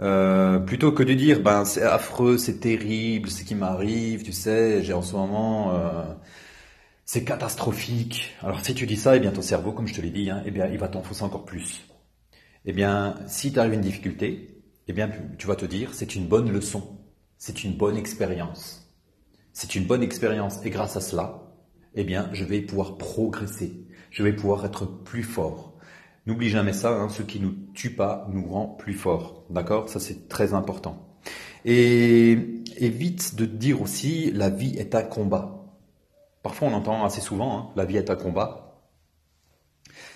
Euh, 0.00 0.58
plutôt 0.58 0.92
que 0.92 1.02
de 1.02 1.14
dire 1.14 1.40
ben 1.40 1.64
c'est 1.64 1.82
affreux, 1.82 2.36
c'est 2.36 2.60
terrible, 2.60 3.30
ce 3.30 3.44
qui 3.44 3.54
m'arrive, 3.54 4.22
tu 4.22 4.32
sais, 4.32 4.82
j'ai 4.82 4.92
en 4.92 5.00
ce 5.00 5.14
moment 5.14 5.74
euh, 5.74 6.04
c'est 7.06 7.24
catastrophique. 7.24 8.34
Alors 8.42 8.60
si 8.64 8.74
tu 8.74 8.86
dis 8.86 8.96
ça, 8.96 9.16
eh 9.16 9.20
bien 9.20 9.30
ton 9.30 9.42
cerveau, 9.42 9.72
comme 9.72 9.86
je 9.86 9.94
te 9.94 10.02
l'ai 10.02 10.10
dit, 10.10 10.28
hein, 10.30 10.42
eh 10.44 10.50
bien 10.50 10.66
il 10.66 10.78
va 10.78 10.88
t'enfoncer 10.88 11.22
encore 11.22 11.46
plus. 11.46 11.86
Eh 12.66 12.72
bien 12.72 13.14
si 13.26 13.52
tu 13.52 13.58
arrives 13.58 13.74
une 13.74 13.80
difficulté, 13.80 14.62
eh 14.86 14.92
bien 14.92 15.10
tu 15.38 15.46
vas 15.46 15.56
te 15.56 15.64
dire 15.66 15.94
c'est 15.94 16.14
une 16.14 16.26
bonne 16.26 16.52
leçon, 16.52 16.95
c'est 17.38 17.64
une 17.64 17.76
bonne 17.76 17.96
expérience, 17.96 18.92
c'est 19.52 19.74
une 19.74 19.86
bonne 19.86 20.02
expérience 20.02 20.64
et 20.64 20.70
grâce 20.70 20.96
à 20.96 21.00
cela, 21.00 21.42
eh 21.94 22.04
bien 22.04 22.28
je 22.32 22.44
vais 22.44 22.60
pouvoir 22.60 22.98
progresser, 22.98 23.86
je 24.10 24.22
vais 24.22 24.34
pouvoir 24.34 24.64
être 24.64 24.86
plus 24.86 25.22
fort. 25.22 25.74
N'oublie 26.26 26.48
jamais 26.48 26.72
ça, 26.72 26.90
hein, 26.90 27.08
ce 27.08 27.22
qui 27.22 27.38
nous 27.38 27.54
tue 27.72 27.94
pas 27.94 28.26
nous 28.32 28.44
rend 28.44 28.66
plus 28.66 28.94
fort. 28.94 29.44
D'accord? 29.48 29.88
Ça 29.88 30.00
c'est 30.00 30.28
très 30.28 30.54
important. 30.54 31.06
Et 31.64 32.62
évite 32.78 33.36
de 33.36 33.46
dire 33.46 33.80
aussi 33.80 34.32
la 34.32 34.50
vie 34.50 34.76
est 34.76 34.94
un 34.94 35.02
combat. 35.02 35.64
Parfois 36.42 36.68
on 36.68 36.74
entend 36.74 37.04
assez 37.04 37.20
souvent 37.20 37.58
hein, 37.58 37.66
la 37.76 37.84
vie 37.84 37.96
est 37.96 38.10
un 38.10 38.16
combat. 38.16 38.66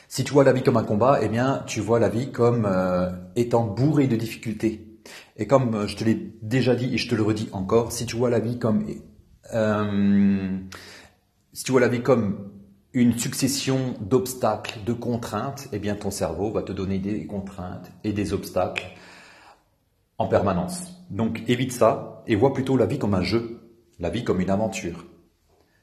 Si 0.09 0.25
tu 0.25 0.33
vois 0.33 0.43
la 0.43 0.53
vie 0.53 0.65
comme 0.65 0.77
un 0.77 0.83
combat, 0.83 1.21
eh 1.23 1.29
bien 1.29 1.63
tu 1.67 1.81
vois 1.81 2.01
la 2.01 2.09
vie 2.09 2.33
comme 2.33 2.67
euh, 2.67 3.11
étant 3.37 3.65
bourrée 3.65 4.09
de 4.09 4.17
difficultés. 4.17 4.90
Et 5.37 5.47
comme 5.47 5.75
euh, 5.75 5.87
je 5.87 5.97
te 5.97 6.05
l'ai 6.05 6.35
déjà 6.43 6.75
dit 6.75 6.95
et 6.95 6.99
je 6.99 7.09
te 7.09 7.15
le 7.15 7.23
redis 7.23 7.49
encore, 7.53 7.93
si 7.93 8.07
tu 8.07 8.17
vois 8.17 8.31
la 8.31 8.41
vie 8.41 8.59
comme 8.59 8.85
euh, 9.55 10.59
si 11.53 11.65
tu 11.65 11.73
vois 11.73 11.81
la 11.81 11.89
vie 11.89 12.03
comme 12.03 12.51
une 12.93 13.19
succession 13.19 13.95
d'obstacles, 14.01 14.81
de 14.85 14.93
contraintes, 14.93 15.69
eh 15.73 15.79
bien 15.79 15.95
ton 15.95 16.11
cerveau 16.11 16.51
va 16.51 16.63
te 16.63 16.73
donner 16.73 16.99
des 16.99 17.27
contraintes 17.27 17.91
et 18.05 18.13
des 18.13 18.33
obstacles 18.33 18.87
en 20.19 20.27
permanence. 20.27 21.01
Donc 21.11 21.43
évite 21.49 21.73
ça 21.73 22.23
et 22.27 22.37
vois 22.37 22.53
plutôt 22.53 22.77
la 22.77 22.87
vie 22.87 22.99
comme 22.99 23.15
un 23.15 23.23
jeu, 23.23 23.61
la 23.99 24.11
vie 24.11 24.25
comme 24.25 24.41
une 24.41 24.51
aventure. 24.51 25.07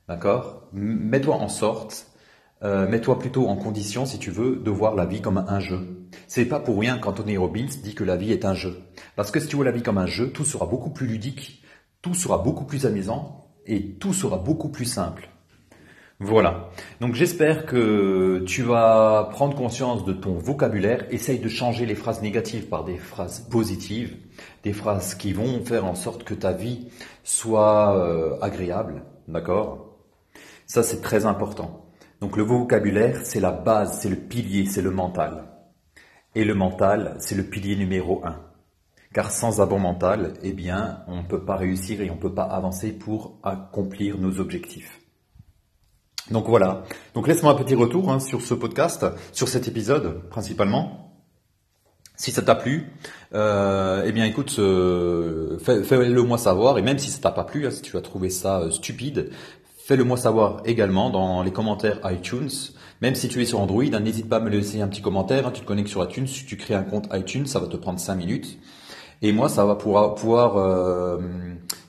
D'accord? 0.07 0.69
Mets-toi 0.73 1.35
en 1.35 1.49
sorte, 1.49 2.07
euh, 2.63 2.87
mets-toi 2.87 3.19
plutôt 3.19 3.47
en 3.47 3.55
condition, 3.55 4.05
si 4.05 4.19
tu 4.19 4.31
veux, 4.31 4.55
de 4.55 4.71
voir 4.71 4.95
la 4.95 5.05
vie 5.05 5.21
comme 5.21 5.37
un 5.37 5.59
jeu. 5.59 6.07
C'est 6.27 6.45
pas 6.45 6.59
pour 6.59 6.79
rien 6.79 6.97
qu'Anthony 6.97 7.37
Robbins 7.37 7.67
dit 7.83 7.93
que 7.93 8.03
la 8.03 8.15
vie 8.15 8.31
est 8.31 8.45
un 8.45 8.53
jeu. 8.53 8.77
Parce 9.15 9.31
que 9.31 9.39
si 9.39 9.47
tu 9.47 9.55
vois 9.55 9.65
la 9.65 9.71
vie 9.71 9.83
comme 9.83 9.97
un 9.97 10.07
jeu, 10.07 10.31
tout 10.31 10.45
sera 10.45 10.65
beaucoup 10.65 10.89
plus 10.89 11.07
ludique, 11.07 11.63
tout 12.01 12.13
sera 12.13 12.37
beaucoup 12.39 12.65
plus 12.65 12.85
amusant 12.85 13.51
et 13.65 13.93
tout 13.95 14.13
sera 14.13 14.37
beaucoup 14.37 14.69
plus 14.69 14.85
simple. 14.85 15.29
Voilà. 16.19 16.71
Donc 16.99 17.13
j'espère 17.13 17.67
que 17.67 18.43
tu 18.47 18.63
vas 18.63 19.29
prendre 19.31 19.55
conscience 19.55 20.03
de 20.03 20.13
ton 20.13 20.33
vocabulaire. 20.33 21.05
Essaye 21.11 21.37
de 21.37 21.47
changer 21.47 21.85
les 21.85 21.93
phrases 21.93 22.23
négatives 22.23 22.67
par 22.69 22.83
des 22.85 22.97
phrases 22.97 23.39
positives, 23.39 24.17
des 24.63 24.73
phrases 24.73 25.13
qui 25.13 25.31
vont 25.31 25.63
faire 25.63 25.85
en 25.85 25.93
sorte 25.93 26.23
que 26.23 26.33
ta 26.33 26.53
vie 26.53 26.87
soit 27.23 27.95
euh, 27.97 28.39
agréable. 28.41 29.03
D'accord? 29.27 29.99
Ça 30.65 30.81
c'est 30.81 31.01
très 31.01 31.27
important. 31.27 31.86
Donc 32.21 32.35
le 32.35 32.43
vocabulaire, 32.43 33.21
c'est 33.23 33.39
la 33.39 33.51
base, 33.51 33.99
c'est 34.01 34.09
le 34.09 34.15
pilier, 34.15 34.65
c'est 34.65 34.81
le 34.81 34.91
mental. 34.91 35.45
Et 36.35 36.43
le 36.43 36.55
mental, 36.55 37.15
c'est 37.19 37.35
le 37.35 37.43
pilier 37.43 37.75
numéro 37.75 38.25
un. 38.25 38.39
Car 39.13 39.31
sans 39.31 39.61
un 39.61 39.77
mental, 39.77 40.33
eh 40.43 40.51
bien, 40.51 41.03
on 41.07 41.23
ne 41.23 41.27
peut 41.27 41.43
pas 41.43 41.55
réussir 41.55 42.01
et 42.01 42.09
on 42.09 42.15
ne 42.15 42.19
peut 42.19 42.33
pas 42.33 42.43
avancer 42.43 42.91
pour 42.91 43.39
accomplir 43.43 44.17
nos 44.17 44.39
objectifs. 44.39 44.99
Donc 46.31 46.47
voilà. 46.47 46.83
Donc 47.13 47.27
laisse-moi 47.27 47.53
un 47.53 47.55
petit 47.55 47.75
retour 47.75 48.11
hein, 48.11 48.19
sur 48.19 48.41
ce 48.41 48.53
podcast, 48.53 49.05
sur 49.31 49.47
cet 49.47 49.67
épisode 49.67 50.27
principalement. 50.29 51.03
Si 52.19 52.31
ça 52.31 52.41
t'a 52.41 52.55
plu, 52.55 52.91
euh, 53.35 54.03
eh 54.03 54.11
bien 54.11 54.25
écoute, 54.25 54.55
euh, 54.57 55.59
fais-le 55.59 56.23
moi 56.23 56.39
savoir. 56.39 56.79
Et 56.79 56.81
même 56.81 56.97
si 56.97 57.11
ça 57.11 57.19
t'a 57.19 57.31
pas 57.31 57.43
plu, 57.43 57.67
hein, 57.67 57.71
si 57.71 57.83
tu 57.83 57.95
as 57.95 58.01
trouvé 58.01 58.31
ça 58.31 58.61
euh, 58.61 58.71
stupide, 58.71 59.29
fais-le 59.87 60.03
moi 60.03 60.17
savoir 60.17 60.61
également 60.65 61.09
dans 61.09 61.41
les 61.43 61.51
commentaires 61.51 62.01
iTunes. 62.03 62.49
Même 63.01 63.15
si 63.15 63.29
tu 63.29 63.41
es 63.41 63.45
sur 63.45 63.61
Android, 63.61 63.85
hein, 63.93 64.01
n'hésite 64.01 64.27
pas 64.27 64.37
à 64.37 64.39
me 64.41 64.49
laisser 64.49 64.81
un 64.81 64.87
petit 64.89 65.01
commentaire. 65.01 65.53
tu 65.53 65.61
te 65.61 65.65
connectes 65.65 65.87
sur 65.87 66.03
iTunes, 66.03 66.25
tu 66.25 66.57
crées 66.57 66.73
un 66.73 66.83
compte 66.83 67.07
iTunes, 67.13 67.45
ça 67.45 67.59
va 67.59 67.67
te 67.67 67.77
prendre 67.77 67.97
5 67.97 68.15
minutes. 68.15 68.59
Et 69.21 69.31
moi, 69.31 69.47
ça 69.47 69.65
va 69.65 69.75
pouvoir, 69.75 70.57
euh, 70.57 71.19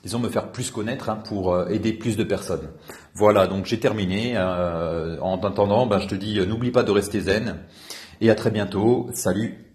disons, 0.03 0.19
me 0.19 0.29
faire 0.29 0.51
plus 0.51 0.71
connaître 0.71 1.09
hein, 1.09 1.17
pour 1.17 1.53
euh, 1.53 1.67
aider 1.67 1.91
plus 1.91 2.15
de 2.15 2.23
personnes. 2.23 2.69
Voilà, 3.15 3.47
donc 3.47 3.65
j'ai 3.65 3.79
terminé. 3.79 4.37
en 4.37 5.37
attendant, 5.43 5.85
ben, 5.85 5.99
je 5.99 6.07
te 6.07 6.15
dis, 6.15 6.39
n'oublie 6.47 6.71
pas 6.71 6.83
de 6.83 6.91
rester 6.91 7.19
zen. 7.19 7.57
Et 8.21 8.29
à 8.29 8.35
très 8.35 8.49
bientôt. 8.49 9.09
Salut 9.13 9.68